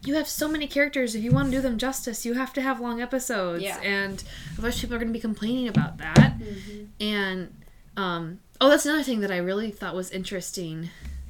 you 0.05 0.13
have 0.15 0.25
so 0.27 0.47
many 0.47 0.65
characters 0.65 1.13
if 1.13 1.21
you 1.21 1.31
want 1.31 1.47
to 1.51 1.57
do 1.57 1.61
them 1.61 1.77
justice 1.77 2.25
you 2.25 2.35
have 2.35 2.53
to 2.53 2.61
have 2.61 2.79
long 2.79 3.01
episodes 3.01 3.61
Yeah. 3.63 3.77
and 3.81 4.23
otherwise 4.53 4.79
people 4.79 4.95
are 4.95 4.99
going 4.99 5.09
to 5.09 5.13
be 5.13 5.19
complaining 5.19 5.67
about 5.67 5.97
that 5.97 6.39
Mm-hmm. 6.39 6.83
and 7.01 7.53
um 7.97 8.39
oh 8.61 8.69
that's 8.69 8.85
another 8.85 9.03
thing 9.03 9.19
that 9.19 9.31
i 9.31 9.37
really 9.37 9.69
thought 9.71 9.93
was 9.93 10.09
interesting 10.11 10.89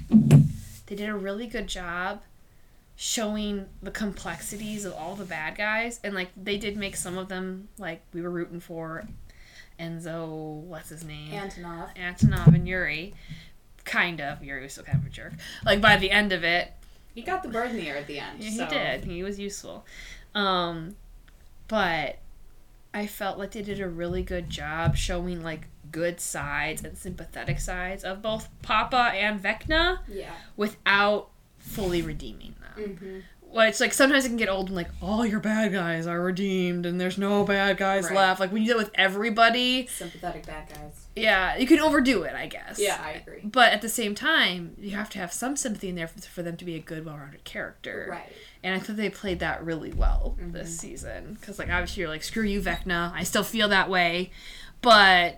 they 0.09 0.95
did 0.95 1.09
a 1.09 1.15
really 1.15 1.47
good 1.47 1.65
job 1.67 2.21
showing 2.95 3.65
the 3.81 3.91
complexities 3.91 4.85
of 4.85 4.93
all 4.93 5.15
the 5.15 5.25
bad 5.25 5.55
guys 5.57 5.99
and 6.03 6.13
like 6.13 6.29
they 6.35 6.57
did 6.57 6.77
make 6.77 6.95
some 6.95 7.17
of 7.17 7.27
them 7.29 7.67
like 7.77 8.01
we 8.13 8.21
were 8.21 8.29
rooting 8.29 8.59
for 8.59 9.05
enzo 9.79 10.27
what's 10.61 10.89
his 10.89 11.03
name 11.03 11.31
Antonov. 11.31 11.95
Antonov 11.95 12.47
and 12.47 12.67
Yuri. 12.67 13.13
Kind 13.85 14.19
of. 14.19 14.43
Yuri 14.43 14.63
was 14.63 14.73
still 14.73 14.83
kind 14.83 14.97
of 14.99 15.05
a 15.05 15.09
jerk. 15.09 15.33
Like 15.63 15.79
by 15.79 15.95
the 15.95 16.11
end 16.11 16.33
of 16.33 16.43
it, 16.43 16.73
He 17.15 17.21
got 17.21 17.41
the 17.43 17.47
bird 17.47 17.69
in 17.69 17.77
the 17.77 17.87
air 17.87 17.95
at 17.95 18.05
the 18.07 18.19
end. 18.19 18.43
yeah, 18.43 18.49
so. 18.49 18.65
he 18.65 18.69
did. 18.69 19.05
He 19.05 19.23
was 19.23 19.39
useful. 19.39 19.85
Um, 20.35 20.95
but 21.69 22.17
I 22.93 23.07
felt 23.07 23.37
like 23.37 23.51
they 23.51 23.61
did 23.61 23.79
a 23.79 23.87
really 23.87 24.23
good 24.23 24.49
job 24.49 24.97
showing 24.97 25.41
like 25.41 25.67
good 25.91 26.19
sides 26.19 26.83
and 26.83 26.97
sympathetic 26.97 27.59
sides 27.59 28.03
of 28.03 28.21
both 28.21 28.49
Papa 28.61 29.11
and 29.15 29.41
Vecna 29.41 29.99
Yeah. 30.07 30.31
without 30.55 31.29
fully 31.57 32.01
redeeming 32.01 32.55
them. 32.61 32.89
Mm-hmm. 32.89 33.19
Which 33.49 33.79
like 33.79 33.93
sometimes 33.93 34.25
it 34.25 34.27
can 34.27 34.37
get 34.37 34.49
old 34.49 34.67
and 34.67 34.75
like 34.75 34.89
all 35.01 35.25
your 35.25 35.39
bad 35.39 35.71
guys 35.71 36.05
are 36.05 36.19
redeemed 36.21 36.85
and 36.85 36.99
there's 36.99 37.17
no 37.17 37.45
bad 37.45 37.77
guys 37.77 38.05
Right. 38.05 38.15
left. 38.15 38.39
Like 38.41 38.51
when 38.51 38.61
you 38.61 38.67
do 38.67 38.73
that 38.73 38.79
with 38.85 38.91
everybody, 38.95 39.87
Sympathetic 39.87 40.45
bad 40.45 40.67
guys. 40.69 41.07
yeah, 41.15 41.55
you 41.55 41.65
can 41.65 41.79
overdo 41.79 42.23
it, 42.23 42.33
I 42.35 42.47
guess. 42.47 42.77
Yeah, 42.77 43.01
I 43.01 43.11
agree. 43.11 43.39
But 43.45 43.71
at 43.71 43.81
the 43.81 43.87
same 43.87 44.15
time, 44.15 44.75
you 44.77 44.91
have 44.97 45.09
to 45.11 45.19
have 45.19 45.31
some 45.31 45.55
sympathy 45.55 45.87
in 45.87 45.95
there 45.95 46.07
for, 46.07 46.19
for 46.21 46.43
them 46.43 46.57
to 46.57 46.65
be 46.65 46.75
a 46.75 46.79
good, 46.79 47.05
well-rounded 47.05 47.45
character. 47.45 48.07
Right. 48.11 48.31
And 48.63 48.75
I 48.75 48.79
thought 48.79 48.97
they 48.97 49.09
played 49.09 49.39
that 49.39 49.63
really 49.63 49.93
well 49.93 50.35
Mm-hmm. 50.39 50.51
this 50.51 50.77
season. 50.77 51.37
Because, 51.39 51.57
like, 51.57 51.69
obviously 51.69 52.01
you're 52.01 52.09
like, 52.09 52.23
screw 52.23 52.43
you, 52.43 52.61
Vecna. 52.61 53.13
I 53.13 53.23
still 53.23 53.43
feel 53.43 53.69
that 53.69 53.89
way. 53.89 54.31
But, 54.81 55.37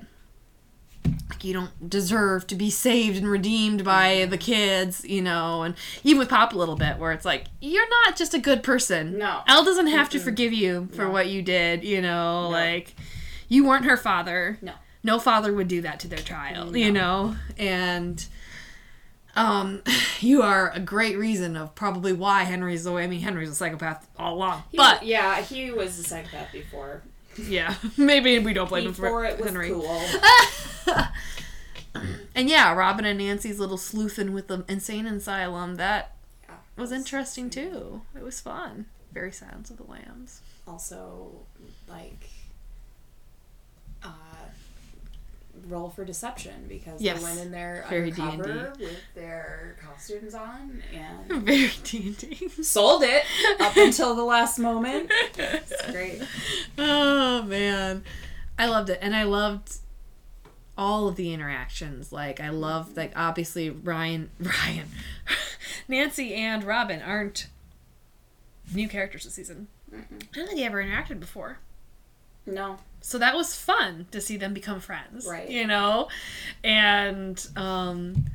like, 1.30 1.44
you 1.44 1.54
don't 1.54 1.90
deserve 1.90 2.48
to 2.48 2.56
be 2.56 2.70
saved 2.70 3.18
and 3.18 3.28
redeemed 3.30 3.84
by 3.84 4.16
Mm-hmm. 4.16 4.30
the 4.32 4.38
kids, 4.38 5.06
you 5.06 5.22
know? 5.22 5.64
And 5.64 5.76
even 6.04 6.20
with 6.20 6.30
Papa 6.30 6.58
little 6.58 6.76
bit, 6.76 6.98
where 6.98 7.12
it's 7.12 7.26
like, 7.26 7.46
you're 7.62 7.88
not 8.06 8.16
just 8.18 8.34
a 8.34 8.40
good 8.40 8.64
person. 8.64 9.18
No. 9.18 9.42
El 9.48 9.64
doesn't 9.64 9.88
have 9.88 10.10
to 10.10 10.20
Mm-mm. 10.20 10.24
forgive 10.24 10.54
you 10.54 10.88
for 10.94 11.06
No. 11.06 11.12
what 11.12 11.28
you 11.28 11.42
did, 11.42 11.84
you 11.84 12.02
know? 12.02 12.44
No. 12.44 12.50
Like, 12.50 12.94
you 13.48 13.66
weren't 13.66 13.86
her 13.86 13.98
father 13.98 14.58
No. 14.62 14.74
no 15.04 15.18
father 15.20 15.54
would 15.54 15.68
do 15.68 15.82
that 15.82 16.00
to 16.02 16.08
their 16.08 16.20
child, 16.20 16.76
you 16.76 16.92
know? 16.92 17.36
And 17.58 18.24
um 19.36 19.82
you 20.20 20.42
are 20.42 20.72
a 20.72 20.80
great 20.80 21.18
reason 21.18 21.56
of 21.56 21.74
probably 21.76 22.14
why 22.14 22.44
Henry's 22.44 22.84
the 22.84 22.92
way 22.92 23.04
I 23.04 23.08
mean 23.08 23.22
Henry's 23.22 23.50
a 23.50 23.56
psychopath 23.56 24.08
all 24.18 24.36
along. 24.36 24.64
He- 24.72 24.78
but 24.78 25.04
yeah, 25.04 25.42
he 25.42 25.72
was 25.72 25.98
a 26.00 26.04
psychopath 26.04 26.52
before. 26.52 27.04
Yeah, 27.48 27.76
maybe 27.98 28.40
we 28.40 28.54
don't 28.54 28.70
blame 28.70 28.88
him 28.88 28.94
for 28.94 29.24
it 29.26 29.38
was 29.38 29.48
Henry. 29.50 29.70
cool. 29.70 30.02
And 32.36 32.48
yeah, 32.50 32.74
Robin 32.74 33.04
and 33.04 33.18
Nancy's 33.20 33.60
little 33.60 33.76
sleuthing 33.78 34.32
with 34.32 34.48
the 34.48 34.64
insane 34.70 35.06
asylum, 35.06 35.76
that 35.76 36.16
Yeah. 36.48 36.56
was 36.78 36.92
interesting 36.94 37.50
too. 37.50 38.04
It 38.16 38.24
was 38.24 38.40
fun. 38.40 38.86
Very 39.12 39.32
Silence 39.34 39.70
of 39.70 39.78
the 39.78 39.84
Lambs. 39.84 40.40
Also, 40.66 41.32
like, 41.90 42.30
uh, 44.04 44.10
roll 45.68 45.90
for 45.90 46.06
deception 46.06 46.66
because 46.68 47.02
Yes. 47.02 47.18
they 47.20 47.24
went 47.24 47.40
in 47.40 47.52
there 47.52 47.86
Very 47.90 48.12
undercover 48.12 48.74
with 48.80 49.00
their 49.16 49.76
costumes 49.84 50.34
on 50.34 50.82
and 50.94 51.44
Very 51.46 51.72
D&D. 51.84 52.50
sold 52.64 53.04
it 53.04 53.24
up 53.60 53.76
until 53.78 54.16
the 54.16 54.24
last 54.24 54.60
moment. 54.60 55.12
It's 55.38 55.92
great. 55.92 56.22
oh 56.78 57.44
man 57.44 58.04
i 58.58 58.66
loved 58.66 58.90
it 58.90 59.00
and 59.02 59.16
i 59.16 59.24
loved 59.24 59.78
all 60.78 61.08
of 61.08 61.16
the 61.16 61.34
interactions 61.34 62.12
like 62.12 62.40
i 62.40 62.50
love 62.50 62.96
like 62.98 63.12
obviously 63.16 63.70
ryan 63.70 64.30
ryan 64.40 64.88
nancy 65.88 66.34
and 66.34 66.64
robin 66.64 67.02
aren't 67.02 67.48
new 68.74 68.88
characters 68.88 69.24
this 69.24 69.34
season 69.34 69.68
Mm-mm. 69.94 70.04
i 70.24 70.36
don't 70.36 70.46
think 70.48 70.58
they 70.58 70.64
ever 70.66 70.84
interacted 70.84 71.20
before 71.20 71.58
No. 72.46 72.80
So 73.02 73.18
that 73.18 73.36
was 73.36 73.56
fun 73.56 74.08
to 74.12 74.20
see 74.22 74.38
them 74.38 74.54
become 74.54 74.80
friends 74.80 75.26
Right. 75.28 75.50
you 75.50 75.66
know? 75.68 76.10
And 76.64 77.46
um 77.56 78.26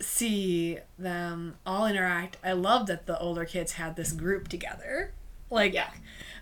see 0.00 0.78
them 0.98 1.56
all 1.64 1.86
interact. 1.86 2.36
I 2.44 2.52
love 2.52 2.86
that 2.86 3.06
the 3.06 3.18
older 3.18 3.44
kids 3.44 3.72
had 3.72 3.96
this 3.96 4.12
group 4.12 4.48
together. 4.48 5.12
Like 5.50 5.72
Yeah. 5.72 5.90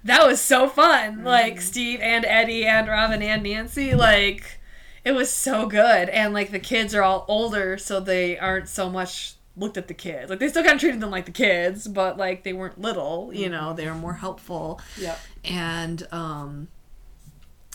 that 0.04 0.26
was 0.26 0.40
so 0.40 0.68
fun. 0.68 1.22
Like 1.24 1.56
Mhm. 1.56 1.60
steve 1.62 2.00
and 2.00 2.24
eddie 2.24 2.64
and 2.66 2.88
robin 2.88 3.22
and 3.22 3.42
nancy 3.42 3.94
like 3.94 4.58
it 5.04 5.12
was 5.12 5.30
so 5.30 5.66
good. 5.66 6.08
And 6.08 6.32
like 6.32 6.50
the 6.50 6.60
kids 6.60 6.94
are 6.94 7.02
all 7.02 7.24
older 7.28 7.76
so 7.76 8.00
they 8.00 8.38
aren't 8.38 8.68
so 8.68 8.88
much 8.88 9.34
looked 9.56 9.76
at 9.76 9.86
the 9.88 9.94
kids. 9.94 10.30
Like 10.30 10.38
they 10.38 10.48
still 10.48 10.62
kind 10.62 10.74
of 10.76 10.80
treated 10.80 11.00
them 11.00 11.10
like 11.10 11.26
the 11.26 11.32
kids 11.32 11.86
but 11.86 12.16
like 12.16 12.42
they 12.42 12.52
weren't 12.54 12.80
little 12.80 13.30
you 13.34 13.48
know? 13.50 13.74
They 13.74 13.86
were 13.86 13.94
more 13.94 14.14
helpful. 14.14 14.80
Yeah 14.96 15.16
and 15.44 16.06
um 16.10 16.68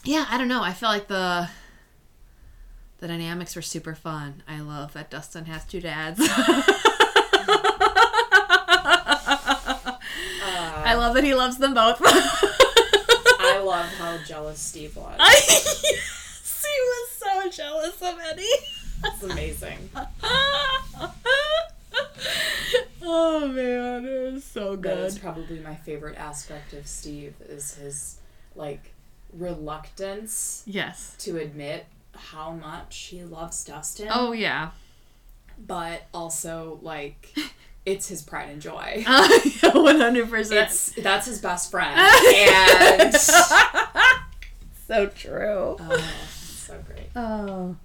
yeah 0.04 0.26
i 0.30 0.38
don't 0.38 0.48
know 0.48 0.62
i 0.64 0.74
feel 0.74 0.90
like 0.90 1.08
the 1.08 1.50
the 3.00 3.08
dynamics 3.08 3.56
were 3.56 3.62
super 3.62 3.94
fun 3.96 4.42
i 4.48 4.60
love 4.60 4.94
that 4.94 5.10
dustin 5.10 5.46
has 5.46 5.66
two 5.66 5.82
dads 5.82 6.20
Uh, 10.40 10.82
i 10.86 10.94
love 10.96 11.14
that 11.16 11.24
he 11.24 11.34
loves 11.34 11.58
them 11.58 11.74
both 11.74 12.00
I 12.04 13.60
love 13.64 13.86
how 13.98 14.18
jealous 14.26 14.60
Steve 14.60 14.96
was. 14.96 15.16
I, 15.20 15.32
yes, 15.84 16.66
he 16.66 16.82
was 16.82 17.10
so 17.12 17.50
jealous 17.64 18.02
of 18.02 18.20
eddie 18.32 18.44
It's 19.04 19.24
amazing. 19.24 19.90
oh 23.04 23.48
man 23.48 24.06
it 24.06 24.34
was 24.34 24.44
so 24.44 24.76
good. 24.76 24.98
That 24.98 25.06
is 25.06 25.20
probably 25.20 25.60
my 25.60 25.76
favorite 25.76 26.18
aspect 26.18 26.74
of 26.74 26.88
Steve 26.88 27.36
is 27.48 27.76
his 27.76 28.20
like 28.56 28.94
reluctance 29.34 30.64
yes 30.66 31.16
to 31.20 31.38
admit 31.38 31.86
how 32.16 32.52
much 32.52 32.98
he 32.98 33.24
loves 33.24 33.64
Dustin. 33.64 34.08
oh 34.12 34.32
yeah 34.32 34.70
but 35.66 36.04
also 36.14 36.80
like 36.82 37.34
it's 37.86 38.10
his 38.10 38.22
pride 38.22 38.50
and 38.50 38.62
joy. 38.62 39.04
Uh, 39.64 39.72
100% 39.72 40.52
It's 40.52 40.92
that's 41.02 41.26
his 41.26 41.40
best 41.42 41.72
friend, 41.72 41.98
and 42.36 43.16
so 44.86 45.08
true 45.08 45.78
oh, 45.80 46.12
so 46.38 46.76
great. 46.86 47.10
Oh. 47.16 47.76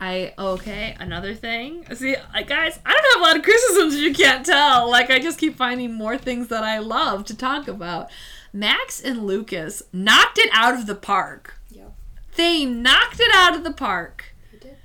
I 0.00 0.32
okay, 0.38 0.96
another 1.00 1.34
thing. 1.34 1.84
See, 1.92 2.14
guys, 2.46 2.78
I 2.86 2.92
don't 2.92 3.12
have 3.12 3.20
a 3.20 3.24
lot 3.24 3.36
of 3.36 3.42
criticisms 3.42 3.96
you 3.96 4.14
can't 4.14 4.46
tell. 4.46 4.88
Like 4.88 5.10
I 5.10 5.18
just 5.18 5.40
keep 5.40 5.56
finding 5.56 5.92
more 5.92 6.16
things 6.16 6.48
that 6.48 6.62
I 6.62 6.78
love 6.78 7.24
to 7.26 7.36
talk 7.36 7.66
about. 7.66 8.08
Max 8.52 9.00
and 9.00 9.26
Lucas 9.26 9.82
knocked 9.92 10.38
it 10.38 10.50
out 10.52 10.74
of 10.74 10.86
the 10.86 10.94
park. 10.94 11.54
Yep, 11.70 11.94
They 12.36 12.64
knocked 12.64 13.20
it 13.20 13.34
out 13.34 13.54
of 13.54 13.64
the 13.64 13.72
park. 13.72 14.34
did. 14.60 14.76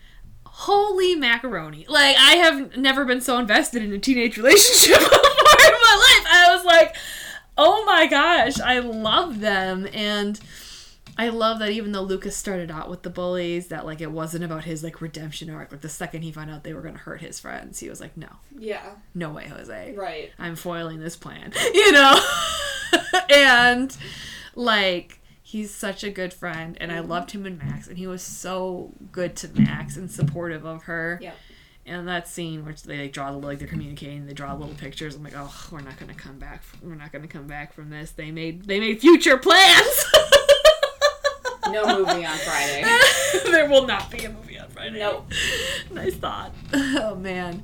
Holy 0.46 1.16
macaroni. 1.16 1.86
Like 1.90 2.16
I 2.18 2.36
have 2.36 2.78
never 2.78 3.06
been 3.06 3.22
so 3.22 3.38
invested 3.40 3.82
in 3.84 3.92
a 3.94 4.00
teenage 4.00 4.38
relationship 4.38 5.00
before 5.00 5.16
in 5.16 5.74
my 5.74 6.16
life. 6.20 6.28
I 6.32 6.54
was 6.56 6.66
like, 6.66 6.96
"Oh 7.58 7.84
my 7.86 8.06
gosh, 8.08 8.60
I 8.60 8.80
love 8.80 9.40
them." 9.40 9.88
And 9.94 10.40
I 11.18 11.30
love 11.30 11.60
that 11.60 11.70
even 11.70 11.92
though 11.92 12.02
Lucas 12.02 12.36
started 12.36 12.72
out 12.72 12.90
with 12.90 13.04
the 13.04 13.10
bullies, 13.10 13.68
that 13.68 13.86
like 13.86 14.02
it 14.02 14.12
wasn't 14.12 14.44
about 14.44 14.64
his 14.64 14.84
like 14.84 15.02
redemption 15.02 15.50
arc. 15.50 15.72
Like 15.72 15.82
the 15.82 15.90
second 15.90 16.24
he 16.24 16.32
found 16.32 16.50
out 16.50 16.64
they 16.64 16.74
were 16.74 16.82
gonna 16.82 16.98
hurt 16.98 17.22
his 17.22 17.40
friends, 17.40 17.80
he 17.80 17.90
was 17.90 18.02
like, 18.02 18.18
"No, 18.18 18.30
Yeah, 18.58 18.96
no 19.14 19.30
way, 19.30 19.48
Jose. 19.48 19.94
right. 19.96 20.32
I'm 20.40 20.56
foiling 20.56 21.00
this 21.00 21.16
plan." 21.16 21.54
You 21.74 21.92
know, 21.92 22.20
and 23.30 23.96
like 24.56 25.20
he's 25.42 25.74
such 25.74 26.04
a 26.04 26.10
good 26.10 26.34
friend, 26.34 26.78
and 26.80 26.92
I 26.92 26.98
mm-hmm. 26.98 27.12
loved 27.12 27.32
him 27.32 27.46
and 27.46 27.60
Max, 27.60 27.88
and 27.88 27.98
he 27.98 28.08
was 28.08 28.24
so 28.24 28.92
good 29.12 29.36
to 29.38 29.50
Max 29.50 29.98
and 29.98 30.10
supportive 30.10 30.66
of 30.66 30.84
her. 30.84 31.20
Yep. 31.22 31.36
And 31.86 32.08
that 32.08 32.28
scene 32.30 32.64
where 32.64 32.74
they 32.74 33.04
like, 33.04 33.14
draw 33.14 33.32
the 33.32 33.38
like 33.38 33.60
they're 33.60 33.68
communicating, 33.68 34.26
they 34.26 34.34
draw 34.34 34.54
little 34.54 34.76
pictures. 34.76 35.16
I'm 35.16 35.24
like, 35.24 35.34
oh, 35.36 35.54
we're 35.72 35.82
not 35.82 35.98
gonna 36.00 36.14
come 36.14 36.40
back. 36.40 36.64
We're 36.82 36.96
not 36.96 37.12
gonna 37.12 37.28
come 37.28 37.46
back 37.46 37.74
from 37.74 37.90
this. 37.90 38.12
They 38.12 38.32
made 38.32 38.64
they 38.66 38.80
made 38.80 39.02
future 39.02 39.38
plans. 39.38 40.06
No 41.72 41.98
movie 42.00 42.26
on 42.26 42.38
Friday. 42.38 42.84
there 43.52 43.70
will 43.70 43.86
not 43.88 44.10
be 44.12 44.26
a 44.26 44.30
movie 44.30 44.60
on 44.60 44.68
Friday. 44.70 45.00
Nope. 45.00 45.32
nice 45.92 46.16
thought. 46.16 46.52
Oh 46.74 47.16
man. 47.16 47.64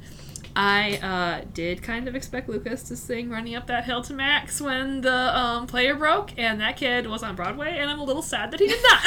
I 0.55 0.97
uh, 0.97 1.45
did 1.53 1.83
kind 1.83 2.07
of 2.07 2.15
expect 2.15 2.49
Lucas 2.49 2.83
to 2.83 2.95
sing 2.95 3.29
"Running 3.29 3.55
Up 3.55 3.67
That 3.67 3.85
Hill" 3.85 4.01
to 4.03 4.13
Max 4.13 4.59
when 4.59 5.01
the 5.01 5.37
um, 5.37 5.67
player 5.67 5.95
broke, 5.95 6.37
and 6.37 6.59
that 6.59 6.75
kid 6.75 7.07
was 7.07 7.23
on 7.23 7.35
Broadway, 7.35 7.77
and 7.77 7.89
I'm 7.89 7.99
a 7.99 8.03
little 8.03 8.23
sad 8.23 8.51
that 8.51 8.59
he 8.59 8.67
did 8.67 8.81
not. 8.83 8.99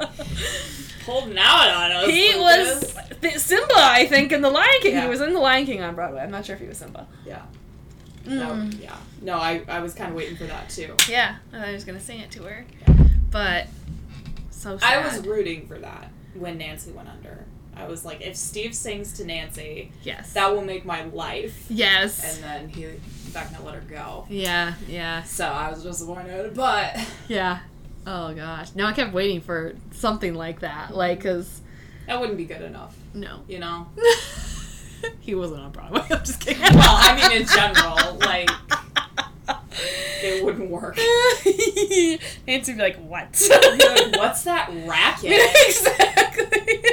Holding 1.04 1.38
out 1.38 1.68
on 1.70 1.90
us. 1.92 2.06
he 2.08 2.34
Lucas. 2.34 2.94
was 2.94 3.18
Th- 3.20 3.38
Simba, 3.38 3.74
I 3.76 4.06
think, 4.06 4.32
in 4.32 4.42
The 4.42 4.50
Lion 4.50 4.68
King. 4.80 4.92
Yeah. 4.94 5.02
He 5.04 5.08
was 5.08 5.20
in 5.20 5.32
The 5.34 5.40
Lion 5.40 5.66
King 5.66 5.82
on 5.82 5.94
Broadway. 5.94 6.20
I'm 6.20 6.30
not 6.30 6.46
sure 6.46 6.54
if 6.54 6.60
he 6.62 6.68
was 6.68 6.78
Simba. 6.78 7.06
Yeah. 7.26 7.42
Mm. 8.24 8.80
yeah. 8.82 8.96
No, 9.22 9.36
I, 9.36 9.62
I 9.68 9.80
was 9.80 9.94
kind 9.94 10.10
of 10.10 10.16
waiting 10.16 10.36
for 10.36 10.44
that 10.44 10.68
too. 10.70 10.94
Yeah, 11.08 11.36
I 11.52 11.72
was 11.72 11.84
gonna 11.84 12.00
sing 12.00 12.20
it 12.20 12.30
to 12.32 12.42
her, 12.44 12.64
but 13.30 13.66
so 14.50 14.78
I 14.82 15.04
was 15.04 15.26
rooting 15.26 15.66
for 15.66 15.78
that 15.78 16.10
when 16.34 16.58
Nancy 16.58 16.92
went 16.92 17.08
under. 17.08 17.44
I 17.76 17.86
was 17.86 18.04
like, 18.04 18.20
if 18.20 18.36
Steve 18.36 18.74
sings 18.74 19.14
to 19.14 19.24
Nancy, 19.24 19.90
yes. 20.02 20.34
that 20.34 20.52
will 20.52 20.62
make 20.62 20.84
my 20.84 21.04
life. 21.04 21.64
yes. 21.70 22.34
And 22.34 22.44
then 22.44 22.68
he 22.68 22.86
back 23.32 23.52
not 23.52 23.64
let 23.64 23.74
her 23.74 23.80
go. 23.88 24.26
yeah. 24.28 24.74
Yeah. 24.86 25.22
So 25.22 25.46
I 25.46 25.70
was 25.70 25.82
disappointed, 25.82 26.54
but 26.54 26.98
Yeah. 27.28 27.60
Oh 28.06 28.34
gosh. 28.34 28.74
No, 28.74 28.86
I 28.86 28.92
kept 28.92 29.12
waiting 29.14 29.40
for 29.40 29.74
something 29.92 30.34
like 30.34 30.60
that. 30.60 30.94
Like, 30.94 31.22
cause 31.22 31.60
that 32.06 32.20
wouldn't 32.20 32.38
be 32.38 32.44
good 32.44 32.62
enough, 32.62 32.96
no, 33.14 33.40
you 33.48 33.60
know. 33.60 33.86
he 35.20 35.34
wasn't 35.34 35.60
on 35.60 35.70
Broadway. 35.72 36.02
I'm 36.10 36.24
just 36.24 36.40
kidding. 36.40 36.62
Well, 36.62 36.72
I 36.84 37.16
mean 37.16 37.40
in 37.42 37.46
general, 37.46 38.18
like 38.18 38.50
it 40.22 40.44
wouldn't 40.44 40.70
work. 40.70 40.96
Nancy 42.46 42.72
would 42.72 42.76
be 42.78 42.82
like, 42.82 42.96
"What?" 42.98 43.40
Like, 43.50 44.16
What's 44.16 44.42
that 44.44 44.70
racket? 44.86 45.32
exactly. 45.66 46.84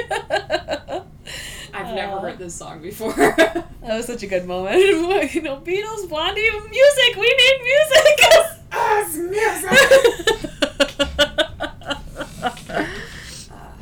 I've 1.74 1.94
never 1.94 2.18
heard 2.20 2.38
this 2.38 2.54
song 2.54 2.82
before. 2.82 3.12
That 3.12 3.66
was 3.82 4.06
such 4.06 4.22
a 4.22 4.26
good 4.26 4.46
moment. 4.46 4.78
you 4.80 5.42
know, 5.42 5.56
Beatles, 5.58 6.08
Blondie, 6.08 6.48
music. 6.50 7.16
We 7.16 7.34
need 7.34 7.60
music. 7.62 8.20
Us 8.72 9.16
music. 9.16 10.50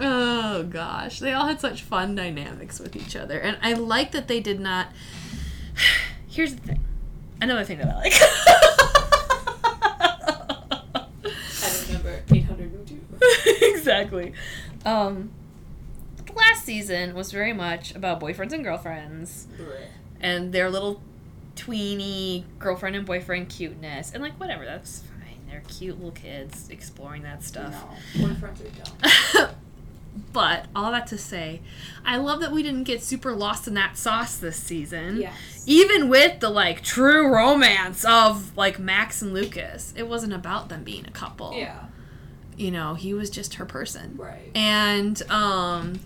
Oh 0.07 0.63
gosh, 0.65 1.19
they 1.19 1.33
all 1.33 1.47
had 1.47 1.61
such 1.61 1.83
fun 1.83 2.15
dynamics 2.15 2.79
with 2.79 2.97
each 2.97 3.17
other, 3.17 3.39
and 3.39 3.59
I 3.63 3.73
like 3.75 4.13
that 4.13 4.29
they 4.29 4.41
did 4.41 4.61
not. 4.61 4.89
Here's 6.29 6.55
the 6.55 6.61
thing. 6.61 6.85
Another 7.41 7.65
thing 7.65 7.79
that 7.79 7.89
I 7.89 7.97
like. 7.97 8.13
I 11.25 11.69
don't 11.71 11.87
remember 11.89 12.23
802. 12.33 13.01
exactly. 13.75 14.33
Um, 14.85 15.31
last 16.35 16.65
season 16.65 17.15
was 17.15 17.33
very 17.33 17.53
much 17.53 17.95
about 17.95 18.21
boyfriends 18.21 18.53
and 18.53 18.63
girlfriends 18.65 19.47
and 20.21 20.53
their 20.53 20.71
little 20.71 21.01
tweeny 21.57 22.45
girlfriend 22.59 22.95
and 22.97 23.07
boyfriend 23.07 23.49
cuteness 23.49 24.13
and 24.13 24.23
like 24.23 24.39
whatever 24.39 24.67
that's 24.67 25.01
fine 25.01 25.39
they're 25.49 25.63
cute 25.69 25.97
little 25.97 26.11
kids 26.13 26.69
exploring 26.69 27.23
that 27.23 27.43
stuff 27.43 27.75
No, 28.15 28.27
boyfriends 28.27 28.61
are 28.61 29.39
dumb. 29.41 29.51
but 30.33 30.67
all 30.75 30.91
that 30.93 31.07
to 31.07 31.19
say 31.19 31.61
i 32.05 32.17
love 32.17 32.41
that 32.41 32.53
we 32.53 32.63
didn't 32.63 32.85
get 32.85 33.03
super 33.03 33.33
lost 33.33 33.67
in 33.69 33.75
that 33.75 33.97
sauce 33.97 34.37
this 34.37 34.57
season 34.57 35.19
Yes. 35.21 35.65
even 35.67 36.09
with 36.09 36.41
the 36.41 36.49
like 36.51 36.83
true 36.83 37.29
romance 37.33 38.05
of 38.05 38.57
like 38.57 38.79
max 38.79 39.21
and 39.23 39.33
lucas 39.35 39.93
it 39.97 40.09
wasn't 40.09 40.33
about 40.33 40.69
them 40.69 40.85
being 40.85 41.07
a 41.07 41.11
couple 41.11 41.53
Yeah. 41.55 41.85
you 42.57 42.71
know 42.71 42.95
he 42.95 43.13
was 43.15 43.31
just 43.31 43.55
her 43.55 43.67
person 43.67 44.15
Right. 44.17 44.51
and 44.55 45.21
um 45.31 46.01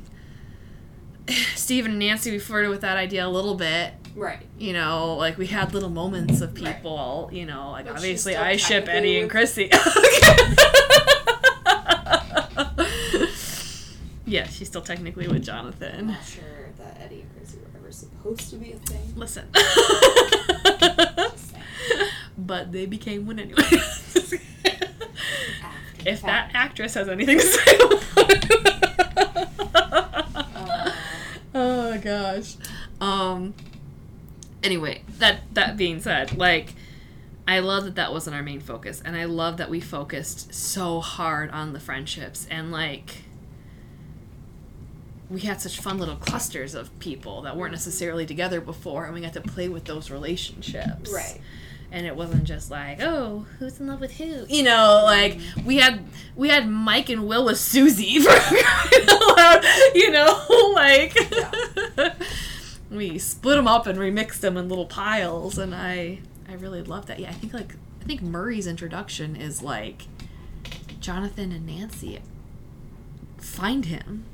Stephen 1.54 1.92
and 1.92 2.00
Nancy 2.00 2.30
we 2.30 2.38
flirted 2.38 2.70
with 2.70 2.80
that 2.80 2.96
idea 2.96 3.24
a 3.24 3.28
little 3.28 3.54
bit. 3.54 3.92
Right. 4.16 4.40
You 4.58 4.72
know, 4.72 5.14
like 5.14 5.38
we 5.38 5.46
had 5.46 5.72
little 5.72 5.90
moments 5.90 6.40
of 6.40 6.60
Right. 6.60 6.74
people, 6.74 7.30
you 7.32 7.46
know, 7.46 7.70
like 7.70 7.88
obviously 7.88 8.34
I 8.34 8.56
ship 8.56 8.88
Eddie 8.88 9.18
and 9.20 9.24
with- 9.26 9.30
Chrissy. 9.30 9.70
yeah, 14.30 14.46
she's 14.46 14.68
still 14.68 14.82
technically 14.82 15.26
with 15.26 15.36
I'm 15.36 15.42
Jonathan. 15.42 16.06
not 16.08 16.24
sure 16.24 16.70
that 16.78 16.98
Eddie 17.00 17.22
and 17.22 17.36
Chrissy 17.36 17.58
were 17.58 17.78
ever 17.78 17.92
supposed 17.92 18.50
to 18.50 18.56
be 18.56 18.72
a 18.72 18.76
thing. 18.76 19.12
Listen. 19.16 19.48
But 22.38 22.72
they 22.72 22.86
became 22.86 23.26
one 23.26 23.38
anyway. 23.38 23.62
If 26.06 26.22
that 26.22 26.50
actress 26.54 26.94
has 26.94 27.08
anything 27.08 27.38
to 27.38 27.44
say 27.44 27.76
about 27.76 28.02
it. 28.30 28.50
Uh, 30.54 30.92
oh 31.54 31.98
gosh. 31.98 32.56
Um. 33.00 33.52
Anyway, 34.62 35.02
that 35.18 35.40
that 35.52 35.76
being 35.76 36.00
said, 36.00 36.36
like, 36.38 36.72
I 37.46 37.58
love 37.58 37.84
that 37.84 37.96
that 37.96 38.12
wasn't 38.12 38.36
our 38.36 38.42
main 38.42 38.60
focus, 38.60 39.02
and 39.04 39.14
I 39.16 39.24
love 39.26 39.58
that 39.58 39.68
we 39.68 39.80
focused 39.80 40.54
so 40.54 41.00
hard 41.00 41.50
on 41.50 41.74
the 41.74 41.80
friendships 41.80 42.46
and 42.50 42.72
like. 42.72 43.24
We 45.30 45.40
had 45.40 45.60
such 45.60 45.78
fun 45.78 45.98
little 45.98 46.16
clusters 46.16 46.74
of 46.74 46.96
people 46.98 47.42
that 47.42 47.56
weren't 47.56 47.72
necessarily 47.72 48.26
together 48.26 48.60
before, 48.60 49.04
and 49.04 49.14
we 49.14 49.20
got 49.20 49.32
to 49.34 49.40
play 49.40 49.68
with 49.68 49.84
those 49.84 50.10
relationships. 50.10 51.12
right. 51.12 51.40
and 51.92 52.06
it 52.06 52.14
wasn't 52.14 52.44
just 52.44 52.70
like 52.70 53.00
oh 53.00 53.46
who's 53.58 53.80
in 53.80 53.86
love 53.86 54.00
with 54.00 54.12
who 54.12 54.46
you 54.48 54.62
know 54.62 55.02
like 55.04 55.34
mm-hmm. 55.34 55.66
we 55.66 55.76
had 55.76 56.04
we 56.36 56.48
had 56.48 56.68
mike 56.68 57.08
and 57.08 57.26
will 57.26 57.44
with 57.44 57.58
susie 57.58 58.18
for 58.20 58.30
crying 58.30 59.08
out 59.08 59.36
loud, 59.36 59.64
you 59.94 60.10
know 60.10 60.72
like 60.74 61.16
we 62.90 63.18
split 63.18 63.56
them 63.56 63.66
up 63.66 63.86
and 63.86 63.98
remixed 63.98 64.40
them 64.40 64.56
in 64.56 64.68
little 64.68 64.86
piles 64.86 65.58
and 65.58 65.74
i 65.74 66.18
i 66.48 66.52
really 66.54 66.82
love 66.82 67.06
that 67.06 67.18
yeah 67.18 67.28
i 67.28 67.32
think 67.32 67.52
like 67.52 67.74
i 68.00 68.04
think 68.04 68.22
murray's 68.22 68.66
introduction 68.66 69.34
is 69.34 69.62
like 69.62 70.06
jonathan 71.00 71.50
and 71.50 71.66
nancy 71.66 72.20
find 73.38 73.86
him 73.86 74.24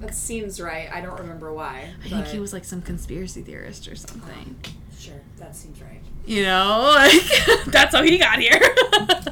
That 0.00 0.14
seems 0.14 0.60
right. 0.60 0.88
I 0.92 1.00
don't 1.00 1.18
remember 1.20 1.52
why. 1.52 1.90
i 2.04 2.08
think 2.08 2.26
he 2.26 2.38
was 2.38 2.52
like 2.52 2.64
some 2.64 2.82
conspiracy 2.82 3.42
theorist 3.42 3.88
or 3.88 3.94
something 3.96 4.56
oh, 4.66 4.70
Sure, 4.98 5.14
that 5.38 5.56
seems 5.56 5.80
right. 5.80 6.00
you 6.26 6.42
know 6.42 6.92
like 6.94 7.64
that's 7.66 7.94
how 7.94 8.02
he 8.02 8.18
got 8.18 8.38
here 8.38 8.60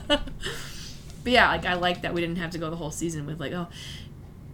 but 0.09 0.22
yeah 1.32 1.49
like 1.51 1.66
i 1.66 1.74
like 1.74 2.03
that 2.03 2.14
we 2.14 2.20
didn't 2.20 2.36
have 2.39 2.51
to 2.53 2.59
go 2.59 2.70
the 2.70 2.76
whole 2.76 2.91
season 2.91 3.26
with 3.26 3.39
like 3.41 3.53
oh 3.53 3.66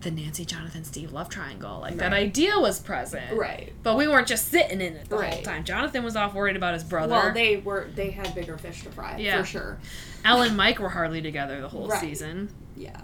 the 0.01 0.11
nancy 0.11 0.45
jonathan 0.45 0.83
steve 0.85 1.13
love 1.13 1.29
triangle 1.29 1.81
like 1.81 1.97
that 1.97 2.13
idea 2.13 2.59
was 2.59 2.81
present 2.81 3.37
Right. 3.39 3.73
but 3.83 3.97
we 3.97 4.07
weren't 4.09 4.27
just 4.27 4.49
sitting 4.49 4.81
in 4.81 4.95
it 4.95 5.09
the 5.09 5.17
whole 5.23 5.43
time 5.43 5.65
jonathan 5.65 6.03
was 6.05 6.17
off 6.17 6.35
worried 6.35 6.57
about 6.57 6.75
his 6.75 6.85
brother 6.85 7.13
Well, 7.13 7.33
they 7.33 7.57
were 7.59 7.89
they 7.95 8.11
had 8.11 8.35
bigger 8.35 8.59
fish 8.59 8.83
to 8.83 8.91
fry 8.91 9.17
Yeah. 9.19 9.41
for 9.41 9.47
sure. 9.47 9.79
El 10.25 10.43
and 10.43 10.57
mike 10.57 10.79
were 10.79 10.89
hardly 10.91 11.23
together 11.23 11.61
the 11.61 11.69
whole 11.69 11.89
Right. 11.89 12.01
season 12.01 12.51
Yeah. 12.77 13.01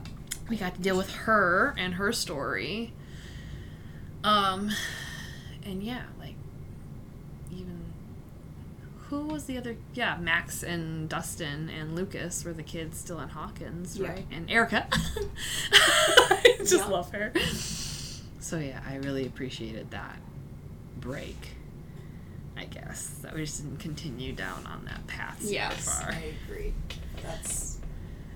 We 0.51 0.57
got 0.57 0.75
to 0.75 0.81
deal 0.83 0.97
with 0.97 1.11
her 1.11 1.75
and 1.79 1.95
her 1.95 2.13
story 2.13 2.93
um 4.25 4.71
and 5.65 5.83
yeah 5.83 6.03
like 6.19 6.35
even 7.53 7.81
who 9.09 9.21
was 9.27 9.45
the 9.47 9.57
other 9.57 9.77
yeah 9.95 10.17
max 10.19 10.63
and 10.63 11.09
dustin 11.09 11.71
and 11.71 11.95
lucas 11.95 12.45
were 12.45 12.53
the 12.53 12.63
kids 12.63 12.99
still 12.99 13.21
in 13.21 13.29
hawkins 13.29 13.97
Yeah. 13.97 14.09
right 14.09 14.27
and 14.31 14.51
erica 14.51 14.87
i 15.73 16.55
just 16.59 16.73
Yeah. 16.75 16.85
love 16.87 17.11
her 17.13 17.33
so 18.41 18.59
yeah 18.59 18.81
i 18.89 18.97
really 18.97 19.25
appreciated 19.27 19.91
that 19.93 20.19
break 20.99 21.51
i 22.57 22.65
guess 22.65 23.07
that 23.23 23.35
we 23.35 23.41
just 23.45 23.63
didn't 23.63 23.79
continue 23.79 24.33
down 24.33 24.67
on 24.67 24.85
that 24.85 25.07
path 25.07 25.39
Yes, 25.43 26.01
far 26.03 26.11
I 26.13 26.33
agree. 26.45 26.75
That's 27.23 27.79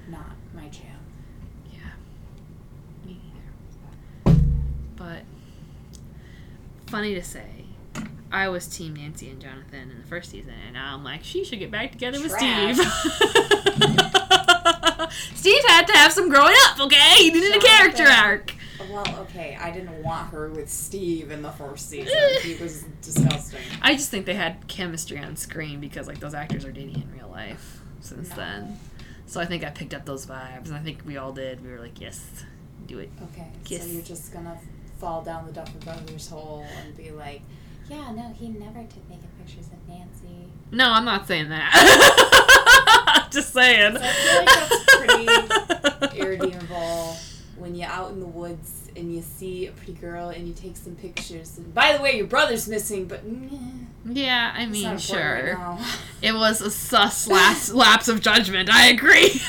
not 0.09 0.31
my 0.55 0.69
jam. 0.69 0.85
Yeah. 1.73 1.81
Me 3.05 3.21
neither. 4.25 4.41
But 4.97 5.23
funny 6.87 7.15
to 7.15 7.23
say, 7.23 7.47
I 8.31 8.49
was 8.49 8.67
Team 8.67 8.95
Nancy 8.97 9.29
and 9.31 9.41
Jonathan 9.41 9.91
in 9.91 9.99
the 10.01 10.07
first 10.07 10.31
season, 10.31 10.55
and 10.67 10.75
now 10.75 10.95
I'm 10.95 11.05
like, 11.05 11.23
she 11.25 11.45
should 11.45 11.59
get 11.59 11.71
back 11.71 11.93
together 11.93 12.21
with 12.21 12.31
Trash. 12.31 12.77
Steve. 12.77 12.93
Steve 15.35 15.63
had 15.69 15.87
to 15.87 15.93
have 15.95 16.13
some 16.13 16.29
growing 16.29 16.55
up, 16.67 16.81
okay? 16.81 17.15
He 17.19 17.31
needed 17.31 17.57
a 17.57 17.61
character 17.61 18.05
arc. 18.05 18.55
Well, 18.91 19.07
okay, 19.23 19.57
I 19.61 19.71
didn't 19.71 20.03
want 20.03 20.31
her 20.31 20.49
with 20.51 20.69
Steve 20.71 21.31
in 21.31 21.43
the 21.43 21.51
first 21.53 21.89
season. 21.89 22.13
he 22.43 22.55
was 22.63 22.85
disgusting. 23.03 23.61
I 23.83 23.95
just 23.95 24.11
think 24.11 24.27
they 24.27 24.35
had 24.35 24.67
chemistry 24.69 25.19
on 25.19 25.37
screen 25.37 25.81
because 25.81 26.07
like 26.09 26.19
those 26.21 26.35
actors 26.35 26.65
are 26.65 26.73
dating 26.73 27.03
in 27.03 27.13
real 27.13 27.29
life 27.29 27.81
since 28.01 28.31
No. 28.31 28.37
then. 28.37 28.79
So 29.27 29.41
I 29.41 29.47
think 29.47 29.65
I 29.65 29.71
picked 29.71 29.95
up 29.95 30.05
those 30.05 30.27
vibes, 30.27 30.67
and 30.67 30.75
I 30.75 30.81
think 30.81 30.99
we 31.07 31.17
all 31.17 31.33
did. 31.33 31.63
We 31.65 31.71
were 31.71 31.79
like, 31.81 32.01
yes, 32.01 32.45
Do 32.87 32.99
it. 32.99 33.11
Okay, 33.33 33.47
Kiss. 33.65 33.83
so 33.83 33.89
you're 33.89 34.03
just 34.03 34.33
gonna 34.33 34.59
fall 35.05 35.21
down 35.21 35.45
the 35.45 35.53
Duffer 35.53 35.77
Brothers 35.85 36.31
hole 36.31 36.65
and 36.79 36.97
be 36.97 37.11
like, 37.11 37.43
yeah, 37.91 38.11
no, 38.13 38.33
he 38.35 38.49
never 38.49 38.83
took 38.85 39.07
naked 39.11 39.29
pictures 39.39 39.67
of 39.67 39.87
Nancy. 39.87 40.49
No, 40.71 40.91
I'm 40.91 41.05
not 41.05 41.29
saying 41.29 41.51
that. 41.51 43.29
Just 43.31 43.53
saying. 43.53 43.97
So 43.97 44.03
I 44.03 44.13
feel 44.13 44.39
like 44.39 44.47
that's 44.47 46.09
pretty 46.09 46.19
irredeemable 46.21 47.17
when 47.57 47.75
you're 47.75 47.89
out 47.91 48.11
in 48.11 48.21
the 48.21 48.27
woods 48.27 48.89
and 48.97 49.13
you 49.15 49.23
see 49.23 49.67
a 49.67 49.73
pretty 49.73 49.93
girl 49.95 50.29
and 50.29 50.47
you 50.47 50.55
take 50.55 50.77
some 50.77 50.95
pictures. 50.97 51.59
And 51.59 51.73
by 51.75 51.97
the 51.97 52.03
way, 52.03 52.17
your 52.17 52.27
brother's 52.27 52.69
missing, 52.69 53.07
but 53.07 53.23
Yeah, 54.05 54.53
I 54.57 54.67
mean, 54.67 54.87
right 54.87 55.01
sure. 55.01 55.55
now. 55.59 55.79
It 56.23 56.33
was 56.35 56.61
a 56.63 56.71
sus 56.71 57.27
lapse, 57.29 57.71
lapse 57.73 58.09
of 58.09 58.21
judgment. 58.23 58.71
I 58.73 58.87
agree. 58.89 59.41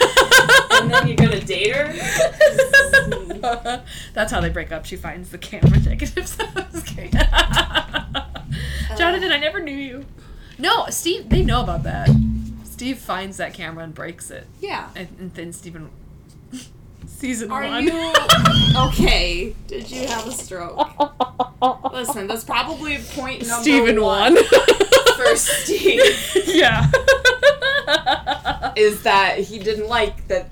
and 0.72 0.92
then 0.92 1.08
you're 1.08 1.16
gonna 1.16 1.40
date 1.40 1.74
her. 1.76 1.94
That's 4.14 4.32
how 4.32 4.42
they 4.42 4.50
break 4.50 4.72
up. 4.72 4.86
She 4.86 4.96
finds 4.98 5.30
the 5.30 5.38
camera 5.38 5.80
negatives. 5.80 6.36
I 6.40 6.66
was 6.74 6.84
kidding. 6.84 7.12
Jonathan, 8.98 9.32
I 9.32 9.38
never 9.40 9.62
knew 9.62 9.76
you. 9.76 10.06
No, 10.58 10.88
Steve. 10.90 11.30
They 11.30 11.44
know 11.44 11.62
about 11.64 11.84
that. 11.84 12.10
Steve 12.64 12.98
finds 12.98 13.38
that 13.38 13.54
camera 13.54 13.84
and 13.86 13.94
breaks 13.94 14.30
it, 14.32 14.48
Yeah. 14.60 14.90
and, 14.96 15.08
and 15.20 15.34
then 15.34 15.54
Steven 15.54 15.90
season 17.16 17.52
Are 17.52 17.64
one. 17.64 17.86
you 17.86 18.14
okay? 18.88 19.56
Did 19.68 19.90
you 19.90 20.08
have 20.08 20.28
a 20.28 20.32
stroke? 20.32 20.88
Listen, 21.92 22.28
that's 22.28 22.44
probably 22.44 22.98
point 23.16 23.48
number 23.48 23.64
Steven 23.64 24.02
one 24.02 24.36
one. 24.36 24.44
for 25.18 25.36
Steve 25.36 26.02
yeah. 26.48 26.92
is 28.76 29.04
that 29.04 29.40
he 29.40 29.60
didn't 29.60 29.88
like 29.88 30.28
that 30.28 30.50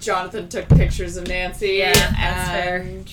Jonathan 0.00 0.48
took 0.48 0.68
pictures 0.68 1.16
of 1.16 1.26
Nancy. 1.28 1.74
Yeah, 1.78 1.92
that's 1.92 2.50
fair. 2.50 2.76
and 2.78 3.12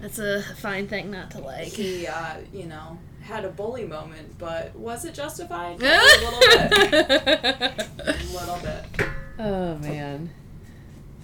That's 0.00 0.18
a 0.18 0.42
fine 0.56 0.86
thing 0.88 1.10
not 1.10 1.30
to 1.32 1.38
like. 1.40 1.68
He, 1.68 2.06
uh, 2.06 2.36
you 2.52 2.64
know, 2.66 2.98
had 3.22 3.44
a 3.44 3.48
bully 3.50 3.84
moment, 3.86 4.36
but 4.38 4.74
was 4.76 5.04
it 5.04 5.14
justified? 5.14 5.76
a 5.82 6.20
little 6.20 6.40
bit. 6.40 7.88
A 8.00 8.16
little 8.32 8.58
bit. 8.58 9.08
Oh 9.38 9.76
man. 9.78 10.30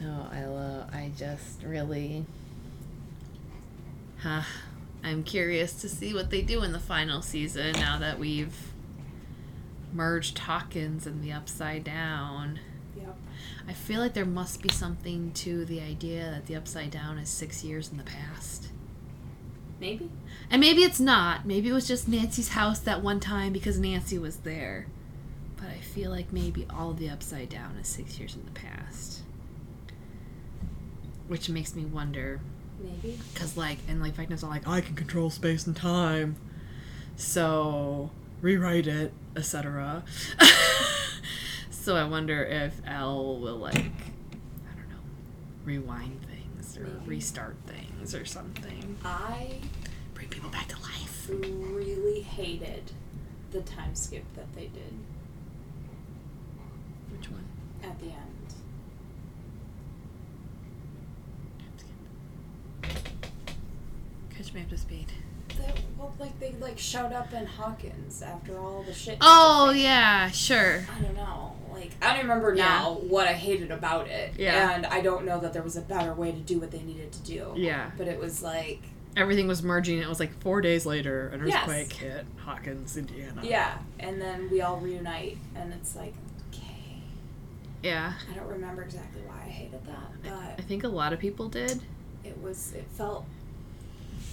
No, 0.00 0.26
I 0.32 0.44
love. 0.46 0.94
I 0.94 1.10
just 1.16 1.62
really. 1.62 2.24
Huh. 4.22 4.42
I'm 5.02 5.22
curious 5.22 5.80
to 5.80 5.88
see 5.88 6.12
what 6.12 6.30
they 6.30 6.42
do 6.42 6.62
in 6.62 6.72
the 6.72 6.78
final 6.78 7.22
season 7.22 7.72
now 7.72 7.98
that 7.98 8.18
we've 8.18 8.54
merged 9.92 10.38
Hawkins 10.40 11.06
and 11.06 11.22
the 11.22 11.32
Upside 11.32 11.84
Down. 11.84 12.60
Yep. 12.96 13.16
I 13.66 13.72
feel 13.72 14.00
like 14.00 14.14
there 14.14 14.26
must 14.26 14.62
be 14.62 14.68
something 14.68 15.32
to 15.32 15.64
the 15.64 15.80
idea 15.80 16.30
that 16.30 16.46
the 16.46 16.56
Upside 16.56 16.90
Down 16.90 17.18
is 17.18 17.28
six 17.28 17.64
years 17.64 17.90
in 17.90 17.96
the 17.96 18.04
past. 18.04 18.68
Maybe. 19.80 20.10
And 20.50 20.60
maybe 20.60 20.82
it's 20.82 21.00
not. 21.00 21.46
Maybe 21.46 21.70
it 21.70 21.72
was 21.72 21.88
just 21.88 22.06
Nancy's 22.06 22.50
house 22.50 22.78
that 22.80 23.02
one 23.02 23.20
time 23.20 23.52
because 23.52 23.78
Nancy 23.78 24.18
was 24.18 24.38
there. 24.38 24.86
But 25.56 25.68
I 25.68 25.78
feel 25.78 26.10
like 26.10 26.32
maybe 26.32 26.66
all 26.68 26.92
the 26.92 27.08
Upside 27.08 27.48
Down 27.48 27.76
is 27.76 27.88
six 27.88 28.18
years 28.18 28.34
in 28.34 28.44
the 28.44 28.50
past. 28.50 29.19
Which 31.30 31.48
makes 31.48 31.76
me 31.76 31.84
wonder, 31.84 32.40
Maybe. 32.82 33.16
because, 33.32 33.56
like, 33.56 33.78
and 33.86 34.02
like 34.02 34.14
Vecna's 34.16 34.42
all 34.42 34.50
like, 34.50 34.66
I 34.66 34.80
can 34.80 34.96
control 34.96 35.30
space 35.30 35.64
and 35.66 35.76
time. 35.76 36.34
So, 37.14 38.10
rewrite 38.40 38.88
it, 38.88 39.12
etc. 39.36 40.02
so 41.70 41.94
I 41.94 42.02
wonder 42.04 42.42
if 42.44 42.80
El 42.84 43.38
will, 43.38 43.58
like, 43.58 43.76
I 43.76 44.74
don't 44.74 44.88
know, 44.90 45.04
rewind 45.64 46.20
things 46.26 46.76
or 46.76 46.80
Maybe. 46.82 47.06
restart 47.06 47.54
things 47.64 48.12
or 48.14 48.24
something. 48.24 48.96
I 49.04 49.58
Bring 50.14 50.28
people 50.28 50.50
back 50.50 50.66
to 50.68 50.76
life. 50.82 51.28
really 51.30 52.22
hated 52.22 52.90
the 53.52 53.60
time 53.60 53.94
skip 53.94 54.24
that 54.34 54.52
they 54.54 54.66
did 54.66 54.94
Which 57.16 57.30
one? 57.30 57.44
at 57.84 57.98
the 58.00 58.06
end. 58.06 58.29
Catch 64.40 64.54
me 64.54 64.62
up 64.62 64.70
to 64.70 64.78
speed. 64.78 65.12
That, 65.58 65.78
well, 65.98 66.14
like 66.18 66.40
they 66.40 66.52
like 66.52 66.78
showed 66.78 67.12
up 67.12 67.34
in 67.34 67.44
Hawkins 67.44 68.22
after 68.22 68.58
all 68.58 68.82
the 68.82 68.94
shit. 68.94 69.18
Oh 69.20 69.70
yeah, 69.70 70.30
sure. 70.30 70.82
I 70.96 71.00
don't 71.02 71.14
know. 71.14 71.54
Like 71.70 71.90
I 72.00 72.14
don't 72.14 72.22
remember 72.22 72.54
Yeah. 72.54 72.64
now 72.64 72.94
what 72.94 73.28
I 73.28 73.34
hated 73.34 73.70
about 73.70 74.08
it. 74.08 74.32
Yeah. 74.38 74.72
And 74.74 74.86
I 74.86 75.02
don't 75.02 75.26
know 75.26 75.38
that 75.40 75.52
there 75.52 75.62
was 75.62 75.76
a 75.76 75.82
better 75.82 76.14
way 76.14 76.32
to 76.32 76.38
do 76.38 76.58
what 76.58 76.70
they 76.70 76.80
needed 76.80 77.12
to 77.12 77.20
do. 77.20 77.52
Yeah. 77.54 77.90
But 77.98 78.08
it 78.08 78.18
was 78.18 78.42
like 78.42 78.80
Everything 79.14 79.46
was 79.46 79.62
merging. 79.62 79.98
It 79.98 80.08
was 80.08 80.20
like 80.20 80.32
four 80.40 80.62
days 80.62 80.86
later, 80.86 81.28
an 81.28 81.46
Yes. 81.46 81.56
earthquake 81.58 81.92
hit 81.92 82.24
Hawkins, 82.38 82.96
Indiana. 82.96 83.42
yeah, 83.44 83.76
and 83.98 84.22
then 84.22 84.48
we 84.50 84.62
all 84.62 84.78
reunite, 84.78 85.36
and 85.54 85.70
it's 85.74 85.94
like 85.94 86.14
okay. 86.48 87.02
Yeah. 87.82 88.14
I 88.30 88.34
don't 88.34 88.48
remember 88.48 88.80
exactly 88.84 89.20
why 89.26 89.42
I 89.44 89.50
hated 89.50 89.84
that, 89.84 90.12
but 90.22 90.32
I 90.58 90.62
think 90.62 90.82
a 90.84 90.88
lot 90.88 91.12
of 91.12 91.18
people 91.18 91.50
did. 91.50 91.82
it 92.24 92.40
was 92.40 92.72
it 92.72 92.86
felt. 92.96 93.26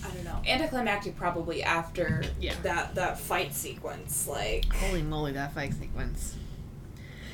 I 0.04 0.10
don't 0.10 0.24
know. 0.24 0.42
Anticlimactic 0.48 1.18
probably 1.18 1.64
after 1.64 2.24
Yeah. 2.40 2.56
that 2.64 2.96
that 2.96 3.20
fight 3.20 3.54
sequence. 3.54 4.28
Like 4.28 4.72
Holy 4.74 5.02
moly, 5.02 5.32
that 5.34 5.54
fight 5.54 5.74
sequence. 5.74 6.36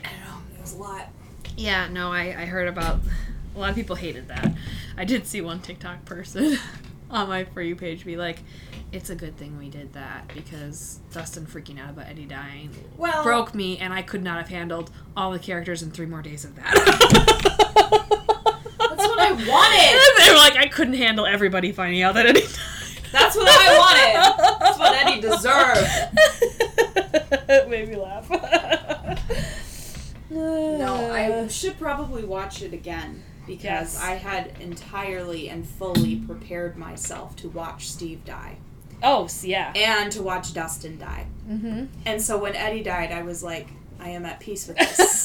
I 0.04 0.10
don't 0.10 0.20
know. 0.28 0.56
It 0.58 0.62
was 0.62 0.74
a 0.74 0.78
lot. 0.78 1.10
Yeah, 1.56 1.88
no, 1.90 2.12
I, 2.12 2.22
I 2.42 2.46
heard 2.46 2.68
about 2.68 3.00
a 3.56 3.60
lot 3.60 3.70
of 3.70 3.76
people 3.76 3.96
hated 3.96 4.28
that. 4.30 4.54
I 4.98 5.06
did 5.06 5.28
see 5.28 5.42
one 5.42 5.60
TikTok 5.60 6.04
person 6.06 6.58
on 7.12 7.30
my 7.30 7.44
For 7.44 7.62
You 7.62 7.76
page 7.76 8.06
be 8.06 8.16
like, 8.18 8.40
it's 8.92 9.10
a 9.12 9.16
good 9.16 9.38
thing 9.38 9.58
we 9.60 9.70
did 9.70 9.94
that 9.94 10.32
because 10.34 11.00
Dustin 11.12 11.46
freaking 11.46 11.80
out 11.80 11.92
about 11.92 12.08
Eddie 12.08 12.26
dying 12.26 12.72
Well, 12.98 13.24
broke 13.24 13.54
me 13.54 13.78
and 13.78 13.94
I 13.94 14.02
could 14.02 14.24
not 14.24 14.38
have 14.38 14.50
handled 14.50 14.90
all 15.16 15.32
the 15.32 15.40
characters 15.40 15.84
in 15.84 15.92
three 15.92 16.06
more 16.08 16.22
days 16.22 16.44
of 16.46 16.56
that. 16.56 18.03
That's 19.38 19.48
what 19.48 19.56
I 19.56 19.78
wanted. 19.78 20.24
they 20.26 20.30
were 20.32 20.38
like, 20.38 20.56
I 20.58 20.68
couldn't 20.68 20.94
handle 20.96 21.26
everybody 21.26 21.72
finding 21.72 22.02
out 22.02 22.16
that 22.16 22.26
Eddie 22.28 22.42
died. 22.42 22.50
That's 23.12 23.36
what 23.36 23.48
I 23.48 23.78
wanted. 23.78 24.60
That's 24.60 24.80
what 24.80 24.96
Eddie 25.06 25.22
deserved. 25.22 25.88
it 27.50 27.70
made 27.70 27.90
me 27.90 27.96
laugh. 27.96 28.30
No, 30.30 31.12
I 31.12 31.48
should 31.50 31.78
probably 31.78 32.24
watch 32.24 32.62
it 32.64 32.74
again 32.74 33.22
because 33.46 33.94
Yes. 33.94 34.02
I 34.02 34.12
had 34.16 34.54
entirely 34.60 35.48
and 35.50 35.68
fully 35.68 36.16
prepared 36.16 36.76
myself 36.76 37.36
to 37.38 37.50
watch 37.50 37.90
Steve 37.90 38.26
die 38.26 38.58
Oh, 39.04 39.28
yeah. 39.44 39.74
and 39.76 40.12
to 40.14 40.24
watch 40.24 40.54
Dustin 40.54 40.98
die. 40.98 41.28
Mm-hmm. 41.48 41.86
And 42.06 42.20
so 42.22 42.38
when 42.40 42.56
Eddie 42.56 42.82
died, 42.84 43.12
I 43.12 43.22
was 43.22 43.44
like, 43.44 43.68
I 44.00 44.10
am 44.10 44.26
at 44.26 44.40
peace 44.40 44.68
with 44.68 44.78
this. 44.78 45.24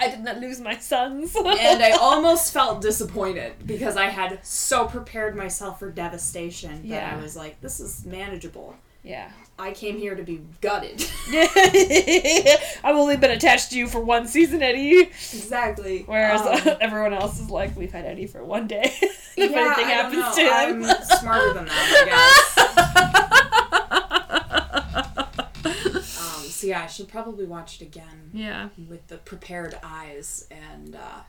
I 0.00 0.08
did 0.08 0.20
not 0.20 0.38
lose 0.38 0.60
my 0.60 0.76
sons. 0.78 1.34
and 1.36 1.82
I 1.82 1.90
almost 1.92 2.52
felt 2.52 2.80
disappointed 2.80 3.52
because 3.66 3.96
I 3.96 4.06
had 4.06 4.44
so 4.44 4.86
prepared 4.86 5.36
myself 5.36 5.78
for 5.78 5.90
devastation 5.90 6.82
that 6.82 6.86
Yeah. 6.88 7.16
I 7.16 7.20
was 7.22 7.36
like, 7.36 7.60
this 7.60 7.80
is 7.80 8.04
manageable. 8.04 8.74
yeah. 9.02 9.30
I 9.60 9.72
came 9.72 9.98
here 9.98 10.14
to 10.14 10.22
be 10.22 10.40
gutted. 10.60 11.04
I've 11.32 12.94
only 12.94 13.16
been 13.16 13.32
attached 13.32 13.70
to 13.72 13.76
you 13.78 13.88
for 13.88 13.98
one 14.00 14.28
season, 14.28 14.62
Eddie. 14.62 15.00
exactly. 15.00 16.04
Whereas 16.06 16.40
Um, 16.66 16.76
everyone 16.80 17.12
else 17.12 17.40
is 17.40 17.50
like, 17.50 17.76
we've 17.76 17.90
had 17.90 18.04
Eddie 18.04 18.26
for 18.28 18.44
one 18.44 18.68
day. 18.68 18.92
if 19.02 19.50
yeah, 19.50 19.58
anything 19.58 19.86
happens 19.86 20.36
to 20.36 20.42
him. 20.42 20.84
I'm 20.84 21.04
smarter 21.18 21.54
than 21.54 21.64
that, 21.64 21.74
I 21.74 23.64
guess. 23.64 23.67
So 26.58 26.66
yeah, 26.66 26.82
I 26.82 26.86
should 26.86 27.08
probably 27.08 27.44
watch 27.46 27.80
it 27.80 27.84
again 27.84 28.30
yeah. 28.32 28.68
with 28.88 29.06
the 29.08 29.18
prepared 29.18 29.76
eyes 29.82 30.46
and 30.50 30.94
uh, 30.96 31.20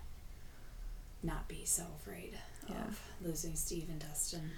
not 1.23 1.47
be 1.47 1.61
so 1.65 1.83
afraid 2.01 2.33
Yeah. 2.67 2.75
of 2.87 2.99
losing 3.23 3.55
Steve 3.55 3.87
and 3.89 3.99
Dustin. 3.99 4.51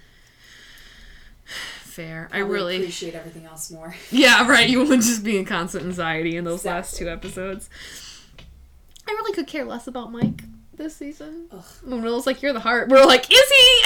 Fair. 1.80 2.28
I 2.32 2.38
Probably 2.38 2.54
really. 2.54 2.76
appreciate 2.76 3.14
everything 3.14 3.44
else 3.44 3.70
more. 3.70 3.94
Yeah, 4.10 4.46
right. 4.48 4.68
You 4.68 4.84
would 4.84 5.00
just 5.02 5.22
be 5.24 5.36
in 5.38 5.44
constant 5.44 5.84
anxiety 5.84 6.36
in 6.36 6.44
those 6.44 6.64
last 6.64 6.96
two 6.96 7.08
episodes. 7.08 7.68
I 9.06 9.10
really 9.12 9.32
could 9.34 9.46
care 9.46 9.64
less 9.64 9.86
about 9.86 10.12
Mike 10.12 10.42
this 10.74 10.96
season. 10.96 11.48
Ugh. 11.50 11.64
When 11.84 12.02
Will's 12.02 12.26
like, 12.26 12.40
"You're 12.40 12.52
the 12.54 12.60
heart," 12.60 12.88
we're 12.88 13.04
like, 13.04 13.30
"Is 13.30 13.38
he?" 13.50 13.82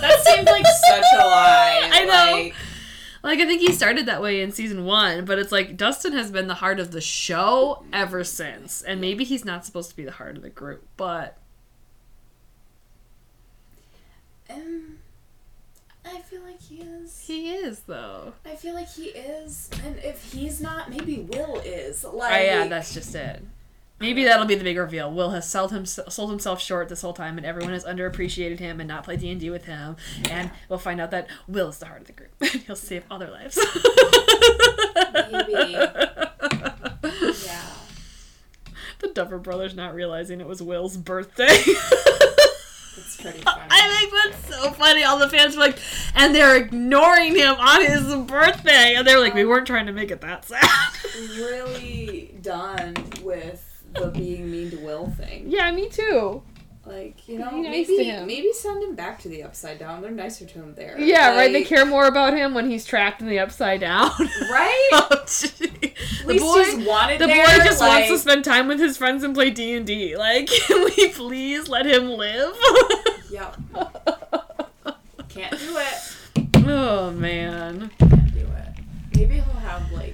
That 0.00 0.20
seems 0.24 0.46
like 0.48 0.64
such 0.88 1.04
a 1.14 1.18
lie. 1.24 1.90
I 1.92 2.04
know. 2.04 2.32
Like, 2.42 2.54
Like 3.24 3.40
I 3.40 3.46
think 3.46 3.62
he 3.62 3.72
started 3.72 4.04
that 4.04 4.20
way 4.20 4.42
in 4.42 4.52
season 4.52 4.84
one, 4.84 5.24
but 5.24 5.38
it's 5.38 5.50
like 5.50 5.78
Dustin 5.78 6.12
has 6.12 6.30
been 6.30 6.46
the 6.46 6.54
heart 6.54 6.78
of 6.78 6.90
the 6.90 7.00
show 7.00 7.82
ever 7.90 8.22
since, 8.22 8.82
and 8.82 9.00
maybe 9.00 9.24
he's 9.24 9.46
not 9.46 9.64
supposed 9.64 9.88
to 9.88 9.96
be 9.96 10.04
the 10.04 10.12
heart 10.12 10.36
of 10.36 10.42
the 10.42 10.50
group, 10.50 10.86
but 10.98 11.38
um, 14.50 14.98
I 16.04 16.18
feel 16.18 16.42
like 16.42 16.60
he 16.60 16.82
is. 16.82 17.18
he 17.26 17.54
is 17.54 17.80
though. 17.80 18.34
I 18.44 18.56
feel 18.56 18.74
like 18.74 18.92
he 18.92 19.04
is, 19.04 19.70
and 19.86 19.98
if 20.00 20.30
he's 20.30 20.60
not, 20.60 20.90
maybe 20.90 21.20
Will 21.20 21.60
is. 21.60 22.04
Like, 22.04 22.30
Oh 22.30 22.44
yeah, 22.44 22.68
that's 22.68 22.92
just 22.92 23.14
it. 23.14 23.42
Maybe 24.04 24.24
that'll 24.24 24.44
be 24.44 24.54
the 24.54 24.64
big 24.64 24.76
reveal. 24.76 25.10
Will 25.10 25.30
has 25.30 25.48
sold, 25.48 25.72
him, 25.72 25.86
sold 25.86 26.28
himself 26.28 26.60
short 26.60 26.90
this 26.90 27.00
whole 27.00 27.14
time, 27.14 27.38
and 27.38 27.46
everyone 27.46 27.72
has 27.72 27.86
underappreciated 27.86 28.58
him 28.58 28.78
and 28.78 28.86
not 28.86 29.04
played 29.04 29.20
D 29.20 29.30
and 29.30 29.40
D 29.40 29.48
with 29.48 29.64
him. 29.64 29.96
And 30.30 30.50
we'll 30.68 30.78
find 30.78 31.00
out 31.00 31.10
that 31.12 31.26
Will 31.48 31.70
is 31.70 31.78
the 31.78 31.86
heart 31.86 32.02
of 32.02 32.06
the 32.08 32.12
group. 32.12 32.30
He'll 32.66 32.76
save 32.76 33.04
all 33.10 33.18
their 33.18 33.30
lives. 33.30 33.58
Maybe. 35.32 35.72
Yeah. 37.46 37.62
the 38.98 39.08
Duffer 39.14 39.38
Brothers 39.38 39.74
not 39.74 39.94
realizing 39.94 40.38
it 40.38 40.46
was 40.46 40.62
Will's 40.62 40.98
birthday. 40.98 41.64
It's 42.96 43.16
pretty 43.20 43.40
funny. 43.40 43.60
I 43.70 43.98
think 43.98 44.12
that's 44.12 44.56
so 44.56 44.70
funny. 44.70 45.02
All 45.02 45.18
the 45.18 45.28
fans 45.28 45.56
were 45.56 45.62
like, 45.62 45.78
and 46.14 46.32
they're 46.32 46.56
ignoring 46.56 47.34
him 47.34 47.56
on 47.56 47.84
his 47.84 48.14
birthday, 48.28 48.94
and 48.94 49.04
they're 49.04 49.18
like, 49.18 49.34
we 49.34 49.42
um, 49.42 49.48
weren't 49.48 49.66
trying 49.66 49.86
to 49.86 49.92
make 49.92 50.12
it 50.12 50.20
that 50.20 50.44
sad. 50.44 50.64
really 51.36 52.36
done 52.40 52.94
with 53.24 53.73
the 53.94 54.08
being 54.08 54.50
mean 54.50 54.70
to 54.70 54.78
Will 54.78 55.08
thing. 55.10 55.44
yeah, 55.46 55.70
me 55.72 55.88
too. 55.88 56.42
Like, 56.86 57.26
you 57.26 57.38
know, 57.38 57.50
nice 57.50 57.88
maybe 57.88 58.12
maybe 58.26 58.52
send 58.52 58.82
him 58.82 58.94
back 58.94 59.18
to 59.20 59.28
the 59.30 59.42
upside 59.42 59.78
down. 59.78 60.02
They're 60.02 60.10
nicer 60.10 60.44
to 60.44 60.54
him 60.54 60.74
there. 60.74 60.98
Yeah, 60.98 61.34
right. 61.34 61.50
They 61.50 61.64
care 61.64 61.86
more 61.86 62.04
about 62.06 62.34
him 62.34 62.52
when 62.52 62.68
he's 62.68 62.84
trapped 62.84 63.22
in 63.22 63.28
the 63.28 63.38
upside 63.38 63.80
down. 63.80 64.10
Right? 64.50 64.90
Oh. 64.92 65.24
The 66.26 66.38
boy, 66.38 66.64
he's 66.64 66.86
wanted 66.86 67.20
the 67.20 67.26
there, 67.26 67.44
boy 67.46 67.64
just 67.64 67.80
like, 67.80 67.88
wants 67.90 68.08
to 68.08 68.18
spend 68.18 68.44
time 68.44 68.68
with 68.68 68.78
his 68.78 68.96
friends 68.98 69.22
and 69.24 69.34
play 69.34 69.50
D 69.50 69.74
and 69.74 69.86
D. 69.86 70.16
Like, 70.16 70.46
can 70.66 70.84
we 70.84 71.08
please 71.10 71.68
let 71.68 71.86
him 71.86 72.08
live? 72.10 72.54
Yep. 73.30 73.56
Can't 75.28 75.58
do 75.58 75.76
it. 75.78 76.66
oh 76.66 77.10
man. 77.12 77.90
Can't 77.98 78.32
do 78.34 78.40
it. 78.40 78.68
Maybe 79.16 79.34
he'll 79.34 79.42
have 79.44 79.90
like 79.92 80.04
you 80.04 80.12
know 80.12 80.13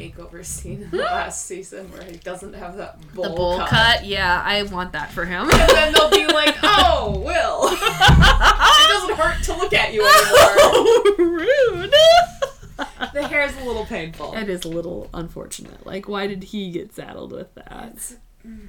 makeover 0.00 0.44
scene 0.54 0.82
in 0.82 0.90
the 0.90 0.96
last 1.02 1.44
season 1.46 1.90
where 1.92 2.02
he 2.04 2.16
doesn't 2.16 2.54
have 2.54 2.76
that 2.76 3.00
bowl, 3.14 3.24
The 3.24 3.30
bowl 3.30 3.58
cut. 3.58 3.68
cut. 3.68 4.04
yeah, 4.04 4.42
I 4.44 4.62
want 4.64 4.92
that 4.92 5.10
for 5.12 5.24
him. 5.24 5.50
And 5.52 5.68
then 5.70 5.92
they'll 5.92 6.10
be 6.10 6.26
like, 6.26 6.56
"Oh, 6.62 7.18
Will, 7.24 7.68
it 7.72 8.88
doesn't 8.88 9.16
hurt 9.16 9.42
to 9.44 9.56
look 9.56 9.72
at 9.72 9.92
you 9.92 10.04
anymore. 10.04 11.36
Rude. 11.40 11.94
the 13.12 13.26
hair 13.28 13.42
is 13.42 13.56
a 13.60 13.64
little 13.64 13.84
painful." 13.86 14.34
It 14.34 14.48
is 14.48 14.64
a 14.64 14.68
little 14.68 15.08
unfortunate. 15.14 15.86
Like, 15.86 16.08
why 16.08 16.26
did 16.26 16.44
he 16.44 16.70
get 16.70 16.94
saddled 16.94 17.32
with 17.32 17.54
that? 17.54 17.88
It's- 17.92 18.16
mm. 18.46 18.68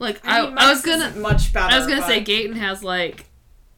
Like, 0.00 0.24
I, 0.24 0.40
I, 0.42 0.46
mean, 0.46 0.58
I 0.58 0.70
was 0.70 0.82
gonna, 0.82 1.10
much 1.16 1.52
better. 1.52 1.74
I 1.74 1.78
was 1.78 1.88
gonna 1.88 2.02
say 2.06 2.20
but- 2.20 2.28
Gaten 2.28 2.54
has 2.54 2.84
like 2.84 3.24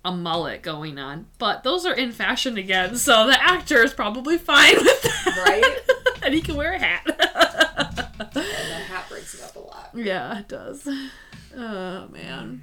a 0.04 0.12
mullet 0.12 0.62
going 0.62 0.98
on, 0.98 1.26
but 1.38 1.62
those 1.62 1.86
are 1.86 1.94
in 1.94 2.12
fashion 2.12 2.58
again, 2.58 2.96
so 2.96 3.26
the 3.26 3.42
actor 3.42 3.82
is 3.82 3.92
probably 3.94 4.36
fine 4.38 4.74
with 4.76 5.02
that, 5.02 5.44
Right? 5.46 5.78
and 6.24 6.34
he 6.34 6.40
can 6.40 6.56
wear 6.56 6.72
a 6.72 6.78
hat. 6.78 7.02
and 7.06 7.16
the 8.34 8.42
hat 8.42 9.04
breaks 9.08 9.34
it 9.34 9.42
up 9.42 9.56
a 9.56 9.58
lot. 9.60 9.90
yeah, 9.94 10.38
it 10.40 10.48
does. 10.48 10.86
Oh 11.56 12.08
man, 12.08 12.62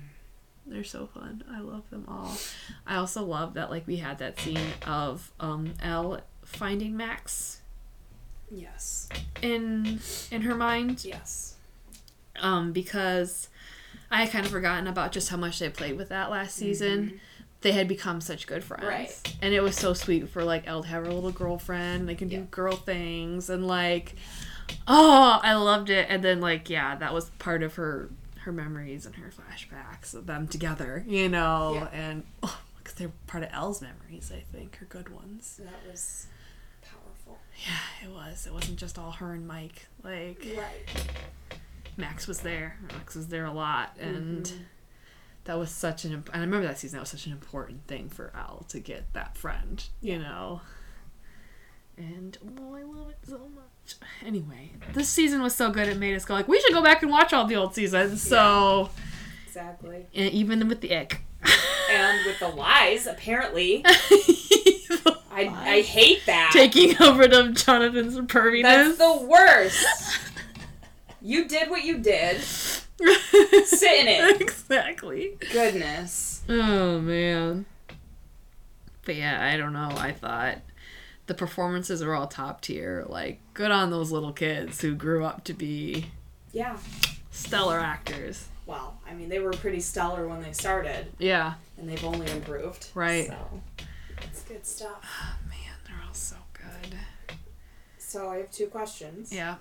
they're 0.66 0.84
so 0.84 1.08
fun. 1.08 1.44
I 1.52 1.60
love 1.60 1.90
them 1.90 2.06
all. 2.08 2.36
I 2.86 2.96
also 2.98 3.24
love 3.24 3.56
that 3.56 3.70
like 3.70 3.86
we 3.88 3.98
had 3.98 4.20
that 4.20 4.40
scene 4.40 4.60
of 4.86 5.32
um 5.40 5.74
El 5.82 6.22
finding 6.46 6.96
Max 6.96 7.62
Yes. 8.50 9.10
in 9.42 10.00
in 10.32 10.42
her 10.44 10.56
mind 10.56 11.04
Yes. 11.04 11.56
um, 12.40 12.72
because 12.72 13.50
I 14.10 14.24
had 14.24 14.32
kind 14.32 14.46
of 14.46 14.52
forgotten 14.54 14.88
about 14.88 15.12
just 15.12 15.28
how 15.30 15.36
much 15.38 15.60
they 15.60 15.70
played 15.70 15.98
with 15.98 16.10
that 16.10 16.32
last 16.32 16.56
season. 16.56 17.20
They 17.62 17.72
had 17.72 17.88
become 17.88 18.22
such 18.22 18.46
good 18.48 18.64
friends, 18.64 18.84
Right. 18.86 19.36
and 19.42 19.54
it 19.54 19.62
was 19.62 19.76
so 19.76 19.94
sweet 19.94 20.30
for 20.30 20.44
like 20.44 20.68
El 20.68 20.84
to 20.84 20.88
have 20.90 21.06
her 21.06 21.12
little 21.12 21.32
girlfriend. 21.32 22.08
They 22.08 22.14
can 22.16 22.28
do 22.28 22.38
Yeah. 22.38 22.42
girl 22.52 22.76
things, 22.76 23.50
and 23.50 23.66
like, 23.68 24.16
oh, 24.88 25.40
I 25.42 25.56
loved 25.56 25.90
it. 25.90 26.06
And 26.10 26.24
then 26.24 26.40
like, 26.40 26.70
yeah, 26.70 26.96
that 26.98 27.14
was 27.14 27.30
part 27.40 27.64
of 27.64 27.76
her 27.76 28.10
her 28.42 28.52
memories 28.54 29.06
and 29.06 29.16
her 29.16 29.30
flashbacks 29.30 30.14
of 30.14 30.26
them 30.28 30.48
together, 30.48 31.04
you 31.08 31.28
know, 31.28 31.74
Yeah. 31.76 32.00
and 32.00 32.24
oh, 32.44 32.62
because 32.78 32.94
they're 32.94 33.12
part 33.26 33.44
of 33.44 33.50
El's 33.52 33.82
memories, 33.82 34.32
I 34.34 34.40
think, 34.56 34.78
her 34.78 34.86
good 34.86 35.10
ones. 35.10 35.60
That 35.62 35.92
was 35.92 36.28
powerful. 36.82 37.40
Yeah, 37.66 38.08
it 38.08 38.14
was. 38.14 38.46
It 38.48 38.54
wasn't 38.54 38.78
just 38.78 38.98
all 38.98 39.12
her 39.14 39.34
and 39.34 39.46
Mike. 39.48 39.88
Like. 40.04 40.46
Right. 40.56 41.08
Max 41.98 42.28
was 42.28 42.40
there. 42.42 42.78
Max 42.94 43.16
was 43.16 43.28
there 43.28 43.46
a 43.46 43.52
lot, 43.52 43.98
and 44.00 44.46
Mhm. 44.46 44.60
That 45.48 45.58
was 45.58 45.72
such 45.72 46.06
an. 46.06 46.14
And 46.14 46.24
I 46.34 46.40
remember 46.40 46.68
that 46.68 46.78
season. 46.78 46.98
That 46.98 47.02
was 47.02 47.10
such 47.10 47.26
an 47.26 47.32
important 47.32 47.88
thing 47.88 48.10
for 48.10 48.32
El 48.36 48.66
to 48.70 48.80
get 48.80 49.12
that 49.14 49.36
friend. 49.38 49.84
You 50.02 50.20
know. 50.20 50.62
And 51.98 52.38
oh, 52.60 52.76
I 52.76 52.84
love 52.84 53.10
it 53.10 53.18
so 53.28 53.40
much. 53.56 53.96
Anyway, 54.24 54.72
this 54.94 55.10
season 55.10 55.42
was 55.42 55.56
so 55.56 55.72
good. 55.72 55.88
It 55.88 55.98
made 55.98 56.16
us 56.16 56.26
go 56.26 56.36
like, 56.36 56.48
we 56.48 56.60
should 56.60 56.74
go 56.74 56.84
back 56.84 57.02
and 57.02 57.10
watch 57.10 57.34
all 57.34 57.46
the 57.46 57.56
old 57.56 57.74
seasons. 57.74 58.22
So, 58.22 58.92
Exactly. 59.48 60.06
and 60.14 60.30
even 60.32 60.68
with 60.68 60.82
the 60.82 60.96
ick. 60.96 61.22
And 61.90 62.24
with 62.26 62.38
the 62.40 62.50
lies, 62.50 63.08
apparently. 63.08 63.82
I, 63.86 65.48
I 65.50 65.82
hate 65.82 66.24
that. 66.28 66.52
taking 66.54 67.02
over 67.02 67.28
to 67.28 67.54
Jonathan's 67.54 68.16
perviness. 68.28 68.62
That's 68.64 68.98
the 69.00 69.26
worst. 69.28 69.86
You 71.20 71.46
did 71.48 71.70
what 71.70 71.84
you 71.84 71.98
did. 71.98 72.42
Sit 73.00 74.00
in 74.02 74.08
it. 74.08 74.42
exactly. 74.42 75.38
Goodness. 75.52 76.42
Oh 76.50 77.00
man. 77.00 77.66
But 79.06 79.16
yeah, 79.16 79.46
I 79.46 79.58
don't 79.58 79.74
know. 79.74 79.90
I 79.98 80.12
thought 80.12 80.58
the 81.28 81.34
performances 81.34 82.02
are 82.02 82.14
all 82.14 82.28
top 82.28 82.62
tier. 82.62 83.06
Like, 83.08 83.40
good 83.54 83.72
on 83.72 83.90
those 83.92 84.12
little 84.12 84.34
kids 84.34 84.82
who 84.82 84.96
grew 84.96 85.24
up 85.26 85.44
to 85.46 85.54
be 85.54 86.08
Yeah. 86.52 86.78
stellar 87.32 87.80
actors. 87.80 88.48
Well, 88.66 89.00
I 89.10 89.14
mean, 89.14 89.30
they 89.30 89.40
were 89.40 89.52
pretty 89.52 89.80
stellar 89.80 90.28
when 90.28 90.42
they 90.42 90.52
started, 90.52 91.08
Yeah. 91.20 91.54
and 91.78 91.88
they've 91.88 92.04
only 92.04 92.30
improved. 92.32 92.88
Right. 92.94 93.28
So, 93.28 93.62
it's 94.24 94.42
good 94.44 94.66
stuff. 94.66 95.00
Oh 95.04 95.36
man, 95.48 95.76
they're 95.86 96.02
all 96.06 96.14
so 96.14 96.36
good. 96.54 96.98
So, 97.98 98.30
I 98.30 98.38
have 98.38 98.52
two 98.52 98.68
questions. 98.68 99.32
Yeah. 99.32 99.56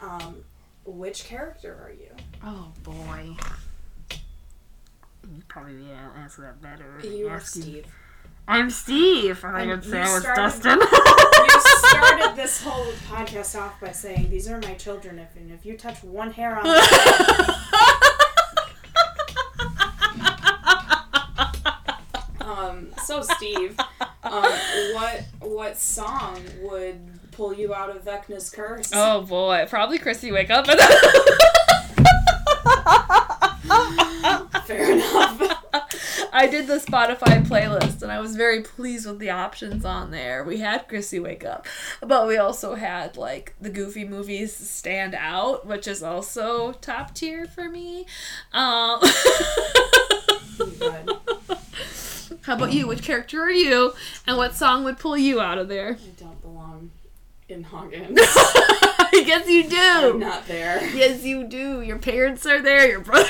Um, 0.00 0.44
which 0.84 1.24
character 1.24 1.72
are 1.82 1.92
you? 1.92 2.10
Oh 2.42 2.72
boy. 2.82 3.36
You 4.10 5.42
probably 5.48 5.88
yeah, 5.88 6.10
answer 6.22 6.42
that 6.42 6.60
better. 6.60 7.00
You 7.02 7.28
are 7.28 7.40
Steve. 7.40 7.86
I'm 8.46 8.68
Steve. 8.68 9.42
I 9.44 9.66
would 9.66 9.84
say 9.84 10.00
I 10.00 10.12
was 10.12 10.22
started- 10.22 10.42
Dustin. 10.62 10.78
You 11.44 11.60
started 11.60 12.36
this 12.36 12.62
whole 12.62 12.86
podcast 13.08 13.58
off 13.60 13.80
by 13.80 13.92
saying, 13.92 14.28
"These 14.30 14.48
are 14.48 14.58
my 14.60 14.74
children. 14.74 15.18
If 15.18 15.36
and 15.36 15.52
if 15.52 15.64
you 15.64 15.76
touch 15.76 16.02
one 16.02 16.32
hair 16.32 16.58
on 16.58 16.64
them. 16.64 17.54
Um, 22.40 22.92
so 23.04 23.22
Steve, 23.22 23.78
um, 24.22 24.52
what 24.92 25.24
what 25.40 25.78
song 25.78 26.40
would 26.62 27.00
pull 27.36 27.54
you 27.54 27.74
out 27.74 27.94
of 27.94 28.04
Vecna's 28.04 28.50
curse? 28.50 28.90
oh 28.92 29.22
boy, 29.28 29.66
probably 29.68 29.98
Chrissy. 29.98 30.32
Wake 30.32 30.50
up. 30.50 30.66
Fair 34.66 34.92
enough. 34.92 35.60
I 36.32 36.46
did 36.48 36.66
the 36.66 36.78
Spotify 36.78 37.46
playlist 37.46 38.02
and 38.02 38.10
I 38.10 38.18
was 38.20 38.34
very 38.34 38.62
pleased 38.62 39.06
with 39.06 39.18
the 39.18 39.30
options 39.30 39.84
on 39.84 40.10
there. 40.10 40.42
We 40.42 40.58
had 40.58 40.88
Chrissy 40.88 41.20
Wake 41.20 41.44
Up, 41.44 41.66
but 42.00 42.26
we 42.26 42.36
also 42.38 42.74
had 42.74 43.16
like 43.16 43.54
the 43.60 43.70
Goofy 43.70 44.04
movies 44.04 44.54
Stand 44.54 45.14
Out, 45.14 45.66
which 45.66 45.86
is 45.86 46.02
also 46.02 46.72
top 46.72 47.14
tier 47.14 47.46
for 47.46 47.68
me. 47.68 48.06
Um, 48.52 49.00
how 52.42 52.54
about 52.54 52.72
you? 52.72 52.86
Which 52.86 53.02
character 53.02 53.42
are 53.42 53.50
you? 53.50 53.92
And 54.26 54.36
what 54.36 54.54
song 54.54 54.84
would 54.84 54.98
pull 54.98 55.16
you 55.16 55.40
out 55.40 55.58
of 55.58 55.68
there? 55.68 55.98
I 57.48 57.52
don't 57.52 57.62
belong 57.70 57.92
in 57.92 58.06
Hawkins. 58.16 58.18
I 59.16 59.22
guess 59.26 59.48
you 59.48 59.64
I'm 59.64 60.12
do. 60.12 60.18
not 60.18 60.46
there. 60.46 60.84
Yes, 60.94 61.22
you 61.24 61.44
do. 61.44 61.82
Your 61.82 61.98
parents 61.98 62.46
are 62.46 62.60
there. 62.60 62.88
Your 62.88 63.00
brother. 63.00 63.28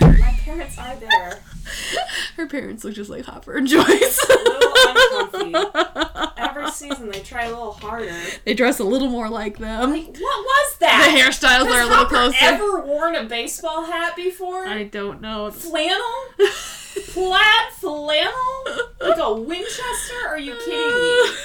My 0.00 0.36
parents 0.44 0.78
are 0.78 0.96
there. 0.96 1.40
Her 2.36 2.46
parents 2.46 2.84
look 2.84 2.94
just 2.94 3.10
like 3.10 3.24
Hopper 3.24 3.56
and 3.56 3.66
Joyce. 3.66 4.18
A 4.28 4.32
little 4.32 4.72
uncomfy. 4.88 6.30
Every 6.36 6.70
season 6.70 7.10
they 7.10 7.20
try 7.20 7.44
a 7.44 7.50
little 7.50 7.72
harder. 7.72 8.14
they 8.44 8.54
dress 8.54 8.78
a 8.80 8.84
little 8.84 9.08
more 9.08 9.28
like 9.28 9.58
them. 9.58 9.90
Like, 9.90 10.06
what 10.06 10.18
was 10.20 10.76
that? 10.80 11.10
The 11.12 11.20
hairstyles 11.20 11.66
are 11.66 11.70
a 11.70 11.74
Has 11.74 11.88
little 11.88 11.96
Hopper 11.96 12.14
closer. 12.14 12.36
ever 12.40 12.80
worn 12.84 13.14
a 13.16 13.24
baseball 13.24 13.84
hat 13.84 14.14
before? 14.16 14.66
I 14.66 14.84
don't 14.84 15.20
know. 15.20 15.50
Flannel? 15.50 16.00
Flat 16.48 17.72
flannel? 17.74 18.32
Like 19.00 19.18
a 19.18 19.32
Winchester? 19.34 20.28
Are 20.28 20.38
you 20.38 20.54
kidding 20.64 21.28
me? 21.30 21.36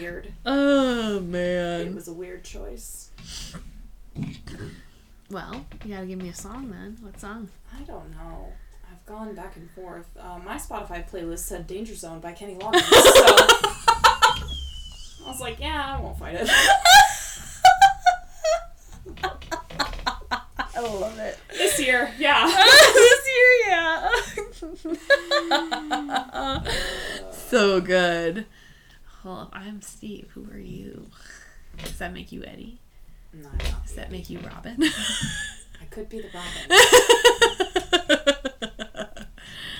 Weird. 0.00 0.32
oh 0.44 1.18
It 1.18 1.22
man. 1.22 1.94
was 1.94 2.08
a 2.08 2.12
weird 2.12 2.42
choice. 2.54 3.10
Well, 5.28 5.66
you 5.84 5.94
gotta 5.94 6.06
give 6.06 6.20
me 6.20 6.28
a 6.28 6.34
song 6.34 6.70
then. 6.70 6.96
What 7.00 7.20
song? 7.20 7.48
I 7.76 7.82
don't 7.82 8.12
know. 8.12 8.52
I've 8.88 9.04
gone 9.06 9.34
back 9.34 9.56
and 9.56 9.68
forth. 9.72 10.06
Uh, 10.16 10.38
my 10.38 10.54
Spotify 10.56 11.08
playlist 11.08 11.40
said 11.40 11.66
Danger 11.66 11.96
Zone 11.96 12.20
by 12.20 12.30
Kenny 12.32 12.54
Loggins, 12.54 12.82
so 12.82 12.92
I 15.26 15.26
was 15.26 15.40
like, 15.40 15.58
yeah, 15.58 15.96
I 15.96 16.00
won't 16.00 16.16
fight 16.16 16.36
it. 16.36 16.48
I 20.76 20.80
love 20.80 21.18
it. 21.18 21.38
This 21.50 21.80
year, 21.80 22.12
yeah. 22.18 22.46
this 22.94 23.28
year, 23.34 23.50
yeah. 23.66 24.10
so 27.32 27.80
good. 27.80 28.46
Well, 29.24 29.50
I'm 29.52 29.82
Steve. 29.82 30.30
Who 30.34 30.46
are 30.52 30.58
you? 30.58 31.08
Does 31.78 31.98
that 31.98 32.12
make 32.12 32.32
you 32.32 32.42
Eddie? 32.44 32.78
No, 33.32 33.48
Does 33.84 33.94
that 33.96 34.10
make 34.10 34.30
you 34.30 34.38
Robin? 34.40 34.76
I 35.80 35.84
could 35.90 36.08
be 36.08 36.20
the 36.20 36.28
Robin. 36.32 36.68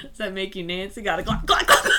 Does 0.03 0.19
that 0.19 0.33
make 0.33 0.55
you 0.57 0.65
Nancy? 0.65 1.03
Got 1.03 1.21
a 1.21 1.23
glock, 1.23 1.45
glock, 1.45 1.61
glock. 1.67 1.91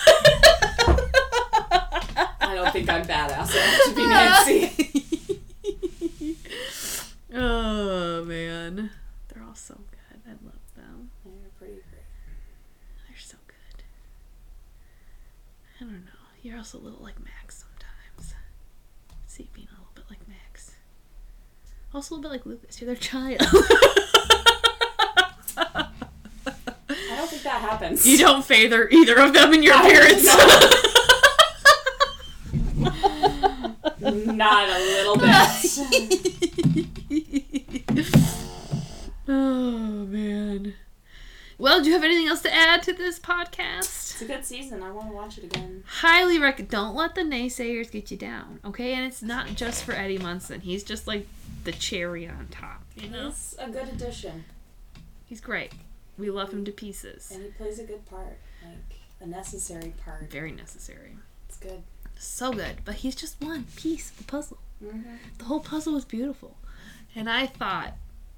I 2.41 2.55
don't 2.55 2.71
think 2.71 2.89
I'm 2.89 3.03
badass 3.03 3.51
enough 3.53 3.83
to 3.85 3.93
be 3.95 4.05
Nancy. 4.07 4.71
oh 7.33 8.23
man, 8.25 8.91
they're 9.27 9.43
all 9.43 9.55
so 9.55 9.75
good. 9.75 10.19
I 10.25 10.31
love 10.45 10.53
them. 10.75 11.09
They're 11.25 11.49
pretty 11.57 11.73
great. 11.73 12.03
They're 13.07 13.17
so 13.19 13.37
good. 13.47 13.83
I 15.81 15.83
don't 15.83 16.05
know. 16.05 16.11
You're 16.41 16.57
also 16.57 16.77
a 16.77 16.79
little 16.79 17.01
like 17.03 17.19
Max 17.23 17.63
sometimes. 17.65 18.35
See 19.27 19.43
you 19.43 19.49
being 19.53 19.67
a 19.69 19.73
little 19.73 19.91
bit 19.95 20.05
like 20.09 20.25
Max. 20.27 20.71
Also 21.95 22.13
a 22.13 22.17
little 22.17 22.29
bit 22.29 22.35
like 22.35 22.45
Lucas. 22.45 22.81
You're 22.81 22.87
their 22.87 22.97
child. 22.97 23.39
I 25.57 25.87
don't 26.89 27.29
think 27.29 27.43
that 27.43 27.61
happens. 27.61 28.05
you 28.05 28.17
don't 28.17 28.43
favor 28.43 28.89
either 28.91 29.17
of 29.17 29.31
them 29.33 29.53
in 29.53 29.63
your 29.63 29.75
appearance. 29.75 30.25
Not 34.25 34.67
a 34.67 34.77
little 34.77 35.15
bit. 35.15 35.29
oh 39.29 40.05
man. 40.05 40.73
Well, 41.57 41.81
do 41.81 41.87
you 41.87 41.93
have 41.93 42.03
anything 42.03 42.27
else 42.27 42.41
to 42.41 42.53
add 42.53 42.83
to 42.83 42.91
this 42.91 43.21
podcast? 43.21 44.11
It's 44.11 44.21
a 44.21 44.25
good 44.25 44.43
season. 44.43 44.83
I 44.83 44.91
want 44.91 45.07
to 45.07 45.15
watch 45.15 45.37
it 45.37 45.45
again. 45.45 45.85
Highly 45.87 46.39
recommend. 46.39 46.71
Don't 46.71 46.93
let 46.93 47.15
the 47.15 47.21
naysayers 47.21 47.89
get 47.89 48.11
you 48.11 48.17
down, 48.17 48.59
okay? 48.65 48.93
And 48.95 49.05
it's 49.05 49.21
not 49.21 49.55
just 49.55 49.85
for 49.85 49.93
Eddie 49.93 50.17
Munson. 50.17 50.59
He's 50.59 50.83
just 50.83 51.07
like 51.07 51.25
the 51.65 51.71
cherry 51.73 52.27
on 52.27 52.47
top. 52.49 52.83
You 52.95 53.09
know, 53.09 53.27
It's 53.29 53.55
a 53.59 53.69
good 53.69 53.89
addition, 53.89 54.45
he's 55.25 55.41
great. 55.41 55.73
We 56.17 56.29
love 56.29 56.53
him 56.53 56.63
to 56.65 56.71
pieces. 56.71 57.29
and 57.33 57.43
he 57.43 57.49
plays 57.49 57.77
a 57.79 57.83
good 57.83 58.05
part, 58.05 58.37
like 58.63 58.99
a 59.19 59.27
necessary 59.27 59.93
part. 60.05 60.29
Very 60.31 60.51
necessary. 60.53 61.17
It's 61.49 61.57
good. 61.57 61.83
So 62.17 62.53
good. 62.53 62.77
But 62.85 62.95
he's 62.95 63.15
just 63.15 63.41
one 63.43 63.65
piece 63.75 64.11
of 64.11 64.17
the 64.17 64.23
puzzle. 64.23 64.59
Mm-hmm. 64.83 65.15
The 65.37 65.43
whole 65.45 65.59
puzzle 65.59 65.93
was 65.93 66.05
beautiful. 66.05 66.55
And 67.15 67.29
I 67.29 67.47
thought, 67.47 67.95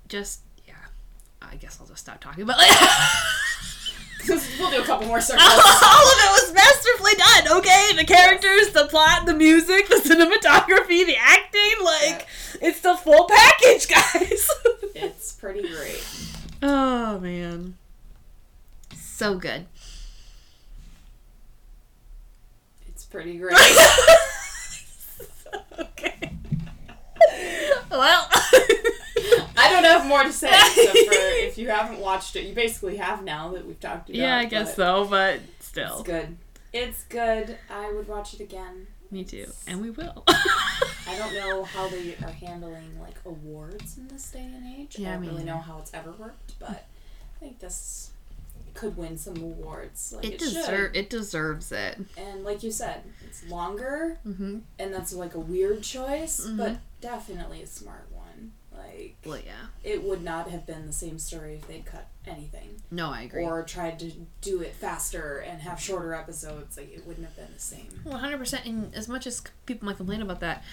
just, 0.08 0.42
yeah, 0.68 0.74
I 1.42 1.56
guess 1.56 1.78
I'll 1.80 1.88
just 1.88 2.02
stop 2.02 2.20
talking 2.20 2.44
about 2.44 2.58
it. 2.60 2.68
we'll 4.60 4.72
do 4.72 4.82
a 4.82 4.86
couple 4.86 5.08
more 5.08 5.22
circles. 5.22 5.48
All 5.48 6.08
of 6.08 6.18
it 6.18 6.32
was 6.32 6.54
masterfully 6.54 7.14
done, 7.18 7.58
okay? 7.60 7.92
The 7.96 8.06
characters, 8.06 8.70
the 8.74 8.88
plot, 8.88 9.26
the 9.26 9.34
music, 9.34 9.88
the 9.88 9.96
cinematography, 10.06 11.06
the 11.06 11.16
acting, 11.18 11.84
like, 11.84 12.28
it's 12.62 12.82
the 12.82 12.96
full 12.96 13.28
package, 13.30 13.88
guys. 13.88 14.50
it's 14.96 15.34
pretty 15.34 15.62
great. 15.62 16.04
oh, 16.62 17.20
man. 17.20 17.78
So 18.96 19.36
good. 19.38 19.66
It's 22.88 23.06
pretty 23.06 23.38
great. 23.38 23.58
okay. 25.80 26.32
Well, 27.90 28.30
don't 29.82 30.00
have 30.00 30.06
more 30.08 30.24
to 30.24 30.32
say 30.34 30.50
except 30.54 30.90
for 30.98 31.14
if 31.14 31.58
you 31.58 31.70
haven't 31.70 32.00
watched 32.00 32.36
it, 32.36 32.46
you 32.46 32.54
basically 32.54 32.98
have 32.98 33.24
now 33.24 33.50
that 33.54 33.66
we've 33.66 33.80
talked 33.80 34.10
about. 34.10 34.18
It. 34.18 34.22
Yeah, 34.22 34.38
I 34.38 34.46
guess 34.46 34.76
but 34.76 34.76
so, 34.76 35.06
but 35.10 35.40
still, 35.60 36.00
It's 36.00 36.04
good. 36.04 36.38
It's 36.74 37.04
good. 37.06 37.58
I 37.70 37.92
would 37.92 38.08
watch 38.08 38.34
it 38.34 38.40
again. 38.42 38.88
Me 39.10 39.24
too. 39.24 39.48
And 39.68 39.82
we 39.82 39.90
will. 39.90 40.24
I 40.28 41.16
don't 41.18 41.34
know 41.34 41.64
how 41.64 41.88
they 41.88 42.14
are 42.24 42.30
handling 42.32 43.00
like 43.02 43.16
awards 43.26 43.98
in 43.98 44.08
this 44.10 44.30
day 44.32 44.42
and 44.42 44.66
age. 44.78 44.98
Yeah, 45.00 45.10
I 45.10 45.14
don't 45.14 45.22
me 45.22 45.28
really 45.30 45.44
know 45.46 45.58
how 45.58 45.80
it's 45.80 45.94
ever 45.94 46.12
worked, 46.12 46.60
but 46.60 46.70
I 46.72 47.40
think 47.40 47.60
this 47.60 48.12
could 48.74 48.98
win 48.98 49.18
some 49.18 49.38
awards. 49.38 50.14
Like 50.16 50.26
it 50.26 50.34
it, 50.34 50.40
deserve 50.40 50.92
it 50.94 51.10
deserves 51.10 51.72
it. 51.72 52.00
And 52.18 52.44
like 52.44 52.62
you 52.64 52.72
said, 52.72 53.02
it's 53.26 53.44
longer, 53.50 54.20
Mm-hmm. 54.28 54.58
and 54.78 54.94
that's 54.94 55.14
like 55.14 55.36
a 55.36 55.40
weird 55.40 55.84
choice, 55.84 56.46
Mhm. 56.46 56.58
but 56.58 56.78
definitely 57.02 57.62
a 57.64 57.68
smart 57.68 58.08
one. 58.12 58.17
Like 58.78 59.16
Well, 59.26 59.40
yeah. 59.40 59.68
it 59.84 60.04
would 60.04 60.24
not 60.24 60.50
have 60.50 60.66
been 60.66 60.86
the 60.86 60.94
same 60.94 61.18
story 61.20 61.56
if 61.56 61.68
they'd 61.68 61.86
cut 61.86 62.08
anything 62.26 62.82
No, 62.92 63.10
I 63.10 63.24
agree. 63.24 63.44
or 63.44 63.64
tried 63.64 64.00
to 64.00 64.12
do 64.42 64.62
it 64.62 64.74
faster 64.76 65.38
and 65.40 65.62
have 65.62 65.80
shorter 65.80 66.14
episodes. 66.14 66.78
Like 66.78 66.94
it 66.94 67.06
wouldn't 67.08 67.26
have 67.26 67.36
been 67.36 67.54
the 67.54 67.60
same. 67.60 68.00
One 68.04 68.20
hundred 68.20 68.38
percent. 68.38 68.66
And 68.66 68.94
as 68.96 69.08
much 69.08 69.26
as 69.28 69.42
people 69.66 69.86
might 69.88 69.98
complain 69.98 70.22
about 70.22 70.40
that, 70.42 70.64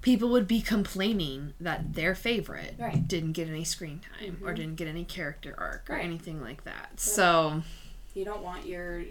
people 0.00 0.30
would 0.30 0.48
be 0.48 0.60
complaining 0.60 1.52
that 1.60 1.94
their 1.94 2.14
favorite 2.14 2.74
Right. 2.78 3.06
didn't 3.06 3.32
get 3.32 3.48
any 3.48 3.64
screen 3.64 4.00
time 4.18 4.38
or 4.42 4.52
Mhm. 4.52 4.56
didn't 4.56 4.74
get 4.76 4.88
any 4.88 5.04
character 5.04 5.54
arc 5.58 5.88
or 5.88 5.94
anything 5.94 6.40
like 6.42 6.64
that. 6.64 6.98
So 6.98 7.62
You 8.14 8.24
don't 8.24 8.42
want 8.42 8.66
your 8.66 9.04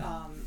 um, 0.00 0.46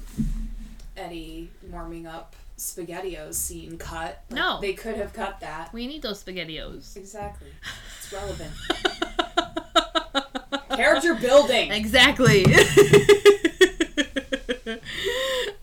Eddie 0.96 1.50
warming 1.70 2.06
up 2.08 2.36
SpaghettiOs 2.64 3.36
scene 3.36 3.78
cut. 3.78 4.24
Like, 4.30 4.40
No. 4.40 4.60
they 4.62 4.74
could 4.74 4.96
have 4.96 5.14
cut 5.14 5.40
that. 5.42 5.72
we 5.74 5.88
need 5.88 6.02
those 6.02 6.24
spaghettios. 6.24 6.96
Exactly. 6.98 7.50
It's 8.00 8.12
relevant. 8.14 8.52
Character 10.78 11.14
building. 11.16 11.72
exactly. 11.72 12.46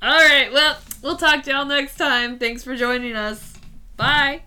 All 0.03 0.09
right. 0.18 0.51
Well, 0.53 0.78
we'll 1.03 1.16
talk 1.16 1.42
to 1.44 1.51
y'all 1.51 1.64
next 1.64 1.96
time. 1.96 2.38
Thanks 2.38 2.62
for 2.64 2.76
joining 2.76 3.14
us. 3.16 3.55
Bye. 3.96 4.42